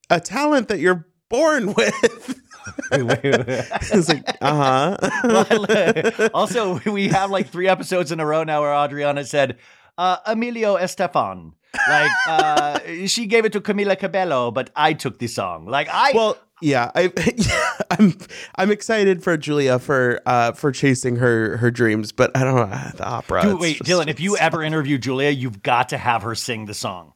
a 0.09 0.19
talent 0.19 0.69
that 0.69 0.79
you're 0.79 1.07
born 1.29 1.73
with." 1.73 2.39
it's 2.91 4.07
like, 4.07 4.37
uh 4.39 4.95
huh. 4.95 6.29
also, 6.33 6.79
we 6.91 7.07
have 7.07 7.31
like 7.31 7.49
three 7.49 7.67
episodes 7.67 8.11
in 8.11 8.19
a 8.19 8.25
row 8.25 8.43
now 8.43 8.61
where 8.61 8.73
Adriana 8.73 9.25
said, 9.25 9.57
uh, 9.97 10.17
Emilio 10.25 10.77
Estefan. 10.77 11.53
Like, 11.87 12.11
uh, 12.27 12.79
she 13.07 13.25
gave 13.25 13.45
it 13.45 13.53
to 13.53 13.61
Camila 13.61 13.97
Cabello, 13.97 14.51
but 14.51 14.69
I 14.75 14.93
took 14.93 15.17
the 15.19 15.27
song. 15.27 15.65
Like, 15.65 15.87
I. 15.89 16.11
well, 16.13 16.37
yeah, 16.61 16.91
I, 16.95 17.11
yeah, 17.35 17.71
I'm 17.89 18.17
I'm 18.55 18.71
excited 18.71 19.23
for 19.23 19.35
Julia 19.37 19.79
for 19.79 20.21
uh 20.25 20.51
for 20.53 20.71
chasing 20.71 21.17
her 21.17 21.57
her 21.57 21.71
dreams, 21.71 22.11
but 22.11 22.35
I 22.35 22.43
don't 22.43 22.55
know 22.55 22.91
the 22.95 23.05
opera. 23.05 23.41
Dude, 23.43 23.59
wait, 23.59 23.77
just- 23.77 23.89
Dylan, 23.89 24.07
if 24.07 24.19
you 24.19 24.37
ever 24.37 24.63
interview 24.63 24.97
Julia, 24.97 25.29
you've 25.29 25.61
got 25.63 25.89
to 25.89 25.97
have 25.97 26.23
her 26.23 26.35
sing 26.35 26.65
the 26.65 26.73
song. 26.73 27.13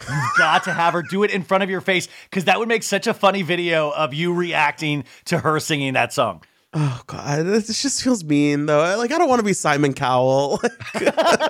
You've 0.00 0.36
got 0.36 0.64
to 0.64 0.72
have 0.72 0.92
her 0.92 1.02
do 1.02 1.22
it 1.22 1.30
in 1.30 1.42
front 1.42 1.62
of 1.62 1.70
your 1.70 1.80
face 1.80 2.08
because 2.28 2.44
that 2.44 2.58
would 2.58 2.68
make 2.68 2.82
such 2.82 3.06
a 3.06 3.14
funny 3.14 3.42
video 3.42 3.90
of 3.90 4.12
you 4.12 4.34
reacting 4.34 5.04
to 5.26 5.38
her 5.38 5.60
singing 5.60 5.94
that 5.94 6.12
song. 6.12 6.42
Oh 6.74 7.02
god, 7.06 7.46
this 7.46 7.82
just 7.82 8.02
feels 8.02 8.24
mean 8.24 8.66
though. 8.66 8.96
Like 8.98 9.12
I 9.12 9.18
don't 9.18 9.28
want 9.28 9.40
to 9.40 9.44
be 9.44 9.52
Simon 9.52 9.94
Cowell. 9.94 10.60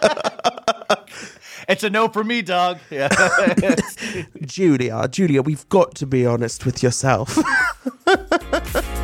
It's 1.68 1.82
a 1.82 1.90
no 1.90 2.08
for 2.08 2.24
me, 2.24 2.42
dog. 2.42 2.78
Yeah. 2.90 3.08
Julia, 4.42 5.08
Julia, 5.08 5.42
we've 5.42 5.68
got 5.68 5.94
to 5.96 6.06
be 6.06 6.26
honest 6.26 6.64
with 6.66 6.82
yourself. 6.82 7.38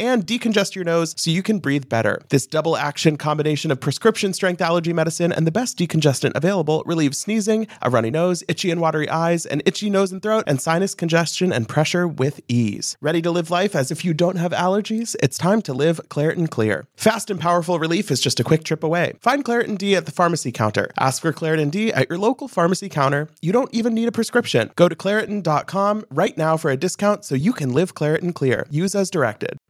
and 0.00 0.26
decongest 0.26 0.74
your 0.74 0.84
nose 0.84 1.14
so 1.16 1.30
you 1.30 1.42
can 1.42 1.58
breathe 1.58 1.88
better. 1.88 2.20
This 2.28 2.46
double 2.46 2.76
action 2.76 3.16
combination 3.16 3.70
of 3.70 3.80
prescription 3.80 4.32
strength 4.32 4.60
allergy 4.60 4.92
medicine 4.92 5.32
and 5.32 5.46
the 5.46 5.52
best 5.52 5.78
decongestant 5.78 6.32
available 6.34 6.82
relieves 6.86 7.18
sneezing, 7.18 7.66
a 7.82 7.90
runny 7.90 8.10
nose, 8.10 8.42
itchy 8.48 8.70
and 8.70 8.80
watery 8.80 9.08
eyes, 9.08 9.46
an 9.46 9.62
itchy 9.64 9.90
nose 9.90 10.12
and 10.12 10.22
throat, 10.22 10.44
and 10.46 10.60
sinus 10.60 10.94
congestion 10.94 11.52
and 11.52 11.68
pressure 11.68 12.08
with 12.08 12.40
ease. 12.48 12.96
Ready 13.00 13.22
to 13.22 13.30
live 13.30 13.50
life 13.50 13.76
as 13.76 13.90
if 13.90 14.04
you 14.04 14.12
don't 14.12 14.36
have 14.36 14.52
allergies? 14.52 15.14
It's 15.22 15.38
time 15.38 15.62
to 15.62 15.72
live 15.72 16.00
Claritin 16.08 16.50
Clear. 16.50 16.86
Fast 16.96 17.30
and 17.30 17.40
powerful 17.40 17.78
relief 17.78 18.10
is 18.10 18.20
just 18.20 18.40
a 18.40 18.44
quick 18.44 18.64
trip 18.64 18.82
away. 18.82 19.14
Find 19.20 19.44
Claritin 19.44 19.78
D 19.78 19.94
at 19.94 20.06
the 20.06 20.12
pharmacy 20.12 20.52
counter. 20.52 20.90
Ask 20.98 21.22
for 21.22 21.32
Claritin 21.32 21.70
D 21.70 21.92
at 21.92 22.08
your 22.08 22.18
local 22.18 22.48
pharmacy 22.48 22.88
counter. 22.88 23.28
You 23.40 23.52
don't 23.52 23.72
even 23.72 23.94
need 23.94 24.08
a 24.08 24.12
prescription. 24.12 24.70
Go 24.76 24.88
to 24.88 24.96
Claritin.com 24.96 26.04
right 26.10 26.36
now 26.36 26.56
for 26.56 26.70
a 26.70 26.76
discount 26.76 27.24
so 27.24 27.34
you 27.34 27.52
can 27.52 27.72
live 27.72 27.94
Claritin 27.94 28.34
Clear. 28.34 28.66
Use 28.70 28.94
as 28.94 29.10
directed. 29.10 29.58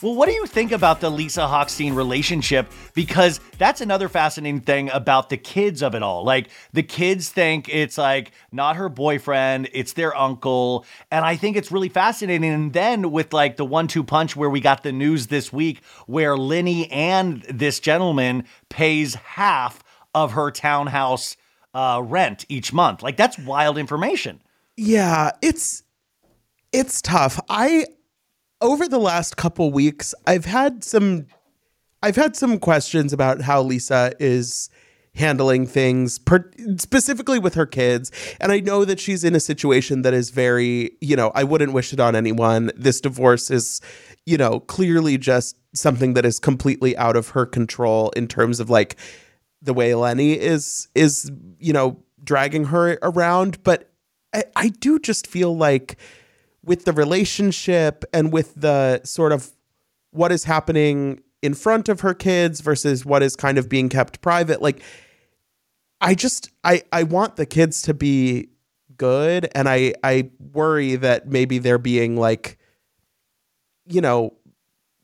Well, 0.00 0.14
what 0.14 0.26
do 0.26 0.32
you 0.32 0.46
think 0.46 0.70
about 0.70 1.00
the 1.00 1.10
Lisa 1.10 1.40
Hochstein 1.40 1.96
relationship? 1.96 2.70
Because 2.94 3.40
that's 3.58 3.80
another 3.80 4.08
fascinating 4.08 4.60
thing 4.60 4.90
about 4.90 5.28
the 5.28 5.36
kids 5.36 5.82
of 5.82 5.96
it 5.96 6.04
all. 6.04 6.22
Like, 6.22 6.50
the 6.72 6.84
kids 6.84 7.30
think 7.30 7.68
it's 7.68 7.98
like 7.98 8.30
not 8.52 8.76
her 8.76 8.88
boyfriend, 8.88 9.68
it's 9.72 9.94
their 9.94 10.16
uncle. 10.16 10.84
And 11.10 11.24
I 11.24 11.34
think 11.34 11.56
it's 11.56 11.72
really 11.72 11.88
fascinating. 11.88 12.48
And 12.48 12.72
then 12.72 13.10
with 13.10 13.32
like 13.32 13.56
the 13.56 13.64
one 13.64 13.88
two 13.88 14.04
punch 14.04 14.36
where 14.36 14.48
we 14.48 14.60
got 14.60 14.84
the 14.84 14.92
news 14.92 15.26
this 15.26 15.52
week 15.52 15.82
where 16.06 16.36
Lenny 16.36 16.88
and 16.92 17.42
this 17.42 17.80
gentleman 17.80 18.44
pays 18.68 19.16
half 19.16 19.82
of 20.14 20.32
her 20.32 20.52
townhouse 20.52 21.36
uh, 21.74 22.00
rent 22.04 22.46
each 22.48 22.72
month. 22.72 23.02
Like, 23.02 23.16
that's 23.16 23.36
wild 23.36 23.76
information. 23.76 24.40
Yeah, 24.76 25.32
it's 25.42 25.82
it's 26.72 27.02
tough. 27.02 27.40
I 27.48 27.86
over 28.60 28.88
the 28.88 28.98
last 28.98 29.36
couple 29.36 29.70
weeks, 29.70 30.14
I've 30.26 30.44
had 30.44 30.84
some 30.84 31.26
I've 32.02 32.16
had 32.16 32.36
some 32.36 32.58
questions 32.58 33.12
about 33.12 33.40
how 33.42 33.62
Lisa 33.62 34.12
is 34.20 34.70
handling 35.14 35.66
things 35.66 36.18
per, 36.18 36.48
specifically 36.76 37.40
with 37.40 37.54
her 37.54 37.66
kids 37.66 38.12
and 38.40 38.52
I 38.52 38.60
know 38.60 38.84
that 38.84 39.00
she's 39.00 39.24
in 39.24 39.34
a 39.34 39.40
situation 39.40 40.02
that 40.02 40.14
is 40.14 40.30
very, 40.30 40.92
you 41.00 41.16
know, 41.16 41.32
I 41.34 41.42
wouldn't 41.42 41.72
wish 41.72 41.92
it 41.92 41.98
on 41.98 42.14
anyone. 42.14 42.70
This 42.76 43.00
divorce 43.00 43.50
is, 43.50 43.80
you 44.26 44.36
know, 44.36 44.60
clearly 44.60 45.18
just 45.18 45.56
something 45.74 46.14
that 46.14 46.24
is 46.24 46.38
completely 46.38 46.96
out 46.96 47.16
of 47.16 47.30
her 47.30 47.46
control 47.46 48.10
in 48.10 48.28
terms 48.28 48.60
of 48.60 48.70
like 48.70 48.96
the 49.60 49.74
way 49.74 49.94
Lenny 49.94 50.34
is 50.34 50.88
is, 50.94 51.30
you 51.58 51.72
know, 51.72 52.00
dragging 52.22 52.66
her 52.66 52.98
around, 53.02 53.62
but 53.64 53.90
I, 54.32 54.44
I 54.54 54.68
do 54.68 54.98
just 54.98 55.26
feel 55.26 55.56
like 55.56 55.98
with 56.68 56.84
the 56.84 56.92
relationship 56.92 58.04
and 58.12 58.32
with 58.32 58.54
the 58.54 59.00
sort 59.04 59.32
of 59.32 59.50
what 60.10 60.30
is 60.30 60.44
happening 60.44 61.20
in 61.42 61.54
front 61.54 61.88
of 61.88 62.00
her 62.00 62.14
kids 62.14 62.60
versus 62.60 63.04
what 63.04 63.22
is 63.22 63.34
kind 63.34 63.58
of 63.58 63.68
being 63.68 63.88
kept 63.88 64.20
private 64.20 64.60
like 64.60 64.82
i 66.00 66.14
just 66.14 66.50
i 66.64 66.82
i 66.92 67.02
want 67.02 67.36
the 67.36 67.46
kids 67.46 67.82
to 67.82 67.94
be 67.94 68.48
good 68.96 69.48
and 69.54 69.68
i 69.68 69.92
i 70.02 70.28
worry 70.52 70.96
that 70.96 71.28
maybe 71.28 71.58
they're 71.58 71.78
being 71.78 72.16
like 72.16 72.58
you 73.86 74.00
know 74.00 74.34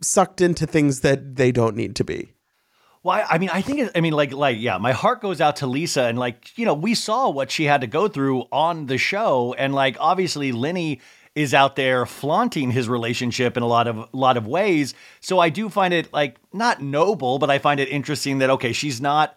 sucked 0.05 0.41
into 0.41 0.67
things 0.67 1.01
that 1.01 1.37
they 1.37 1.51
don't 1.51 1.77
need 1.77 1.97
to 1.97 2.05
be. 2.05 2.33
Well, 3.03 3.25
I, 3.29 3.37
mean, 3.37 3.51
I 3.51 3.61
think, 3.61 3.91
I 3.95 4.01
mean, 4.01 4.15
like, 4.15 4.33
like, 4.33 4.59
yeah, 4.59 4.79
my 4.79 4.93
heart 4.93 5.21
goes 5.21 5.41
out 5.41 5.57
to 5.57 5.67
Lisa, 5.67 6.05
and 6.05 6.19
like, 6.19 6.57
you 6.57 6.65
know, 6.65 6.73
we 6.73 6.95
saw 6.95 7.29
what 7.29 7.51
she 7.51 7.65
had 7.65 7.83
to 7.83 7.87
go 7.87 8.09
through 8.09 8.45
on 8.51 8.87
the 8.87 8.97
show, 8.97 9.55
and 9.59 9.75
like, 9.75 9.97
obviously, 10.01 10.53
Lenny 10.53 11.01
is 11.35 11.53
out 11.53 11.77
there 11.77 12.07
flaunting 12.07 12.71
his 12.71 12.89
relationship 12.89 13.57
in 13.57 13.63
a 13.63 13.67
lot 13.67 13.87
of 13.87 14.09
lot 14.13 14.37
of 14.37 14.47
ways. 14.47 14.95
So 15.21 15.39
I 15.39 15.49
do 15.49 15.69
find 15.69 15.93
it 15.93 16.13
like 16.13 16.37
not 16.53 16.81
noble, 16.81 17.39
but 17.39 17.51
I 17.51 17.59
find 17.59 17.81
it 17.81 17.89
interesting 17.89 18.39
that 18.39 18.51
okay, 18.51 18.73
she's 18.73 19.01
not 19.01 19.37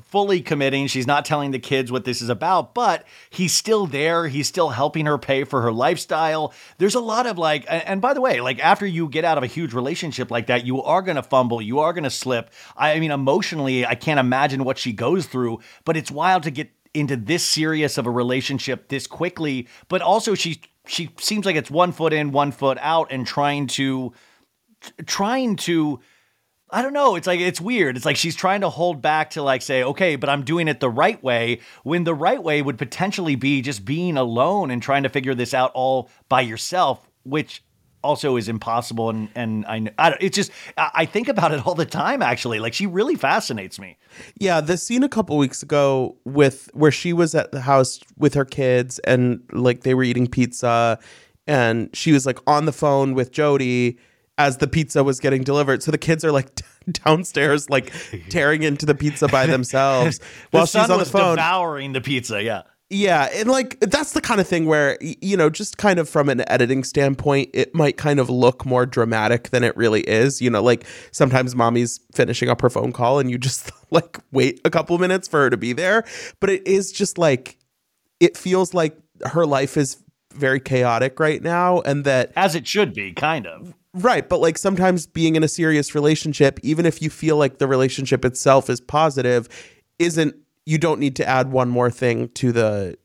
fully 0.00 0.40
committing. 0.40 0.86
She's 0.86 1.06
not 1.06 1.24
telling 1.24 1.50
the 1.50 1.58
kids 1.58 1.92
what 1.92 2.04
this 2.04 2.22
is 2.22 2.28
about, 2.28 2.74
but 2.74 3.04
he's 3.28 3.52
still 3.52 3.86
there. 3.86 4.28
He's 4.28 4.48
still 4.48 4.70
helping 4.70 5.06
her 5.06 5.18
pay 5.18 5.44
for 5.44 5.62
her 5.62 5.72
lifestyle. 5.72 6.52
There's 6.78 6.94
a 6.94 7.00
lot 7.00 7.26
of 7.26 7.38
like, 7.38 7.64
and, 7.68 8.00
by 8.00 8.14
the 8.14 8.20
way, 8.20 8.40
like 8.40 8.58
after 8.60 8.86
you 8.86 9.08
get 9.08 9.24
out 9.24 9.38
of 9.38 9.44
a 9.44 9.46
huge 9.46 9.72
relationship 9.74 10.30
like 10.30 10.46
that, 10.46 10.66
you 10.66 10.82
are 10.82 11.02
going 11.02 11.16
to 11.16 11.22
fumble, 11.22 11.60
you 11.60 11.80
are 11.80 11.92
going 11.92 12.04
to 12.04 12.10
slip. 12.10 12.50
I 12.76 12.98
mean, 12.98 13.10
emotionally, 13.10 13.86
I 13.86 13.94
can't 13.94 14.20
imagine 14.20 14.64
what 14.64 14.78
she 14.78 14.92
goes 14.92 15.26
through, 15.26 15.60
but 15.84 15.96
it's 15.96 16.10
wild 16.10 16.42
to 16.44 16.50
get 16.50 16.70
into 16.92 17.16
this 17.16 17.44
serious 17.44 17.98
of 17.98 18.06
a 18.06 18.10
relationship 18.10 18.88
this 18.88 19.06
quickly. 19.06 19.68
But 19.88 20.02
also, 20.02 20.34
she 20.34 20.60
she 20.90 21.10
seems 21.18 21.46
like 21.46 21.56
it's 21.56 21.70
one 21.70 21.92
foot 21.92 22.12
in, 22.12 22.32
one 22.32 22.52
foot 22.52 22.78
out, 22.80 23.12
and 23.12 23.26
trying 23.26 23.68
to 23.68 24.12
trying 25.06 25.56
to 25.56 26.00
I 26.72 26.82
don't 26.82 26.92
know. 26.92 27.16
It's 27.16 27.26
like 27.26 27.40
it's 27.40 27.60
weird. 27.60 27.96
It's 27.96 28.06
like 28.06 28.16
she's 28.16 28.36
trying 28.36 28.60
to 28.60 28.70
hold 28.70 29.02
back 29.02 29.30
to 29.30 29.42
like 29.42 29.62
say, 29.62 29.82
okay, 29.82 30.16
but 30.16 30.28
I'm 30.28 30.44
doing 30.44 30.68
it 30.68 30.80
the 30.80 30.90
right 30.90 31.22
way. 31.22 31.60
When 31.82 32.04
the 32.04 32.14
right 32.14 32.42
way 32.42 32.62
would 32.62 32.78
potentially 32.78 33.34
be 33.34 33.60
just 33.62 33.84
being 33.84 34.16
alone 34.16 34.70
and 34.70 34.82
trying 34.82 35.02
to 35.04 35.08
figure 35.08 35.34
this 35.34 35.54
out 35.54 35.72
all 35.74 36.10
by 36.28 36.42
yourself, 36.42 37.08
which 37.24 37.62
also 38.02 38.36
is 38.36 38.48
impossible. 38.48 39.10
And 39.10 39.28
and 39.34 39.66
I, 39.66 39.90
I 39.98 40.16
it's 40.20 40.36
just 40.36 40.50
I 40.76 41.04
think 41.06 41.28
about 41.28 41.52
it 41.52 41.66
all 41.66 41.74
the 41.74 41.86
time. 41.86 42.22
Actually, 42.22 42.58
like 42.60 42.74
she 42.74 42.86
really 42.86 43.14
fascinates 43.14 43.78
me. 43.78 43.96
Yeah, 44.38 44.60
the 44.60 44.76
scene 44.76 45.02
a 45.02 45.08
couple 45.08 45.36
weeks 45.36 45.62
ago 45.62 46.16
with 46.24 46.68
where 46.72 46.90
she 46.90 47.12
was 47.12 47.34
at 47.34 47.52
the 47.52 47.60
house 47.60 48.00
with 48.16 48.34
her 48.34 48.44
kids 48.44 48.98
and 49.00 49.42
like 49.52 49.82
they 49.82 49.94
were 49.94 50.04
eating 50.04 50.26
pizza 50.26 50.98
and 51.46 51.90
she 51.94 52.12
was 52.12 52.26
like 52.26 52.38
on 52.46 52.64
the 52.64 52.72
phone 52.72 53.14
with 53.14 53.32
Jody 53.32 53.98
as 54.38 54.56
the 54.56 54.66
pizza 54.66 55.04
was 55.04 55.20
getting 55.20 55.42
delivered. 55.42 55.82
So 55.82 55.90
the 55.90 55.98
kids 55.98 56.24
are 56.24 56.32
like 56.32 56.60
downstairs 57.04 57.68
like 57.68 57.92
tearing 58.30 58.62
into 58.62 58.86
the 58.86 58.94
pizza 58.94 59.28
by 59.28 59.46
themselves 59.56 60.20
while 60.50 60.62
the 60.62 60.66
she's 60.66 60.80
son 60.80 60.90
on 60.90 60.98
the 60.98 61.04
phone. 61.04 61.36
devouring 61.36 61.92
the 61.92 62.00
pizza. 62.00 62.42
Yeah. 62.42 62.62
Yeah, 62.92 63.28
and 63.32 63.48
like 63.48 63.78
that's 63.78 64.12
the 64.12 64.20
kind 64.20 64.40
of 64.40 64.48
thing 64.48 64.66
where 64.66 64.98
you 65.00 65.36
know, 65.36 65.48
just 65.48 65.78
kind 65.78 66.00
of 66.00 66.08
from 66.08 66.28
an 66.28 66.42
editing 66.50 66.82
standpoint, 66.82 67.50
it 67.54 67.72
might 67.72 67.96
kind 67.96 68.18
of 68.18 68.28
look 68.28 68.66
more 68.66 68.84
dramatic 68.84 69.50
than 69.50 69.62
it 69.62 69.76
really 69.76 70.00
is. 70.02 70.42
You 70.42 70.50
know, 70.50 70.60
like 70.60 70.84
sometimes 71.12 71.54
mommy's 71.54 72.00
finishing 72.12 72.48
up 72.48 72.60
her 72.60 72.68
phone 72.68 72.92
call 72.92 73.20
and 73.20 73.30
you 73.30 73.38
just 73.38 73.70
like 73.92 74.18
wait 74.32 74.60
a 74.64 74.70
couple 74.70 74.98
minutes 74.98 75.28
for 75.28 75.40
her 75.40 75.50
to 75.50 75.56
be 75.56 75.72
there, 75.72 76.04
but 76.40 76.50
it 76.50 76.66
is 76.66 76.90
just 76.90 77.16
like 77.16 77.58
it 78.18 78.36
feels 78.36 78.74
like 78.74 78.98
her 79.24 79.46
life 79.46 79.76
is 79.76 80.02
very 80.34 80.60
chaotic 80.60 81.18
right 81.20 81.42
now 81.42 81.80
and 81.80 82.04
that 82.04 82.32
As 82.36 82.54
it 82.54 82.66
should 82.66 82.92
be, 82.92 83.12
kind 83.12 83.46
of. 83.46 83.74
Right, 83.94 84.28
but 84.28 84.40
like 84.40 84.58
sometimes 84.58 85.06
being 85.06 85.36
in 85.36 85.42
a 85.42 85.48
serious 85.48 85.94
relationship, 85.94 86.60
even 86.62 86.86
if 86.86 87.02
you 87.02 87.10
feel 87.10 87.36
like 87.36 87.58
the 87.58 87.66
relationship 87.66 88.24
itself 88.24 88.70
is 88.70 88.80
positive, 88.80 89.48
isn't 89.98 90.34
you 90.66 90.78
don't 90.78 91.00
need 91.00 91.16
to 91.16 91.28
add 91.28 91.50
one 91.50 91.68
more 91.68 91.90
thing 91.90 92.28
to 92.30 92.52
the 92.52 92.96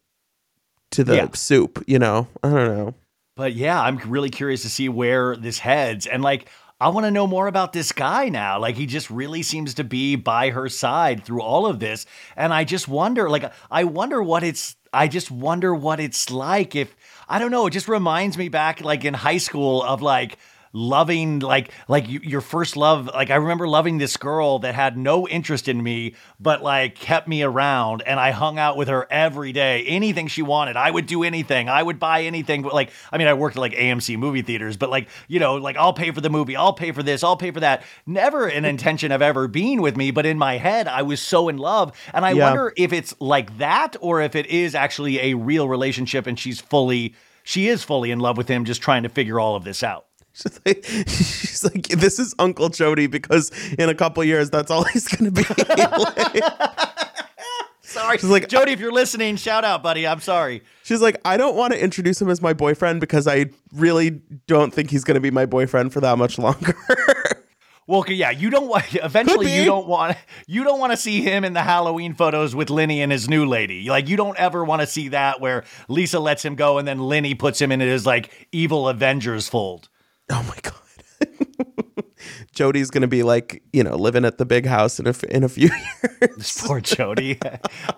to 0.91 1.03
the 1.03 1.15
Yeah. 1.15 1.27
soup, 1.33 1.83
you 1.87 1.99
know? 1.99 2.27
I 2.43 2.49
don't 2.49 2.77
know. 2.77 2.93
But 3.35 3.53
yeah, 3.53 3.81
I'm 3.81 3.97
really 3.97 4.29
curious 4.29 4.61
to 4.61 4.69
see 4.69 4.87
where 4.87 5.35
this 5.35 5.59
heads. 5.59 6.05
And 6.05 6.23
like, 6.23 6.47
I 6.79 6.89
want 6.89 7.05
to 7.05 7.11
know 7.11 7.27
more 7.27 7.47
about 7.47 7.73
this 7.73 7.91
guy 7.91 8.29
now. 8.29 8.59
Like, 8.59 8.75
he 8.75 8.85
just 8.85 9.09
really 9.09 9.43
seems 9.43 9.73
to 9.75 9.83
be 9.83 10.15
by 10.15 10.51
her 10.51 10.69
side 10.69 11.23
through 11.25 11.41
all 11.41 11.65
of 11.65 11.79
this. 11.79 12.05
And 12.37 12.53
I 12.53 12.63
just 12.65 12.87
wonder, 12.87 13.29
like, 13.29 13.51
I 13.71 13.85
wonder 13.85 14.21
what 14.21 14.43
it's, 14.43 14.75
I 14.93 15.07
just 15.07 15.31
wonder 15.31 15.73
what 15.73 15.99
it's 15.99 16.29
like 16.31 16.75
if, 16.75 16.95
I 17.27 17.39
don't 17.39 17.51
know, 17.51 17.67
it 17.67 17.71
just 17.71 17.87
reminds 17.87 18.37
me 18.37 18.49
back, 18.49 18.81
like, 18.81 19.03
in 19.03 19.13
high 19.13 19.37
school 19.37 19.83
of 19.83 20.01
like, 20.01 20.37
loving 20.75 21.39
like 21.39 21.71
like 21.87 22.09
you, 22.09 22.19
your 22.21 22.41
first 22.41 22.75
love 22.75 23.07
like 23.13 23.29
i 23.29 23.35
remember 23.35 23.65
loving 23.65 23.97
this 23.97 24.17
girl 24.17 24.59
that 24.59 24.75
had 24.75 24.97
no 24.97 25.25
interest 25.27 25.69
in 25.69 25.81
me 25.81 26.13
but 26.37 26.61
like 26.61 26.95
kept 26.95 27.29
me 27.29 27.41
around 27.41 28.03
and 28.05 28.19
i 28.19 28.31
hung 28.31 28.59
out 28.59 28.75
with 28.75 28.89
her 28.89 29.07
every 29.09 29.53
day. 29.53 29.83
Anything 29.85 30.27
she 30.27 30.41
wanted 30.41 30.75
i 30.75 30.91
would 30.91 31.05
do 31.05 31.23
anything. 31.23 31.69
I 31.69 31.81
would 31.81 31.97
buy 31.97 32.23
anything 32.23 32.61
but 32.61 32.73
like 32.73 32.91
i 33.11 33.17
mean 33.17 33.27
i 33.27 33.33
worked 33.33 33.55
at 33.55 33.61
like 33.61 33.73
amc 33.73 34.17
movie 34.17 34.41
theaters 34.41 34.75
but 34.75 34.89
like 34.89 35.07
you 35.29 35.39
know 35.39 35.55
like 35.55 35.77
i'll 35.77 35.93
pay 35.93 36.11
for 36.11 36.19
the 36.19 36.29
movie 36.29 36.57
i'll 36.57 36.73
pay 36.73 36.91
for 36.91 37.01
this 37.03 37.23
i'll 37.23 37.37
pay 37.37 37.51
for 37.51 37.61
that. 37.61 37.83
Never 38.05 38.47
an 38.47 38.65
intention 38.65 39.13
of 39.13 39.21
ever 39.21 39.47
being 39.47 39.81
with 39.81 39.95
me 39.95 40.11
but 40.11 40.25
in 40.25 40.37
my 40.37 40.57
head 40.57 40.87
i 40.89 41.01
was 41.03 41.21
so 41.21 41.47
in 41.47 41.57
love 41.57 41.93
and 42.13 42.25
i 42.25 42.31
Yeah. 42.31 42.43
wonder 42.47 42.73
if 42.75 42.91
it's 42.91 43.15
like 43.21 43.57
that 43.59 43.95
or 44.01 44.21
if 44.21 44.35
it 44.35 44.47
is 44.47 44.75
actually 44.75 45.19
a 45.19 45.35
real 45.35 45.69
relationship 45.69 46.27
and 46.27 46.37
she's 46.37 46.59
fully 46.59 47.15
she 47.43 47.67
is 47.69 47.81
fully 47.83 48.11
in 48.11 48.19
love 48.19 48.35
with 48.35 48.49
him 48.49 48.65
just 48.65 48.81
trying 48.81 49.03
to 49.03 49.09
figure 49.09 49.39
all 49.39 49.55
of 49.55 49.63
this 49.63 49.81
out 49.83 50.04
She's 50.43 50.59
like, 50.65 50.85
she's 50.85 51.63
like, 51.63 51.87
this 51.87 52.19
is 52.19 52.35
Uncle 52.39 52.67
Jody 52.69 53.07
because 53.07 53.51
in 53.79 53.87
a 53.89 53.95
couple 53.95 54.21
years 54.23 54.49
that's 54.49 54.69
all 54.69 54.83
he's 54.83 55.07
gonna 55.07 55.31
be. 55.31 55.43
Like, 55.43 56.43
Sorry. 57.81 58.17
She's 58.17 58.29
like- 58.29 58.49
Jody, 58.49 58.73
if 58.73 58.79
you're 58.81 58.91
listening, 58.91 59.37
shout 59.37 59.63
out, 59.63 59.81
buddy. 59.81 60.05
I'm 60.05 60.19
sorry. 60.19 60.61
she's 60.83 61.01
like, 61.01 61.21
I 61.23 61.37
don't 61.37 61.55
want 61.55 61.71
to 61.71 61.81
introduce 61.81 62.21
him 62.21 62.29
as 62.29 62.41
my 62.41 62.51
boyfriend 62.51 62.99
because 62.99 63.27
I 63.27 63.45
really 63.73 64.21
don't 64.47 64.73
think 64.73 64.89
he's 64.91 65.05
gonna 65.05 65.21
be 65.21 65.31
my 65.31 65.45
boyfriend 65.45 65.93
for 65.93 66.01
that 66.01 66.17
much 66.17 66.37
longer. 66.37 66.75
Well, 67.87 68.03
yeah, 68.07 68.31
you 68.31 68.49
don't 68.49 68.67
want 68.67 68.83
eventually 68.95 69.55
you 69.55 69.63
don't 69.63 69.87
want 69.87 70.17
you 70.47 70.63
don't 70.63 70.79
want 70.79 70.91
to 70.93 70.97
see 70.97 71.21
him 71.21 71.43
in 71.45 71.53
the 71.53 71.61
Halloween 71.61 72.15
photos 72.15 72.55
with 72.55 72.71
Lenny 72.71 72.99
and 73.03 73.11
his 73.11 73.29
new 73.29 73.45
lady. 73.45 73.87
Like 73.89 74.09
you 74.09 74.17
don't 74.17 74.35
ever 74.39 74.65
want 74.65 74.81
to 74.81 74.87
see 74.87 75.09
that 75.09 75.39
where 75.39 75.65
Lisa 75.87 76.19
lets 76.19 76.43
him 76.43 76.55
go 76.55 76.79
and 76.79 76.87
then 76.87 76.97
Lenny 76.97 77.35
puts 77.35 77.61
him 77.61 77.71
in 77.71 77.79
his 77.81 78.03
like 78.03 78.47
evil 78.51 78.89
Avengers 78.89 79.47
fold. 79.47 79.87
Oh 80.29 80.43
my 80.47 80.57
god. 80.61 80.73
Jody's 82.53 82.89
gonna 82.89 83.07
be 83.07 83.23
like, 83.23 83.63
you 83.73 83.83
know, 83.83 83.95
living 83.95 84.25
at 84.25 84.37
the 84.37 84.45
big 84.45 84.65
house 84.65 84.99
in 84.99 85.07
a 85.07 85.13
in 85.29 85.43
a 85.43 85.49
few 85.49 85.69
years. 86.21 86.57
Poor 86.65 86.81
Jody. 86.81 87.39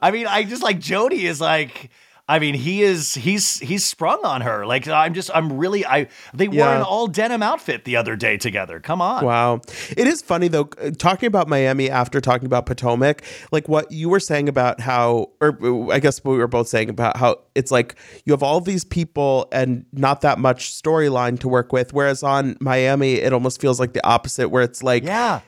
I 0.02 0.12
mean, 0.12 0.28
I 0.28 0.44
just 0.44 0.64
like 0.64 0.80
Jody 0.80 1.26
is 1.28 1.40
like 1.40 1.90
I 2.30 2.40
mean, 2.40 2.56
he 2.56 2.84
is 2.84 3.14
he's 3.14 3.58
he's 3.60 3.86
sprung 3.86 4.20
on 4.26 4.42
her. 4.42 4.66
Like 4.66 4.86
I'm 4.86 5.14
just 5.14 5.32
I'm 5.34 5.58
really 5.58 5.86
I 5.86 6.08
they 6.34 6.50
wore 6.50 6.68
an 6.68 6.82
all 6.82 7.08
denim 7.08 7.42
outfit 7.42 7.86
the 7.86 7.96
other 7.96 8.18
day 8.18 8.36
together. 8.36 8.82
Come 8.82 9.02
on. 9.02 9.24
Wow. 9.24 9.62
It 9.96 10.08
is 10.08 10.22
funny 10.22 10.50
though, 10.50 10.70
uh, 10.82 10.92
talking 10.92 11.28
about 11.28 11.48
Miami 11.48 11.90
after 11.90 12.20
talking 12.20 12.46
about 12.46 12.66
Potomac, 12.66 13.24
like 13.54 13.70
what 13.70 13.92
you 13.94 14.10
were 14.10 14.20
saying 14.20 14.50
about 14.50 14.82
how, 14.82 15.28
or 15.40 15.58
uh, 15.64 15.94
I 15.94 16.00
guess 16.00 16.22
we 16.26 16.36
were 16.38 16.50
both 16.50 16.68
saying 16.68 16.90
about 16.90 17.16
how 17.16 17.38
it's 17.56 17.72
like 17.72 17.96
you 18.26 18.34
have 18.34 18.44
all 18.44 18.60
these 18.60 18.84
people 18.84 19.48
and 19.54 19.86
not 19.94 20.20
that 20.22 20.38
much 20.38 20.72
storyline 20.74 21.40
to 21.40 21.48
work 21.48 21.72
with. 21.72 21.94
Whereas 21.94 22.24
on 22.24 22.58
Miami, 22.60 23.14
it 23.14 23.32
almost 23.32 23.62
feels 23.62 23.80
like 23.80 23.94
the 23.94 24.06
opposite, 24.06 24.50
where 24.50 24.64
it's 24.64 24.84
like, 24.84 25.04
Yeah. 25.04 25.40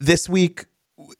this 0.00 0.28
week 0.28 0.66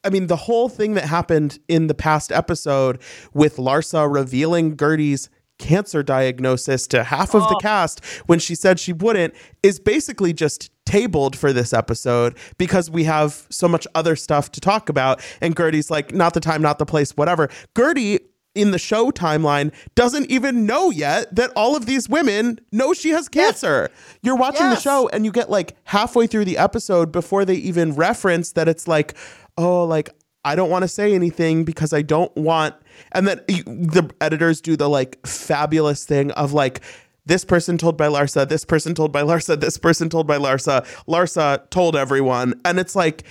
I 0.03 0.09
mean 0.09 0.27
the 0.27 0.35
whole 0.35 0.69
thing 0.69 0.95
that 0.95 1.05
happened 1.05 1.59
in 1.67 1.87
the 1.87 1.93
past 1.93 2.31
episode 2.31 2.99
with 3.33 3.57
Larsa 3.57 4.11
revealing 4.11 4.75
Gertie's 4.75 5.29
cancer 5.59 6.03
diagnosis 6.03 6.87
to 6.87 7.03
half 7.03 7.33
of 7.33 7.41
the 7.49 7.55
oh. 7.55 7.59
cast 7.59 8.03
when 8.27 8.39
she 8.39 8.55
said 8.55 8.79
she 8.79 8.93
wouldn't 8.93 9.33
is 9.63 9.79
basically 9.79 10.33
just 10.33 10.71
tabled 10.85 11.35
for 11.35 11.51
this 11.51 11.73
episode 11.73 12.37
because 12.57 12.89
we 12.89 13.03
have 13.03 13.45
so 13.49 13.67
much 13.67 13.85
other 13.93 14.15
stuff 14.15 14.51
to 14.51 14.61
talk 14.61 14.89
about. 14.89 15.21
And 15.41 15.55
Gertie's 15.55 15.91
like 15.91 16.13
not 16.13 16.33
the 16.33 16.39
time 16.39 16.61
not 16.61 16.79
the 16.79 16.85
place 16.85 17.11
whatever. 17.11 17.49
Gertie 17.75 18.19
in 18.55 18.71
the 18.71 18.79
show 18.79 19.11
timeline 19.11 19.71
doesn't 19.93 20.31
even 20.31 20.65
know 20.65 20.89
yet 20.89 21.33
that 21.35 21.51
all 21.55 21.75
of 21.75 21.85
these 21.85 22.09
women 22.09 22.59
know 22.71 22.93
she 22.93 23.09
has 23.09 23.29
cancer. 23.29 23.89
You're 24.23 24.35
watching 24.35 24.69
the 24.69 24.79
show 24.79 25.07
and 25.09 25.25
you 25.25 25.31
get 25.31 25.51
like 25.51 25.75
halfway 25.83 26.25
through 26.25 26.45
the 26.45 26.57
episode 26.57 27.11
before 27.11 27.45
they 27.45 27.55
even 27.55 27.93
reference 27.93 28.53
that 28.53 28.67
it's 28.67 28.87
like, 28.87 29.15
oh, 29.57 29.83
like 29.85 30.09
I 30.45 30.55
don't 30.55 30.69
want 30.69 30.83
to 30.83 30.87
say 30.87 31.13
anything 31.13 31.65
because 31.65 31.91
I 31.91 32.01
don't 32.01 32.33
want. 32.37 32.73
And 33.11 33.27
then 33.27 33.41
the 33.47 34.09
editors 34.21 34.61
do 34.61 34.77
the 34.77 34.89
like 34.89 35.25
fabulous 35.27 36.05
thing 36.05 36.31
of 36.31 36.53
like, 36.53 36.81
this 37.25 37.43
person 37.43 37.77
told 37.77 37.97
by 37.97 38.07
Larsa, 38.07 38.47
this 38.47 38.63
person 38.63 38.95
told 38.95 39.11
by 39.11 39.21
Larsa, 39.21 39.59
this 39.59 39.77
person 39.77 40.09
told 40.09 40.25
by 40.25 40.37
Larsa, 40.37 40.85
Larsa 41.05 41.69
told 41.69 41.97
everyone. 41.97 42.53
And 42.63 42.79
it's 42.79 42.95
like, 42.95 43.23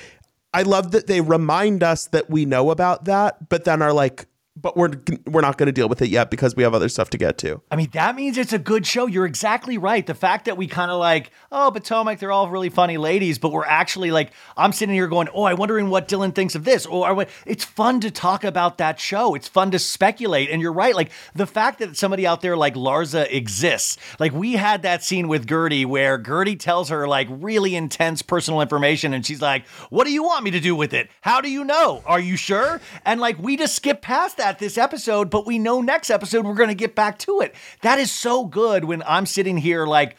I 0.53 0.63
love 0.63 0.91
that 0.91 1.07
they 1.07 1.23
remind 1.23 1.83
us 1.83 2.07
that 2.09 2.29
we 2.29 2.45
know 2.45 2.71
about 2.71 3.07
that, 3.07 3.49
but 3.49 3.65
then 3.65 3.81
are 3.81 3.95
like, 3.95 4.27
but 4.57 4.77
we're 4.77 4.91
we're 5.27 5.43
not 5.43 5.59
going 5.59 5.67
to 5.67 5.73
deal 5.73 5.89
with 5.89 6.01
it 6.01 6.09
yet 6.09 6.31
because 6.31 6.57
we 6.57 6.63
have 6.63 6.75
other 6.75 6.89
stuff 6.89 7.11
to 7.11 7.19
get 7.19 7.37
to. 7.39 7.61
I 7.71 7.77
mean, 7.77 7.91
that 7.93 8.17
means 8.17 8.39
it's 8.39 8.53
a 8.53 8.59
good 8.59 8.87
show. 8.87 9.07
You're 9.07 9.27
exactly 9.27 9.77
right. 9.77 10.07
The 10.07 10.15
fact 10.15 10.47
that 10.47 10.57
we 10.57 10.67
kind 10.67 10.91
of 10.91 10.99
like, 10.99 11.31
oh, 11.53 11.71
Potomac, 11.71 12.19
they're 12.19 12.33
all 12.33 12.49
really 12.49 12.71
funny 12.71 12.97
ladies, 12.97 13.39
but 13.39 13.53
we're 13.53 13.67
actually 13.67 14.11
like, 14.11 14.33
I'm 14.57 14.73
sitting 14.73 14.95
here 14.95 15.09
going, 15.09 15.29
oh, 15.35 15.45
I'm 15.45 15.57
wondering 15.57 15.91
what 15.91 16.09
Dylan 16.09 16.35
thinks 16.35 16.55
of 16.55 16.65
this. 16.65 16.87
Or 16.87 17.15
what 17.15 17.29
it's 17.45 17.65
fun 17.65 18.01
to 18.01 18.11
talk 18.11 18.45
about 18.45 18.79
that 18.79 18.99
show. 18.99 19.35
It's 19.35 19.49
fun 19.49 19.71
to 19.73 19.79
speculate. 19.79 20.51
And 20.51 20.63
you're 20.63 20.73
right. 20.73 20.95
Like 20.95 21.11
the 21.35 21.47
fact 21.47 21.79
that 21.81 21.97
somebody 21.97 22.27
out 22.27 22.41
there 22.41 22.57
like 22.57 22.75
Larsa 22.75 23.31
exists, 23.31 23.99
like 24.19 24.33
we 24.33 24.55
had 24.55 24.83
that 24.83 25.03
scene 25.03 25.29
with 25.29 25.47
Gertie 25.47 25.85
where 25.85 26.17
Gertie 26.17 26.57
tells 26.57 26.89
her 26.89 27.07
like 27.07 27.29
really 27.31 27.75
intense 27.75 28.23
personal 28.23 28.61
information. 28.61 29.13
And 29.13 29.25
she's 29.27 29.43
like, 29.43 29.67
what 29.91 30.05
do 30.05 30.13
you 30.13 30.23
want 30.23 30.45
me 30.45 30.51
to 30.53 30.61
do 30.61 30.75
with 30.75 30.95
it? 30.95 31.11
How 31.21 31.41
do 31.41 31.51
you 31.51 31.65
know? 31.65 32.03
Are 32.07 32.21
you 32.21 32.37
sure? 32.37 32.81
And 33.05 33.21
like, 33.21 33.39
we 33.39 33.57
just 33.57 33.75
skip 33.75 34.01
past 34.01 34.39
that 34.39 34.46
this 34.59 34.79
episode, 34.79 35.31
but 35.31 35.47
we 35.47 35.59
know 35.59 35.81
next 35.81 36.11
episode 36.11 36.47
we're 36.47 36.55
going 36.55 36.69
to 36.69 36.75
get 36.75 36.95
back 36.95 37.19
to 37.21 37.41
it. 37.41 37.55
That 37.83 37.99
is 37.99 38.11
so 38.11 38.45
good 38.45 38.85
when 38.85 39.03
I'm 39.07 39.27
sitting 39.27 39.57
here 39.57 39.87
like, 39.87 40.17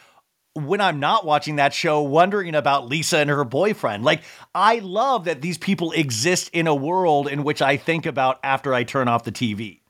when 0.53 0.82
I'm 0.82 0.99
not 0.99 1.25
watching 1.25 1.57
that 1.57 1.73
show, 1.73 2.01
wondering 2.01 2.55
about 2.55 2.88
Lisa 2.88 3.19
and 3.19 3.30
her 3.30 3.43
boyfriend. 3.43 4.03
Like, 4.03 4.23
I 4.55 4.80
love 4.80 5.25
that 5.25 5.41
these 5.41 5.57
people 5.57 5.91
exist 5.91 6.49
in 6.51 6.65
a 6.65 6.73
world 6.75 7.28
in 7.28 7.43
which 7.43 7.61
I 7.61 7.78
think 7.78 8.05
about 8.05 8.39
after 8.43 8.73
I 8.73 8.84
turn 8.84 9.07
off 9.07 9.23
the 9.23 9.32
TV. 9.32 9.82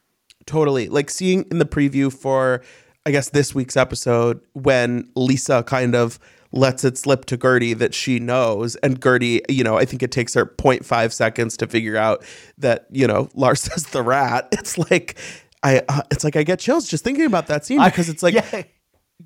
Totally. 0.45 0.89
Like 0.89 1.09
seeing 1.09 1.45
in 1.51 1.59
the 1.59 1.65
preview 1.65 2.11
for, 2.11 2.63
I 3.05 3.11
guess, 3.11 3.29
this 3.29 3.55
week's 3.55 3.77
episode 3.77 4.41
when 4.53 5.09
Lisa 5.15 5.63
kind 5.63 5.95
of 5.95 6.19
lets 6.51 6.83
it 6.83 6.97
slip 6.97 7.25
to 7.25 7.37
Gertie 7.37 7.73
that 7.73 7.93
she 7.93 8.19
knows. 8.19 8.75
And 8.77 9.01
Gertie, 9.01 9.41
you 9.49 9.63
know, 9.63 9.77
I 9.77 9.85
think 9.85 10.01
it 10.03 10.11
takes 10.11 10.33
her 10.33 10.45
0.5 10.45 11.11
seconds 11.11 11.57
to 11.57 11.67
figure 11.67 11.97
out 11.97 12.23
that, 12.57 12.87
you 12.91 13.07
know, 13.07 13.29
Lars 13.35 13.67
is 13.75 13.87
the 13.87 14.01
rat. 14.01 14.47
It's 14.51 14.77
like, 14.77 15.17
I, 15.63 15.81
uh, 15.89 16.01
it's 16.11 16.23
like 16.23 16.35
I 16.35 16.43
get 16.43 16.59
chills 16.59 16.87
just 16.87 17.03
thinking 17.03 17.25
about 17.25 17.47
that 17.47 17.65
scene 17.65 17.83
because 17.83 18.09
it's 18.09 18.23
like, 18.23 18.33
yeah. 18.33 18.63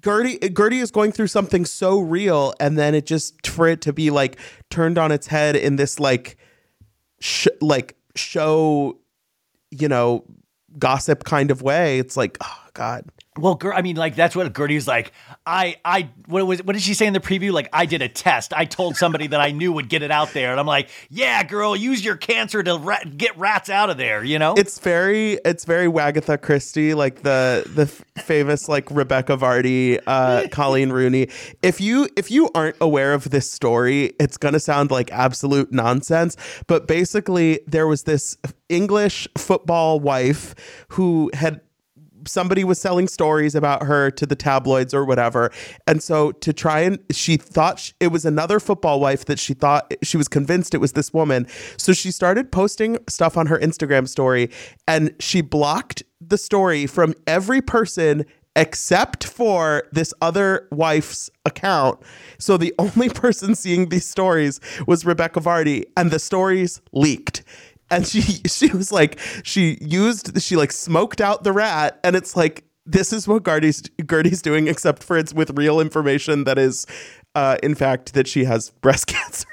Gertie 0.03 0.39
Gertie 0.49 0.79
is 0.79 0.89
going 0.89 1.11
through 1.11 1.27
something 1.27 1.65
so 1.65 1.99
real, 1.99 2.53
and 2.59 2.77
then 2.77 2.95
it 2.95 3.05
just 3.05 3.45
for 3.45 3.67
it 3.67 3.81
to 3.81 3.93
be 3.93 4.09
like 4.09 4.39
turned 4.69 4.97
on 4.97 5.11
its 5.11 5.27
head 5.27 5.55
in 5.55 5.75
this 5.75 5.99
like 5.99 6.37
sh- 7.19 7.47
like 7.59 7.97
show, 8.15 8.97
you 9.69 9.89
know, 9.89 10.23
gossip 10.79 11.25
kind 11.25 11.51
of 11.51 11.61
way. 11.61 11.99
It's 11.99 12.15
like, 12.15 12.37
oh 12.41 12.67
god, 12.73 13.05
Well, 13.37 13.55
Ger- 13.55 13.73
I 13.73 13.81
mean, 13.81 13.95
like 13.95 14.15
that's 14.15 14.35
what 14.35 14.55
Gertie 14.55 14.75
was 14.75 14.87
like. 14.87 15.11
I, 15.45 15.77
I, 15.83 16.09
what 16.27 16.45
was, 16.45 16.63
what 16.63 16.73
did 16.73 16.81
she 16.81 16.93
say 16.93 17.07
in 17.07 17.13
the 17.13 17.19
preview? 17.19 17.51
Like, 17.51 17.69
I 17.73 17.85
did 17.85 18.01
a 18.01 18.09
test. 18.09 18.53
I 18.53 18.65
told 18.65 18.95
somebody 18.95 19.27
that 19.27 19.39
I 19.41 19.51
knew 19.51 19.71
would 19.73 19.89
get 19.89 20.03
it 20.03 20.11
out 20.11 20.33
there, 20.33 20.51
and 20.51 20.59
I'm 20.59 20.67
like, 20.67 20.89
yeah, 21.09 21.43
girl, 21.43 21.75
use 21.75 22.03
your 22.03 22.15
cancer 22.17 22.61
to 22.61 22.77
ra- 22.77 23.03
get 23.17 23.37
rats 23.37 23.69
out 23.69 23.89
of 23.89 23.97
there. 23.97 24.23
You 24.23 24.37
know? 24.39 24.53
it's 24.55 24.79
very 24.79 25.33
it's 25.45 25.65
very 25.65 25.87
Wagatha 25.87 26.41
Christie, 26.41 26.93
like 26.93 27.23
the 27.23 27.63
the 27.73 27.83
f- 27.83 28.03
famous 28.23 28.67
like 28.69 28.89
Rebekah 28.91 29.37
Vardy, 29.37 29.99
uh, 30.05 30.43
Coleen 30.49 30.91
Rooney. 30.91 31.27
If 31.63 31.81
you 31.81 32.07
if 32.15 32.29
you 32.31 32.49
aren't 32.53 32.75
aware 32.81 33.13
of 33.13 33.29
this 33.29 33.49
story, 33.49 34.13
it's 34.19 34.37
gonna 34.37 34.59
sound 34.59 34.91
like 34.91 35.11
absolute 35.11 35.71
nonsense. 35.71 36.35
But 36.67 36.87
basically, 36.87 37.61
there 37.65 37.87
was 37.87 38.03
this 38.03 38.37
English 38.69 39.27
football 39.37 39.99
wife 39.99 40.53
who 40.89 41.31
had 41.33 41.61
somebody 42.25 42.63
was 42.63 42.79
selling 42.79 43.07
stories 43.07 43.55
about 43.55 43.83
her 43.83 44.11
to 44.11 44.25
the 44.25 44.35
tabloids 44.35 44.93
or 44.93 45.05
whatever. 45.05 45.51
And 45.87 46.01
so 46.01 46.31
to 46.33 46.53
try 46.53 46.81
and 46.81 46.99
she 47.11 47.37
thought 47.37 47.79
sh- 47.79 47.93
it 47.99 48.07
was 48.07 48.25
another 48.25 48.59
football 48.59 48.99
wife 48.99 49.25
that 49.25 49.39
she 49.39 49.53
thought 49.53 49.93
she 50.03 50.17
was 50.17 50.27
convinced 50.27 50.73
it 50.73 50.79
was 50.79 50.93
this 50.93 51.13
woman. 51.13 51.47
So 51.77 51.93
she 51.93 52.11
started 52.11 52.51
posting 52.51 52.97
stuff 53.07 53.37
on 53.37 53.47
her 53.47 53.57
Instagram 53.59 54.07
story 54.07 54.49
and 54.87 55.13
she 55.19 55.41
blocked 55.41 56.03
the 56.19 56.37
story 56.37 56.85
from 56.87 57.13
every 57.27 57.61
person 57.61 58.25
except 58.55 59.23
for 59.23 59.83
this 59.91 60.13
other 60.21 60.67
wife's 60.71 61.29
account. 61.45 61.99
So 62.37 62.57
the 62.57 62.73
only 62.79 63.09
person 63.09 63.55
seeing 63.55 63.89
these 63.89 64.07
stories 64.07 64.59
was 64.87 65.05
Rebekah 65.05 65.39
Vardy 65.39 65.85
and 65.95 66.11
the 66.11 66.19
stories 66.19 66.81
leaked 66.91 67.43
and 67.91 68.07
she 68.07 68.21
she 68.47 68.69
was 68.69 68.91
like 68.91 69.19
she 69.43 69.77
used 69.81 70.41
she 70.41 70.55
like 70.55 70.71
smoked 70.71 71.21
out 71.21 71.43
the 71.43 71.51
rat 71.51 71.99
and 72.03 72.15
it's 72.15 72.35
like 72.35 72.63
this 72.85 73.13
is 73.13 73.27
what 73.27 73.43
Gertie's 73.43 73.83
Gertie's 74.05 74.41
doing 74.41 74.67
except 74.67 75.03
for 75.03 75.17
it's 75.17 75.33
with 75.33 75.51
real 75.51 75.79
information 75.79 76.45
that 76.45 76.57
is 76.57 76.87
uh 77.35 77.57
in 77.61 77.75
fact 77.75 78.13
that 78.13 78.27
she 78.27 78.45
has 78.45 78.71
breast 78.81 79.07
cancer. 79.07 79.47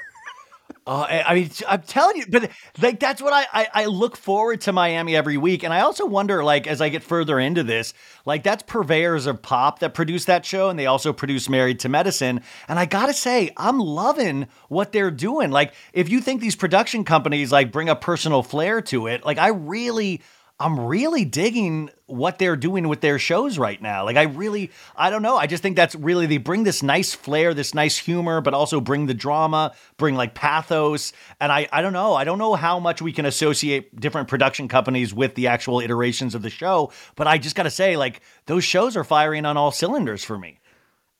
Uh, 0.89 1.05
I 1.27 1.35
mean, 1.35 1.51
I'm 1.67 1.83
telling 1.83 2.17
you, 2.17 2.25
but 2.27 2.49
like 2.81 2.99
that's 2.99 3.21
what 3.21 3.31
I, 3.31 3.45
I 3.53 3.67
I 3.83 3.85
look 3.85 4.17
forward 4.17 4.61
to 4.61 4.71
Miami 4.73 5.15
every 5.15 5.37
week, 5.37 5.61
and 5.61 5.71
I 5.71 5.81
also 5.81 6.03
wonder, 6.07 6.43
like, 6.43 6.65
as 6.65 6.81
I 6.81 6.89
get 6.89 7.03
further 7.03 7.39
into 7.39 7.61
this, 7.61 7.93
like 8.25 8.41
that's 8.41 8.63
purveyors 8.63 9.27
of 9.27 9.43
pop 9.43 9.79
that 9.79 9.93
produce 9.93 10.25
that 10.25 10.47
show, 10.47 10.67
and 10.67 10.79
they 10.79 10.87
also 10.87 11.13
produce 11.13 11.47
Married 11.47 11.79
to 11.81 11.89
Medicine, 11.89 12.41
and 12.67 12.79
I 12.79 12.87
gotta 12.87 13.13
say, 13.13 13.51
I'm 13.55 13.77
loving 13.77 14.47
what 14.67 14.91
they're 14.91 15.11
doing. 15.11 15.51
Like, 15.51 15.75
if 15.93 16.09
you 16.09 16.21
think 16.21 16.41
these 16.41 16.55
production 16.55 17.03
companies 17.03 17.51
like 17.51 17.71
bring 17.71 17.87
a 17.87 17.95
personal 17.95 18.41
flair 18.41 18.81
to 18.81 19.05
it, 19.05 19.23
like 19.23 19.37
I 19.37 19.49
really. 19.49 20.21
I'm 20.61 20.77
really 20.77 21.23
digging 21.23 21.89
what 22.05 22.37
they're 22.37 22.57
doing 22.57 22.89
with 22.89 22.99
their 22.99 23.17
shows 23.17 23.57
right 23.57 23.81
now. 23.81 24.03
Like 24.03 24.17
I 24.17 24.23
really 24.23 24.71
I 24.93 25.09
don't 25.09 25.21
know. 25.21 25.37
I 25.37 25.47
just 25.47 25.63
think 25.63 25.77
that's 25.77 25.95
really 25.95 26.25
they 26.25 26.37
bring 26.37 26.63
this 26.63 26.83
nice 26.83 27.13
flair, 27.13 27.53
this 27.53 27.73
nice 27.73 27.97
humor, 27.97 28.41
but 28.41 28.53
also 28.53 28.81
bring 28.81 29.05
the 29.05 29.13
drama, 29.13 29.73
bring 29.97 30.15
like 30.15 30.33
pathos. 30.33 31.13
And 31.39 31.49
I 31.51 31.69
I 31.71 31.81
don't 31.81 31.93
know. 31.93 32.13
I 32.13 32.25
don't 32.25 32.39
know 32.39 32.55
how 32.55 32.77
much 32.77 33.01
we 33.01 33.13
can 33.13 33.25
associate 33.25 33.97
different 33.99 34.27
production 34.27 34.67
companies 34.67 35.13
with 35.13 35.35
the 35.35 35.47
actual 35.47 35.79
iterations 35.79 36.35
of 36.35 36.41
the 36.41 36.49
show, 36.49 36.91
but 37.15 37.25
I 37.25 37.37
just 37.37 37.55
got 37.55 37.63
to 37.63 37.71
say 37.71 37.95
like 37.95 38.19
those 38.47 38.65
shows 38.65 38.97
are 38.97 39.05
firing 39.05 39.45
on 39.45 39.55
all 39.55 39.71
cylinders 39.71 40.25
for 40.25 40.37
me. 40.37 40.59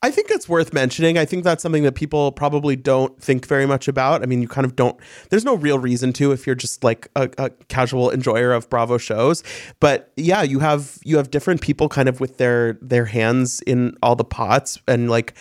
I 0.01 0.11
think 0.11 0.31
it's 0.31 0.47
worth 0.47 0.71
mentioning. 0.71 1.17
I 1.17 1.25
think 1.25 1.43
that's 1.43 1.61
something 1.61 1.83
that 1.83 1.91
people 1.93 2.31
probably 2.31 2.77
don't 2.77 3.21
think 3.21 3.45
very 3.45 3.65
much 3.65 3.89
about. 3.89 4.23
I 4.23 4.27
mean, 4.27 4.41
you 4.41 4.47
kind 4.47 4.63
of 4.63 4.77
don't. 4.77 4.97
There's 5.29 5.43
no 5.43 5.55
real 5.55 5.77
reason 5.77 6.13
to 6.13 6.31
if 6.31 6.47
you're 6.47 6.55
just 6.55 6.85
like 6.85 7.09
a, 7.17 7.29
a 7.37 7.49
casual 7.67 8.09
enjoyer 8.09 8.53
of 8.53 8.69
Bravo 8.69 8.97
shows. 8.97 9.43
But 9.81 10.11
yeah, 10.15 10.41
you 10.41 10.59
have 10.59 10.99
you 11.03 11.17
have 11.17 11.31
different 11.31 11.59
people 11.59 11.89
kind 11.89 12.07
of 12.07 12.21
with 12.21 12.37
their 12.37 12.77
their 12.81 13.05
hands 13.05 13.61
in 13.61 13.97
all 14.01 14.15
the 14.15 14.25
pots 14.25 14.79
and 14.87 15.09
like. 15.09 15.33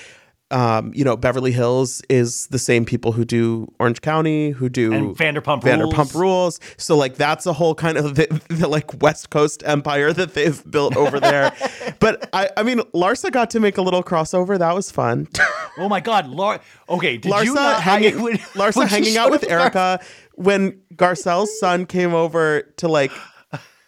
Um, 0.51 0.93
you 0.95 1.05
know, 1.05 1.15
Beverly 1.15 1.53
Hills 1.53 2.01
is 2.09 2.47
the 2.47 2.59
same 2.59 2.87
people 2.87 3.13
who 3.13 3.25
do 3.27 3.71
Orange 3.79 4.01
County, 4.01 4.51
who 4.51 4.71
do 4.71 4.93
And 4.95 5.15
Vanderpump 5.17 5.61
Vanderpump 5.61 6.15
Rules. 6.15 6.15
rules. 6.15 6.61
So 6.79 6.97
like 6.97 7.17
that's 7.17 7.45
a 7.45 7.53
whole 7.53 7.75
kind 7.75 7.99
of 7.99 8.15
the, 8.17 8.41
the 8.49 8.67
like 8.67 9.03
West 9.03 9.29
Coast 9.29 9.63
empire 9.67 10.11
that 10.15 10.33
they've 10.33 10.63
built 10.71 10.97
over 10.97 11.21
there. 11.21 11.53
but 12.01 12.31
I, 12.33 12.49
I 12.57 12.63
mean, 12.63 12.79
Larsa 12.95 13.31
got 13.31 13.51
to 13.51 13.61
make 13.61 13.77
a 13.77 13.83
little 13.83 14.03
crossover. 14.03 14.59
That 14.59 14.75
was 14.75 14.91
fun. 14.91 15.29
Oh 15.81 15.89
my 15.89 16.01
god, 16.01 16.27
Lar 16.27 16.59
Okay, 16.89 17.19
did 17.19 17.27
you 17.45 17.53
Larsa 17.53 17.55
not 17.55 17.83
hanging, 17.83 18.19
I, 18.19 18.23
when- 18.23 18.39
Larsa 18.39 18.77
when 18.79 18.89
hanging 18.89 19.17
out 19.17 19.31
with 19.31 19.45
Erika 19.49 20.01
when 20.35 20.81
Garcelle's 20.97 21.57
son 21.61 21.87
came 21.87 22.15
over 22.15 22.63
to 22.79 22.89
like 22.89 23.13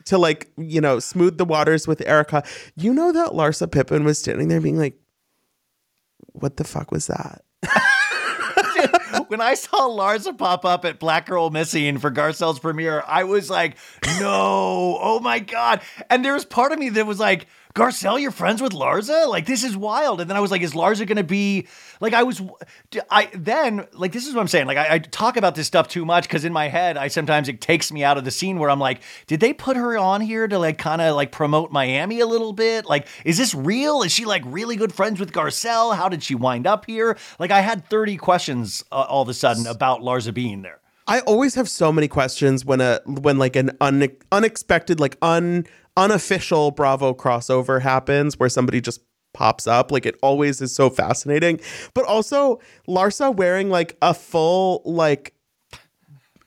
to 0.04 0.16
like, 0.16 0.52
you 0.56 0.80
know, 0.80 1.00
smooth 1.00 1.36
the 1.36 1.44
waters 1.44 1.88
with 1.88 2.00
Erika. 2.06 2.44
You 2.76 2.94
know 2.94 3.10
that 3.10 3.30
Larsa 3.30 3.68
Pippen 3.68 4.04
was 4.04 4.20
standing 4.20 4.46
there 4.46 4.60
being 4.60 4.78
like, 4.78 4.99
what 6.32 6.56
the 6.56 6.64
fuck 6.64 6.90
was 6.90 7.06
that? 7.08 7.42
when 9.28 9.40
I 9.40 9.54
saw 9.54 9.88
Larsa 9.88 10.36
pop 10.36 10.64
up 10.64 10.84
at 10.84 10.98
Black 10.98 11.26
Girl 11.26 11.50
Missing 11.50 11.98
for 11.98 12.10
Garcelle's 12.10 12.58
premiere, 12.58 13.04
I 13.06 13.24
was 13.24 13.50
like, 13.50 13.76
no, 14.18 14.98
oh 15.00 15.20
my 15.20 15.38
God. 15.38 15.82
And 16.08 16.24
there 16.24 16.34
was 16.34 16.44
part 16.44 16.72
of 16.72 16.78
me 16.78 16.88
that 16.90 17.06
was 17.06 17.20
like, 17.20 17.46
Garcelle, 17.74 18.20
you're 18.20 18.32
friends 18.32 18.60
with 18.60 18.72
Larsa? 18.72 19.28
Like, 19.28 19.46
this 19.46 19.62
is 19.62 19.76
wild. 19.76 20.20
And 20.20 20.28
then 20.28 20.36
I 20.36 20.40
was 20.40 20.50
like, 20.50 20.60
is 20.62 20.72
Larsa 20.72 21.06
going 21.06 21.18
to 21.18 21.24
be 21.24 21.68
like, 22.00 22.14
I 22.14 22.24
was, 22.24 22.42
I 23.08 23.30
then, 23.32 23.86
like, 23.92 24.10
this 24.10 24.26
is 24.26 24.34
what 24.34 24.40
I'm 24.40 24.48
saying. 24.48 24.66
Like, 24.66 24.76
I, 24.76 24.94
I 24.94 24.98
talk 24.98 25.36
about 25.36 25.54
this 25.54 25.68
stuff 25.68 25.86
too 25.86 26.04
much 26.04 26.24
because 26.24 26.44
in 26.44 26.52
my 26.52 26.66
head, 26.66 26.96
I 26.96 27.06
sometimes 27.06 27.48
it 27.48 27.60
takes 27.60 27.92
me 27.92 28.02
out 28.02 28.18
of 28.18 28.24
the 28.24 28.32
scene 28.32 28.58
where 28.58 28.70
I'm 28.70 28.80
like, 28.80 29.02
did 29.28 29.38
they 29.38 29.52
put 29.52 29.76
her 29.76 29.96
on 29.96 30.20
here 30.20 30.48
to 30.48 30.58
like 30.58 30.78
kind 30.78 31.00
of 31.00 31.14
like 31.14 31.30
promote 31.30 31.70
Miami 31.70 32.18
a 32.18 32.26
little 32.26 32.52
bit? 32.52 32.86
Like, 32.86 33.06
is 33.24 33.38
this 33.38 33.54
real? 33.54 34.02
Is 34.02 34.10
she 34.10 34.24
like 34.24 34.42
really 34.46 34.74
good 34.74 34.92
friends 34.92 35.20
with 35.20 35.32
Garcelle? 35.32 35.94
How 35.94 36.08
did 36.08 36.24
she 36.24 36.34
wind 36.34 36.66
up 36.66 36.86
here? 36.86 37.16
Like, 37.38 37.52
I 37.52 37.60
had 37.60 37.86
30 37.86 38.16
questions 38.16 38.84
uh, 38.90 39.06
all 39.08 39.22
of 39.22 39.28
a 39.28 39.34
sudden 39.34 39.68
about 39.68 40.00
Larsa 40.00 40.34
being 40.34 40.62
there. 40.62 40.80
I 41.10 41.20
always 41.20 41.56
have 41.56 41.68
so 41.68 41.90
many 41.90 42.06
questions 42.06 42.64
when 42.64 42.80
a 42.80 43.00
when 43.04 43.36
like 43.36 43.56
an 43.56 43.72
un, 43.80 44.08
unexpected 44.30 45.00
like 45.00 45.16
un 45.20 45.66
unofficial 45.96 46.70
Bravo 46.70 47.14
crossover 47.14 47.80
happens 47.80 48.38
where 48.38 48.48
somebody 48.48 48.80
just 48.80 49.00
pops 49.32 49.66
up. 49.66 49.90
Like 49.92 50.06
it 50.06 50.16
always 50.22 50.60
is 50.60 50.74
so 50.74 50.90
fascinating. 50.90 51.60
But 51.94 52.04
also 52.04 52.60
Larsa 52.88 53.34
wearing 53.34 53.70
like 53.70 53.96
a 54.02 54.14
full 54.14 54.82
like 54.84 55.34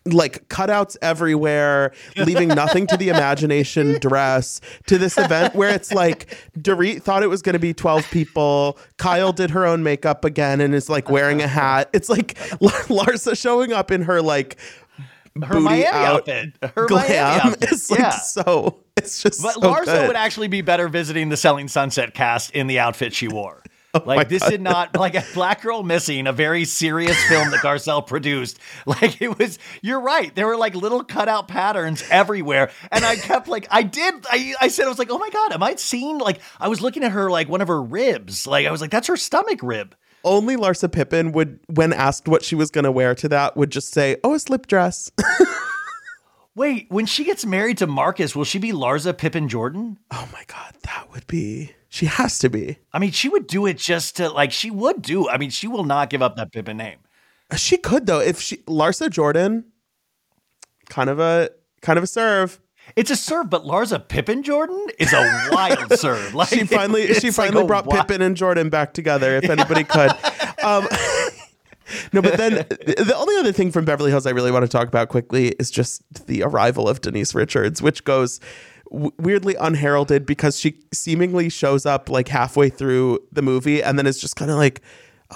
like 0.05 0.47
cutouts 0.49 0.97
everywhere, 1.01 1.93
leaving 2.17 2.49
nothing 2.49 2.87
to 2.87 2.97
the 2.97 3.09
imagination 3.09 3.97
dress 3.99 4.59
to 4.87 4.97
this 4.97 5.17
event 5.17 5.55
where 5.55 5.69
it's 5.69 5.93
like 5.93 6.37
Dorit 6.57 7.01
thought 7.01 7.23
it 7.23 7.27
was 7.27 7.41
going 7.41 7.53
to 7.53 7.59
be 7.59 7.73
12 7.73 8.09
people. 8.11 8.77
Kyle 8.97 9.31
did 9.31 9.51
her 9.51 9.65
own 9.65 9.83
makeup 9.83 10.25
again 10.25 10.59
and 10.59 10.75
is 10.75 10.89
like 10.89 11.09
wearing 11.09 11.41
a 11.41 11.47
hat. 11.47 11.89
It's 11.93 12.09
like 12.09 12.33
Larsa 12.59 13.39
showing 13.39 13.71
up 13.71 13.91
in 13.91 14.01
her 14.03 14.21
like 14.21 14.57
her 15.41 15.59
Miami 15.59 15.85
outfit. 15.87 16.53
Her 16.75 16.85
glam. 16.87 17.07
Miami 17.07 17.41
outfit. 17.41 17.69
It's 17.71 17.89
like 17.89 17.99
yeah. 17.99 18.09
so. 18.11 18.79
It's 18.97 19.21
just. 19.23 19.41
But 19.41 19.53
so 19.55 19.61
Larsa 19.61 19.85
good. 19.85 20.07
would 20.07 20.15
actually 20.15 20.47
be 20.47 20.61
better 20.61 20.87
visiting 20.87 21.29
the 21.29 21.37
Selling 21.37 21.67
Sunset 21.67 22.13
cast 22.13 22.51
in 22.51 22.67
the 22.67 22.79
outfit 22.79 23.13
she 23.13 23.27
wore. 23.27 23.61
Oh 23.95 24.01
Like 24.07 24.27
this 24.27 24.41
God. 24.41 24.49
did 24.49 24.61
not 24.61 24.97
like 24.97 25.13
a 25.13 25.23
Black 25.35 25.61
Girl 25.61 25.83
Missing, 25.83 26.25
a 26.25 26.31
very 26.33 26.65
serious 26.65 27.15
film 27.25 27.51
that 27.51 27.59
Garcelle 27.59 28.05
produced. 28.07 28.57
Like 28.87 29.21
it 29.21 29.37
was, 29.37 29.59
you're 29.83 29.99
right. 30.01 30.33
There 30.33 30.47
were 30.47 30.57
like 30.57 30.73
little 30.73 31.03
cutout 31.03 31.47
patterns 31.47 32.03
everywhere, 32.09 32.71
and 32.91 33.05
I 33.05 33.17
kept 33.17 33.47
like, 33.47 33.67
I 33.69 33.83
did. 33.83 34.25
I, 34.31 34.55
I 34.59 34.69
said 34.69 34.85
I 34.85 34.89
was 34.89 34.97
like, 34.97 35.11
oh 35.11 35.19
my 35.19 35.29
god, 35.29 35.51
am 35.51 35.61
I 35.61 35.75
seeing 35.75 36.17
like 36.17 36.39
I 36.59 36.69
was 36.69 36.81
looking 36.81 37.03
at 37.03 37.11
her 37.11 37.29
like 37.29 37.47
one 37.47 37.61
of 37.61 37.67
her 37.67 37.79
ribs. 37.83 38.47
Like 38.47 38.65
I 38.65 38.71
was 38.71 38.81
like, 38.81 38.89
that's 38.89 39.05
her 39.05 39.15
stomach 39.15 39.59
rib. 39.61 39.95
Only 40.23 40.55
Larsa 40.55 40.91
Pippen 40.91 41.31
would, 41.33 41.59
when 41.67 41.91
asked 41.91 42.27
what 42.27 42.43
she 42.43 42.55
was 42.55 42.71
going 42.71 42.85
to 42.85 42.91
wear 42.91 43.13
to 43.15 43.29
that, 43.29 43.57
would 43.57 43.71
just 43.71 43.91
say, 43.91 44.17
"Oh, 44.23 44.33
a 44.33 44.39
slip 44.39 44.67
dress." 44.67 45.11
Wait, 46.55 46.85
when 46.89 47.05
she 47.05 47.23
gets 47.23 47.45
married 47.45 47.79
to 47.79 47.87
Marcus, 47.87 48.35
will 48.35 48.43
she 48.43 48.59
be 48.59 48.71
Larsa 48.71 49.17
Pippen 49.17 49.49
Jordan? 49.49 49.97
oh 50.11 50.29
my 50.31 50.43
god, 50.47 50.75
that 50.83 51.11
would 51.11 51.25
be. 51.27 51.71
She 51.89 52.05
has 52.05 52.39
to 52.39 52.49
be. 52.49 52.77
I 52.91 52.99
mean, 52.99 53.11
she 53.11 53.29
would 53.29 53.47
do 53.47 53.65
it 53.65 53.77
just 53.77 54.17
to 54.17 54.29
like 54.29 54.51
she 54.51 54.71
would 54.71 55.01
do. 55.01 55.29
I 55.29 55.37
mean, 55.37 55.49
she 55.49 55.67
will 55.67 55.83
not 55.83 56.09
give 56.09 56.21
up 56.21 56.35
that 56.37 56.51
Pippen 56.51 56.77
name. 56.77 56.99
She 57.55 57.77
could 57.77 58.05
though. 58.05 58.19
If 58.19 58.39
she 58.39 58.57
Larsa 58.57 59.09
Jordan, 59.09 59.65
kind 60.89 61.09
of 61.09 61.19
a 61.19 61.49
kind 61.81 61.97
of 61.97 62.03
a 62.03 62.07
serve. 62.07 62.59
It's 62.95 63.09
a 63.09 63.15
serve, 63.15 63.49
but 63.49 63.63
Larsa 63.63 64.07
Pippen 64.07 64.43
Jordan 64.43 64.85
is 64.99 65.13
a 65.13 65.49
wild 65.51 65.91
serve. 65.99 66.33
Like 66.35 66.49
She 66.49 66.63
finally 66.65 67.07
she 67.13 67.27
it's 67.27 67.37
like 67.37 67.47
finally 67.47 67.65
brought 67.65 67.85
wi- 67.85 68.01
Pippen 68.03 68.21
and 68.21 68.35
Jordan 68.37 68.69
back 68.69 68.93
together. 68.93 69.35
If 69.37 69.49
anybody 69.49 69.83
could. 69.83 70.11
Um, 70.63 70.87
no, 72.13 72.21
but 72.21 72.37
then 72.37 72.53
the 72.53 73.13
only 73.15 73.35
other 73.37 73.51
thing 73.51 73.71
from 73.71 73.85
Beverly 73.85 74.11
Hills 74.11 74.25
I 74.27 74.31
really 74.31 74.51
want 74.51 74.63
to 74.63 74.69
talk 74.69 74.87
about 74.87 75.09
quickly 75.09 75.49
is 75.59 75.71
just 75.71 76.03
the 76.27 76.43
arrival 76.43 76.87
of 76.87 77.01
Denise 77.01 77.33
Richards, 77.33 77.81
which 77.81 78.03
goes 78.03 78.39
w- 78.91 79.11
weirdly 79.17 79.55
unheralded 79.55 80.25
because 80.25 80.59
she 80.59 80.77
seemingly 80.93 81.49
shows 81.49 81.85
up 81.85 82.09
like 82.09 82.27
halfway 82.27 82.69
through 82.69 83.19
the 83.31 83.41
movie 83.41 83.81
and 83.81 83.97
then 83.97 84.05
is 84.07 84.19
just 84.19 84.35
kind 84.35 84.51
of 84.51 84.57
like, 84.57 84.81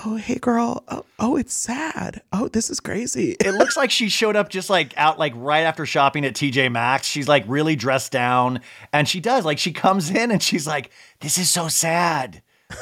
"Oh, 0.05 0.15
hey 0.15 0.35
girl. 0.35 0.83
Oh, 0.87 1.05
oh, 1.19 1.35
it's 1.37 1.53
sad. 1.53 2.21
Oh, 2.31 2.47
this 2.47 2.69
is 2.69 2.79
crazy." 2.79 3.35
It 3.47 3.53
looks 3.53 3.77
like 3.77 3.91
she 3.91 4.09
showed 4.09 4.35
up 4.35 4.49
just 4.49 4.69
like 4.69 4.93
out 4.97 5.19
like 5.19 5.33
right 5.35 5.61
after 5.61 5.85
shopping 5.85 6.25
at 6.25 6.33
TJ 6.33 6.71
Maxx. 6.71 7.07
She's 7.07 7.27
like 7.27 7.43
really 7.47 7.75
dressed 7.75 8.11
down 8.11 8.61
and 8.93 9.07
she 9.07 9.19
does 9.19 9.45
like 9.45 9.59
she 9.59 9.71
comes 9.71 10.09
in 10.21 10.31
and 10.31 10.41
she's 10.41 10.67
like, 10.67 10.91
"This 11.21 11.37
is 11.37 11.49
so 11.49 11.67
sad." 11.67 12.41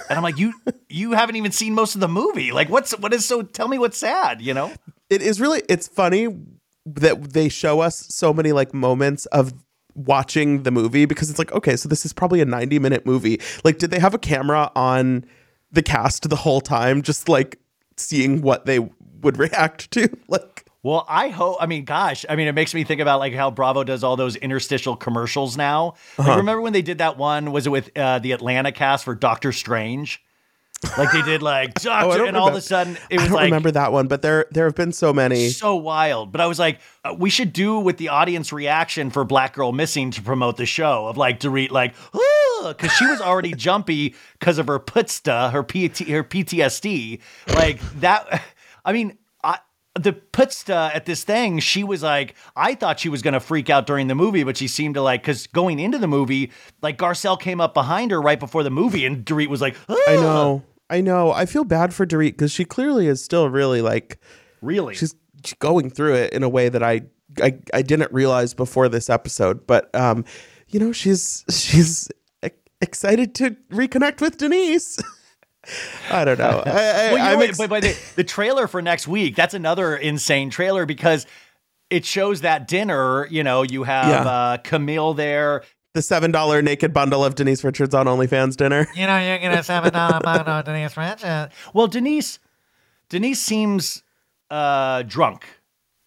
And 0.09 0.18
I'm 0.18 0.24
like, 0.24 0.38
"You 0.38 0.53
you 0.89 1.11
haven't 1.13 1.36
even 1.36 1.51
seen 1.51 1.74
most 1.74 1.95
of 1.95 2.01
the 2.01 2.07
movie. 2.07 2.51
Like 2.51 2.70
what's 2.70 2.97
what 2.99 3.13
is 3.13 3.26
so 3.26 3.41
tell 3.43 3.68
me 3.68 3.78
what's 3.78 3.97
sad, 3.97 4.41
you 4.41 4.53
know?" 4.53 4.72
it 5.09 5.22
is 5.22 5.39
really 5.39 5.61
it's 5.70 5.88
funny 5.88 6.28
that 6.86 7.34
they 7.34 7.49
show 7.49 7.80
us 7.80 8.07
so 8.09 8.34
many 8.34 8.51
like 8.51 8.74
moments 8.74 9.26
of 9.28 9.53
watching 9.93 10.63
the 10.63 10.72
movie 10.72 11.05
because 11.05 11.30
it's 11.30 11.39
like 11.39 11.51
okay 11.53 11.76
so 11.76 11.88
this 11.88 12.05
is 12.05 12.11
probably 12.11 12.41
a 12.41 12.45
90 12.45 12.80
minute 12.80 13.05
movie 13.05 13.39
like 13.63 13.78
did 13.78 13.91
they 13.91 13.99
have 13.99 14.13
a 14.13 14.20
camera 14.20 14.70
on 14.76 15.26
the 15.76 15.84
cast 15.84 16.28
the 16.30 16.36
whole 16.36 16.61
time 16.61 17.01
just 17.01 17.30
like 17.30 17.59
seeing 17.97 18.41
what 18.41 18.65
they 18.65 18.80
would 19.21 19.38
react 19.38 19.91
to 19.91 20.09
like 20.28 20.65
Well, 20.84 21.05
I 21.07 21.30
hope. 21.30 21.57
I 21.59 21.65
mean, 21.65 21.86
gosh, 21.86 22.26
I 22.30 22.36
mean, 22.36 22.47
it 22.47 22.53
makes 22.53 22.73
me 22.73 22.84
think 22.84 23.01
about 23.01 23.19
like 23.19 23.34
how 23.34 23.49
Bravo 23.51 23.84
does 23.84 24.03
all 24.03 24.15
those 24.15 24.36
interstitial 24.36 24.95
commercials 24.95 25.57
now. 25.57 25.95
Uh-huh. 26.17 26.38
Remember 26.38 26.61
when 26.61 26.73
they 26.73 26.82
did 26.84 26.99
that 26.99 27.17
one? 27.17 27.51
Was 27.51 27.65
it 27.67 27.71
with 27.71 27.89
uh, 27.97 28.19
the 28.19 28.32
Atlanta 28.34 28.71
cast 28.71 29.05
for 29.05 29.15
Doctor 29.15 29.51
Strange? 29.51 30.21
Like 30.97 31.11
they 31.11 31.23
did 31.23 31.41
like 31.41 31.73
Doctor, 31.82 32.23
Oh, 32.23 32.28
and 32.28 32.38
all 32.38 32.49
of 32.49 32.53
a 32.55 32.61
sudden 32.61 32.97
it 33.09 33.19
was 33.19 33.23
like. 33.23 33.23
i 33.23 33.28
don't 33.28 33.34
like 33.36 33.43
remember 33.45 33.71
that 33.71 33.91
one 33.91 34.07
but 34.07 34.21
there 34.21 34.45
there 34.51 34.65
have 34.65 34.76
been 34.76 34.91
so 34.91 35.13
many 35.13 35.49
so 35.49 35.76
wild. 35.76 36.32
But 36.32 36.41
I 36.41 36.45
was 36.47 36.59
like, 36.59 36.80
uh, 37.03 37.15
we 37.17 37.30
should 37.32 37.53
do 37.53 37.80
with 37.80 37.97
the 37.97 38.09
audience 38.09 38.53
reaction 38.53 39.09
for 39.09 39.23
Black 39.23 39.53
Girl 39.53 39.71
Missing 39.71 40.11
to 40.11 40.21
promote 40.21 40.57
the 40.57 40.65
show 40.67 41.07
of 41.07 41.17
like 41.17 41.39
Dorit 41.39 41.71
like, 41.71 41.95
because 42.74 42.91
she 42.93 43.05
was 43.05 43.22
already 43.22 43.53
jumpy 43.55 44.16
because 44.39 44.57
of 44.57 44.68
her 44.68 44.80
putsta, 44.80 45.51
her 45.51 45.63
PT, 45.63 46.09
her 46.09 46.24
PTSD. 46.24 47.20
Like 47.53 47.80
that. 47.99 48.43
I 48.84 48.93
mean, 48.93 49.18
I. 49.43 49.59
The 49.97 50.11
putsta 50.11 50.91
at 50.93 51.05
this 51.05 51.24
thing, 51.24 51.59
she 51.59 51.86
was 51.86 52.03
like, 52.03 52.36
I 52.53 52.76
thought 52.76 52.99
she 52.99 53.07
was 53.07 53.22
gonna 53.22 53.39
freak 53.39 53.70
out 53.70 53.88
during 53.88 54.07
the 54.07 54.16
movie, 54.16 54.43
but 54.43 54.57
she 54.57 54.68
seemed 54.68 54.95
to 54.95 55.01
like, 55.01 55.22
because 55.22 55.47
going 55.47 55.80
into 55.80 55.97
the 55.97 56.07
movie, 56.07 56.51
like 56.82 56.97
Garcelle 56.97 57.39
came 57.39 57.61
up 57.61 57.74
behind 57.74 58.11
her 58.11 58.22
right 58.22 58.39
before 58.39 58.63
the 58.63 58.70
movie, 58.70 59.05
and 59.05 59.26
Dorit 59.26 59.47
was 59.47 59.61
like, 59.61 59.78
i 59.89 60.16
know 60.16 60.63
i 60.89 61.01
know 61.01 61.32
i 61.32 61.47
feel 61.47 61.63
bad 61.63 61.93
for 61.93 62.05
Dorit 62.05 62.34
because 62.34 62.51
she 62.51 62.63
clearly 62.63 63.07
is 63.07 63.24
still 63.24 63.49
really 63.49 63.82
like 63.82 64.20
really? 64.61 64.93
she's 64.93 65.16
going 65.59 65.89
through 65.89 66.16
it 66.16 66.34
in 66.34 66.43
a 66.43 66.49
way 66.49 66.70
that 66.70 66.84
I, 66.84 67.01
I 67.41 67.57
I 67.74 67.82
didn't 67.82 68.11
realize 68.11 68.53
before 68.53 68.89
this 68.89 69.09
episode. 69.09 69.66
But 69.68 69.93
um, 69.95 70.26
you 70.70 70.80
know, 70.80 70.91
she's 70.91 71.43
she's 71.49 72.09
excited 72.82 73.36
to 73.36 73.51
reconnect 73.71 74.21
with 74.21 74.38
Denise. 74.38 74.99
I 76.11 76.26
don't 76.26 76.38
know. 76.38 76.61
I, 76.65 76.69
I, 76.69 76.73
Well, 76.73 77.11
you 77.11 77.17
know 77.17 77.23
I'm 77.23 77.41
ex- 77.41 77.57
but, 77.57 77.69
but 77.69 77.82
the, 77.84 77.97
the 78.17 78.23
trailer 78.23 78.67
for 78.67 78.82
next 78.82 79.07
week, 79.07 79.36
that's 79.36 79.53
another 79.53 79.95
insane 79.95 80.49
trailer 80.51 80.86
because 80.86 81.26
it 81.89 82.05
shows 82.05 82.41
that 82.41 82.67
dinner. 82.67 83.28
You 83.28 83.43
know, 83.43 83.63
you 83.63 83.84
have 83.84 84.07
Yeah. 84.07 84.32
uh, 84.32 84.57
Camille 84.57 85.13
there. 85.15 85.63
the 85.93 86.01
seven 86.03 86.32
dollar 86.32 86.61
naked 86.61 86.93
bundle 86.93 87.23
of 87.26 87.36
Denise 87.36 87.63
Richards 87.63 87.95
on 87.95 88.05
OnlyFans 88.05 88.55
dinner. 88.57 88.88
You 88.95 89.07
know, 89.07 89.17
you're 89.17 89.39
gonna 89.39 89.63
seven 89.63 89.91
dollar 89.93 90.19
bundle 90.19 90.61
Denise 90.61 90.95
Richards. 90.97 91.53
Well, 91.73 91.88
Denise, 91.88 92.38
Denise 93.09 93.41
seems 93.41 94.03
uh, 94.51 95.01
drunk. 95.03 95.45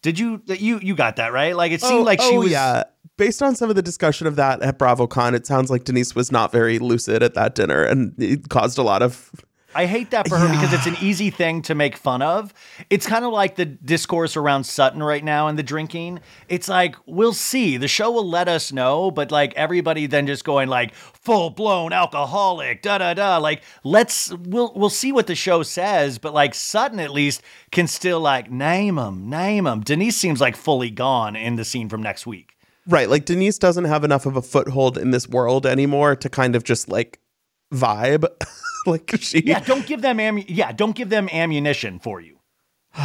Did 0.01 0.17
you 0.17 0.41
you 0.47 0.79
you 0.81 0.95
got 0.95 1.17
that 1.17 1.33
right? 1.33 1.53
Like 1.55 1.73
it 1.73 1.81
seemed 1.81 2.05
like 2.05 2.21
she 2.21 2.35
oh, 2.37 2.39
was. 2.39 2.51
yeah. 2.51 2.83
Based 3.19 3.43
on 3.43 3.53
some 3.53 3.69
of 3.69 3.75
the 3.75 3.81
discussion 3.81 4.27
of 4.27 4.37
that 4.37 4.61
at 4.61 4.79
BravoCon, 4.79 5.33
it 5.33 5.45
sounds 5.45 5.69
like 5.69 5.83
Denise 5.83 6.15
was 6.15 6.31
not 6.31 6.53
very 6.53 6.79
lucid 6.79 7.21
at 7.21 7.33
that 7.33 7.53
dinner, 7.53 7.83
and 7.83 8.13
it 8.17 8.47
caused 8.47 8.77
a 8.77 8.81
lot 8.81 9.01
of. 9.01 9.29
I 9.75 9.87
hate 9.87 10.11
that 10.11 10.29
for 10.29 10.37
her 10.37 10.47
because 10.47 10.71
it's 10.71 10.85
an 10.87 10.95
easy 11.05 11.29
thing 11.29 11.61
to 11.63 11.75
make 11.75 11.97
fun 11.97 12.21
of. 12.21 12.53
It's 12.89 13.05
kind 13.05 13.25
of 13.25 13.33
like 13.33 13.57
the 13.57 13.65
discourse 13.65 14.37
around 14.37 14.63
Sutton 14.63 15.03
right 15.03 15.21
now 15.21 15.49
and 15.49 15.59
the 15.59 15.63
drinking. 15.63 16.21
It's 16.47 16.69
like 16.69 16.95
we'll 17.05 17.33
see. 17.33 17.75
The 17.75 17.89
show 17.89 18.09
will 18.09 18.27
let 18.27 18.47
us 18.47 18.71
know, 18.71 19.11
but 19.11 19.33
like 19.33 19.53
everybody 19.55 20.05
then 20.05 20.25
just 20.25 20.45
going 20.45 20.69
like 20.69 20.95
full 20.95 21.49
blown 21.49 21.91
alcoholic, 21.91 22.81
da 22.81 22.99
da 22.99 23.13
da. 23.15 23.35
Like 23.35 23.63
let's 23.83 24.33
we'll 24.33 24.71
we'll 24.77 24.89
see 24.89 25.11
what 25.11 25.27
the 25.27 25.35
show 25.35 25.61
says, 25.61 26.19
but 26.19 26.33
like 26.33 26.55
Sutton 26.55 27.01
at 27.01 27.11
least 27.11 27.41
can 27.69 27.87
still 27.87 28.21
like 28.21 28.49
name 28.49 28.97
him, 28.97 29.29
name 29.29 29.67
him. 29.67 29.81
Denise 29.81 30.15
seems 30.15 30.39
like 30.39 30.55
fully 30.55 30.89
gone 30.89 31.35
in 31.35 31.57
the 31.57 31.65
scene 31.65 31.89
from 31.89 32.01
next 32.01 32.25
week. 32.25 32.55
Right, 32.89 33.07
like 33.09 33.25
Denise 33.25 33.57
doesn't 33.59 33.85
have 33.85 34.03
enough 34.03 34.25
of 34.25 34.35
a 34.35 34.41
foothold 34.41 34.97
in 34.97 35.11
this 35.11 35.27
world 35.29 35.65
anymore 35.65 36.15
to 36.15 36.27
kind 36.29 36.55
of 36.55 36.63
just 36.63 36.89
like 36.89 37.19
vibe. 37.73 38.25
like 38.85 39.11
she 39.19 39.41
Yeah, 39.45 39.59
don't 39.59 39.85
give 39.85 40.01
them 40.01 40.19
am- 40.19 40.43
yeah, 40.47 40.71
don't 40.71 40.95
give 40.95 41.09
them 41.09 41.29
ammunition 41.31 41.99
for 41.99 42.19
you. 42.19 42.39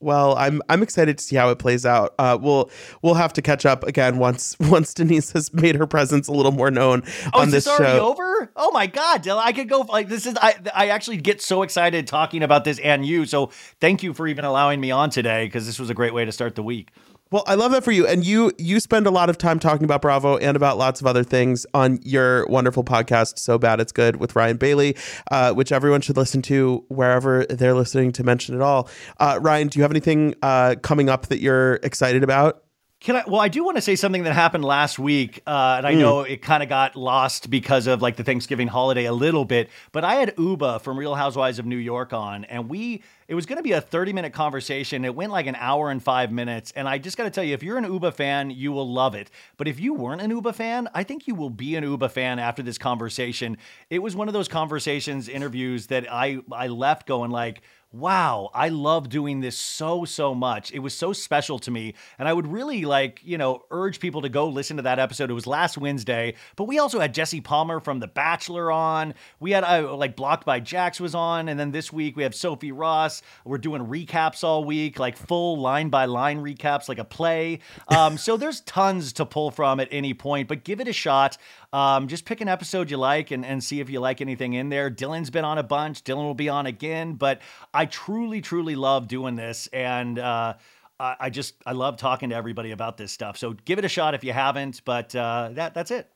Well, 0.00 0.36
I'm 0.36 0.62
I'm 0.68 0.84
excited 0.84 1.18
to 1.18 1.24
see 1.24 1.34
how 1.34 1.50
it 1.50 1.58
plays 1.58 1.84
out. 1.84 2.14
Uh, 2.20 2.38
we'll 2.40 2.70
we'll 3.02 3.14
have 3.14 3.32
to 3.32 3.42
catch 3.42 3.66
up 3.66 3.82
again 3.82 4.18
once 4.18 4.56
once 4.60 4.94
Denise 4.94 5.32
has 5.32 5.52
made 5.52 5.74
her 5.74 5.88
presence 5.88 6.28
a 6.28 6.32
little 6.32 6.52
more 6.52 6.70
known 6.70 7.02
Oh, 7.34 7.40
on 7.40 7.48
is 7.48 7.52
this 7.54 7.64
show. 7.64 8.06
over? 8.06 8.52
Oh 8.54 8.70
my 8.70 8.86
god, 8.86 9.26
I 9.26 9.50
could 9.50 9.68
go 9.68 9.80
like 9.80 10.06
this 10.08 10.24
is 10.24 10.36
I 10.40 10.54
I 10.72 10.88
actually 10.90 11.16
get 11.16 11.42
so 11.42 11.62
excited 11.62 12.06
talking 12.06 12.44
about 12.44 12.62
this 12.62 12.78
and 12.78 13.04
you. 13.04 13.26
So 13.26 13.46
thank 13.80 14.04
you 14.04 14.14
for 14.14 14.28
even 14.28 14.44
allowing 14.44 14.80
me 14.80 14.92
on 14.92 15.10
today 15.10 15.46
because 15.46 15.66
this 15.66 15.80
was 15.80 15.90
a 15.90 15.94
great 15.94 16.14
way 16.14 16.24
to 16.24 16.30
start 16.30 16.54
the 16.54 16.62
week. 16.62 16.92
Well, 17.30 17.44
I 17.46 17.56
love 17.56 17.72
that 17.72 17.84
for 17.84 17.92
you, 17.92 18.06
and 18.06 18.24
you 18.24 18.52
you 18.56 18.80
spend 18.80 19.06
a 19.06 19.10
lot 19.10 19.28
of 19.28 19.36
time 19.36 19.58
talking 19.58 19.84
about 19.84 20.00
Bravo 20.00 20.38
and 20.38 20.56
about 20.56 20.78
lots 20.78 21.02
of 21.02 21.06
other 21.06 21.22
things 21.22 21.66
on 21.74 21.98
your 22.02 22.46
wonderful 22.46 22.84
podcast. 22.84 23.38
So 23.38 23.58
bad 23.58 23.80
it's 23.80 23.92
good 23.92 24.16
with 24.16 24.34
Ryan 24.34 24.56
Bailey, 24.56 24.96
uh, 25.30 25.52
which 25.52 25.70
everyone 25.70 26.00
should 26.00 26.16
listen 26.16 26.40
to 26.42 26.84
wherever 26.88 27.44
they're 27.44 27.74
listening 27.74 28.12
to 28.12 28.24
mention 28.24 28.54
it 28.54 28.62
all. 28.62 28.88
Uh, 29.20 29.38
Ryan, 29.42 29.68
do 29.68 29.78
you 29.78 29.82
have 29.82 29.92
anything 29.92 30.36
uh, 30.40 30.76
coming 30.82 31.10
up 31.10 31.26
that 31.26 31.40
you're 31.40 31.74
excited 31.82 32.24
about? 32.24 32.64
Can 33.00 33.14
I? 33.14 33.22
Well, 33.28 33.40
I 33.40 33.46
do 33.46 33.62
want 33.62 33.76
to 33.76 33.80
say 33.80 33.94
something 33.94 34.24
that 34.24 34.32
happened 34.32 34.64
last 34.64 34.98
week, 34.98 35.40
uh, 35.46 35.76
and 35.78 35.86
I 35.86 35.92
Hmm. 35.92 36.00
know 36.00 36.20
it 36.22 36.42
kind 36.42 36.64
of 36.64 36.68
got 36.68 36.96
lost 36.96 37.48
because 37.48 37.86
of 37.86 38.02
like 38.02 38.16
the 38.16 38.24
Thanksgiving 38.24 38.66
holiday 38.66 39.04
a 39.04 39.12
little 39.12 39.44
bit. 39.44 39.70
But 39.92 40.02
I 40.02 40.16
had 40.16 40.34
Ubah 40.34 40.80
from 40.80 40.98
Real 40.98 41.14
Housewives 41.14 41.60
of 41.60 41.66
New 41.66 41.76
York 41.76 42.12
on, 42.12 42.44
and 42.46 42.68
we 42.68 43.04
it 43.28 43.36
was 43.36 43.46
going 43.46 43.58
to 43.58 43.62
be 43.62 43.70
a 43.70 43.80
thirty 43.80 44.12
minute 44.12 44.32
conversation. 44.32 45.04
It 45.04 45.14
went 45.14 45.30
like 45.30 45.46
an 45.46 45.54
hour 45.54 45.92
and 45.92 46.02
five 46.02 46.32
minutes, 46.32 46.72
and 46.74 46.88
I 46.88 46.98
just 46.98 47.16
got 47.16 47.22
to 47.24 47.30
tell 47.30 47.44
you, 47.44 47.54
if 47.54 47.62
you're 47.62 47.78
an 47.78 47.84
Ubah 47.86 48.14
fan, 48.14 48.50
you 48.50 48.72
will 48.72 48.90
love 48.92 49.14
it. 49.14 49.30
But 49.58 49.68
if 49.68 49.78
you 49.78 49.94
weren't 49.94 50.20
an 50.20 50.32
Ubah 50.32 50.56
fan, 50.56 50.88
I 50.92 51.04
think 51.04 51.28
you 51.28 51.36
will 51.36 51.50
be 51.50 51.76
an 51.76 51.84
Ubah 51.84 52.10
fan 52.10 52.40
after 52.40 52.64
this 52.64 52.78
conversation. 52.78 53.58
It 53.90 54.00
was 54.00 54.16
one 54.16 54.26
of 54.26 54.34
those 54.34 54.48
conversations, 54.48 55.28
interviews 55.28 55.86
that 55.86 56.12
I 56.12 56.38
I 56.50 56.66
left 56.66 57.06
going 57.06 57.30
like 57.30 57.62
wow, 57.90 58.50
I 58.52 58.68
love 58.68 59.08
doing 59.08 59.40
this 59.40 59.56
so, 59.56 60.04
so 60.04 60.34
much. 60.34 60.72
It 60.72 60.80
was 60.80 60.94
so 60.94 61.14
special 61.14 61.58
to 61.60 61.70
me. 61.70 61.94
And 62.18 62.28
I 62.28 62.34
would 62.34 62.46
really 62.46 62.84
like, 62.84 63.20
you 63.24 63.38
know, 63.38 63.62
urge 63.70 63.98
people 63.98 64.22
to 64.22 64.28
go 64.28 64.46
listen 64.48 64.76
to 64.76 64.82
that 64.82 64.98
episode. 64.98 65.30
It 65.30 65.34
was 65.34 65.46
last 65.46 65.78
Wednesday, 65.78 66.34
but 66.56 66.64
we 66.64 66.78
also 66.78 67.00
had 67.00 67.14
Jesse 67.14 67.40
Palmer 67.40 67.80
from 67.80 67.98
The 67.98 68.06
Bachelor 68.06 68.70
on. 68.70 69.14
We 69.40 69.52
had 69.52 69.64
uh, 69.64 69.96
like 69.96 70.16
Blocked 70.16 70.44
by 70.44 70.60
Jax 70.60 71.00
was 71.00 71.14
on. 71.14 71.48
And 71.48 71.58
then 71.58 71.70
this 71.70 71.90
week 71.90 72.14
we 72.14 72.24
have 72.24 72.34
Sophie 72.34 72.72
Ross. 72.72 73.22
We're 73.44 73.58
doing 73.58 73.86
recaps 73.86 74.44
all 74.44 74.64
week, 74.64 74.98
like 74.98 75.16
full 75.16 75.58
line 75.58 75.88
by 75.88 76.04
line 76.04 76.42
recaps, 76.42 76.88
like 76.90 76.98
a 76.98 77.04
play. 77.04 77.60
Um, 77.88 78.18
so 78.18 78.36
there's 78.36 78.60
tons 78.60 79.14
to 79.14 79.24
pull 79.24 79.50
from 79.50 79.80
at 79.80 79.88
any 79.90 80.12
point, 80.12 80.48
but 80.48 80.62
give 80.62 80.80
it 80.80 80.88
a 80.88 80.92
shot. 80.92 81.38
Um, 81.72 82.08
just 82.08 82.24
pick 82.24 82.40
an 82.40 82.48
episode 82.48 82.90
you 82.90 82.96
like 82.96 83.30
and, 83.30 83.44
and 83.44 83.62
see 83.62 83.80
if 83.80 83.90
you 83.90 84.00
like 84.00 84.20
anything 84.20 84.54
in 84.54 84.68
there. 84.68 84.90
Dylan's 84.90 85.30
been 85.30 85.44
on 85.44 85.58
a 85.58 85.62
bunch. 85.62 86.02
Dylan 86.02 86.24
will 86.24 86.34
be 86.34 86.48
on 86.48 86.66
again, 86.66 87.14
but 87.14 87.40
I 87.78 87.86
truly, 87.86 88.40
truly 88.40 88.74
love 88.74 89.06
doing 89.06 89.36
this. 89.36 89.68
And, 89.72 90.18
uh, 90.18 90.54
I 90.98 91.16
I 91.20 91.30
just, 91.30 91.54
I 91.64 91.72
love 91.72 91.96
talking 91.96 92.30
to 92.30 92.34
everybody 92.34 92.72
about 92.72 92.96
this 92.96 93.12
stuff. 93.12 93.38
So 93.38 93.52
give 93.64 93.78
it 93.78 93.84
a 93.84 93.88
shot 93.88 94.14
if 94.14 94.24
you 94.24 94.32
haven't, 94.32 94.82
but, 94.84 95.14
uh, 95.14 95.50
that, 95.52 95.74
that's 95.74 95.92
it. 95.92 96.10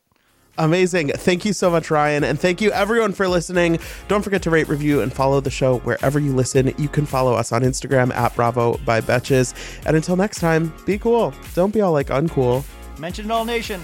Amazing. 0.58 1.10
Thank 1.10 1.44
you 1.44 1.52
so 1.52 1.70
much, 1.70 1.88
Ryan. 1.88 2.24
And 2.24 2.38
thank 2.38 2.60
you, 2.60 2.72
everyone, 2.72 3.12
for 3.12 3.28
listening. 3.28 3.78
Don't 4.08 4.22
forget 4.22 4.42
to 4.42 4.50
rate, 4.50 4.68
review, 4.68 5.02
and 5.02 5.12
follow 5.12 5.40
the 5.40 5.50
show 5.50 5.78
wherever 5.78 6.18
you 6.18 6.34
listen. 6.34 6.74
You 6.78 6.88
can 6.88 7.06
follow 7.06 7.32
us 7.34 7.52
on 7.52 7.62
Instagram 7.62 8.12
at 8.12 8.34
Bravo 8.34 8.76
by 8.78 9.00
Betches. 9.00 9.54
And 9.86 9.94
until 9.94 10.16
next 10.16 10.40
time, 10.40 10.74
be 10.84 10.98
cool. 10.98 11.32
Don't 11.54 11.72
be 11.72 11.80
all 11.80 11.92
like 11.92 12.08
uncool. 12.08 12.64
Mention 12.98 13.26
it 13.26 13.30
all 13.30 13.44
nation. 13.44 13.80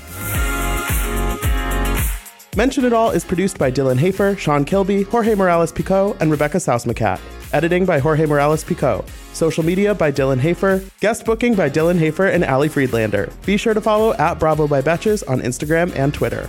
Mention 2.56 2.84
It 2.84 2.92
All 2.92 3.12
is 3.12 3.24
produced 3.24 3.56
by 3.56 3.70
Dylan 3.70 3.98
Hafer, 3.98 4.34
Sean 4.34 4.64
Kilby, 4.64 5.04
Jorge 5.04 5.36
Morales 5.36 5.70
Pico, 5.70 6.16
and 6.18 6.28
Rebecca 6.28 6.58
Sausmacat. 6.58 7.20
Editing 7.52 7.86
by 7.86 7.98
Jorge 7.98 8.26
Morales 8.26 8.62
Pico. 8.62 9.04
Social 9.32 9.64
media 9.64 9.94
by 9.94 10.12
Dylan 10.12 10.38
Hafer. 10.38 10.82
Guest 11.00 11.24
booking 11.24 11.54
by 11.54 11.70
Dylan 11.70 11.98
Hafer 11.98 12.26
and 12.26 12.44
Ali 12.44 12.68
Friedlander. 12.68 13.32
Be 13.46 13.56
sure 13.56 13.74
to 13.74 13.80
follow 13.80 14.12
at 14.14 14.38
Bravo 14.38 14.66
by 14.66 14.82
Betches 14.82 15.22
on 15.28 15.40
Instagram 15.40 15.94
and 15.96 16.12
Twitter. 16.12 16.48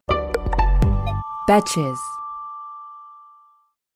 Betches. 1.51 2.20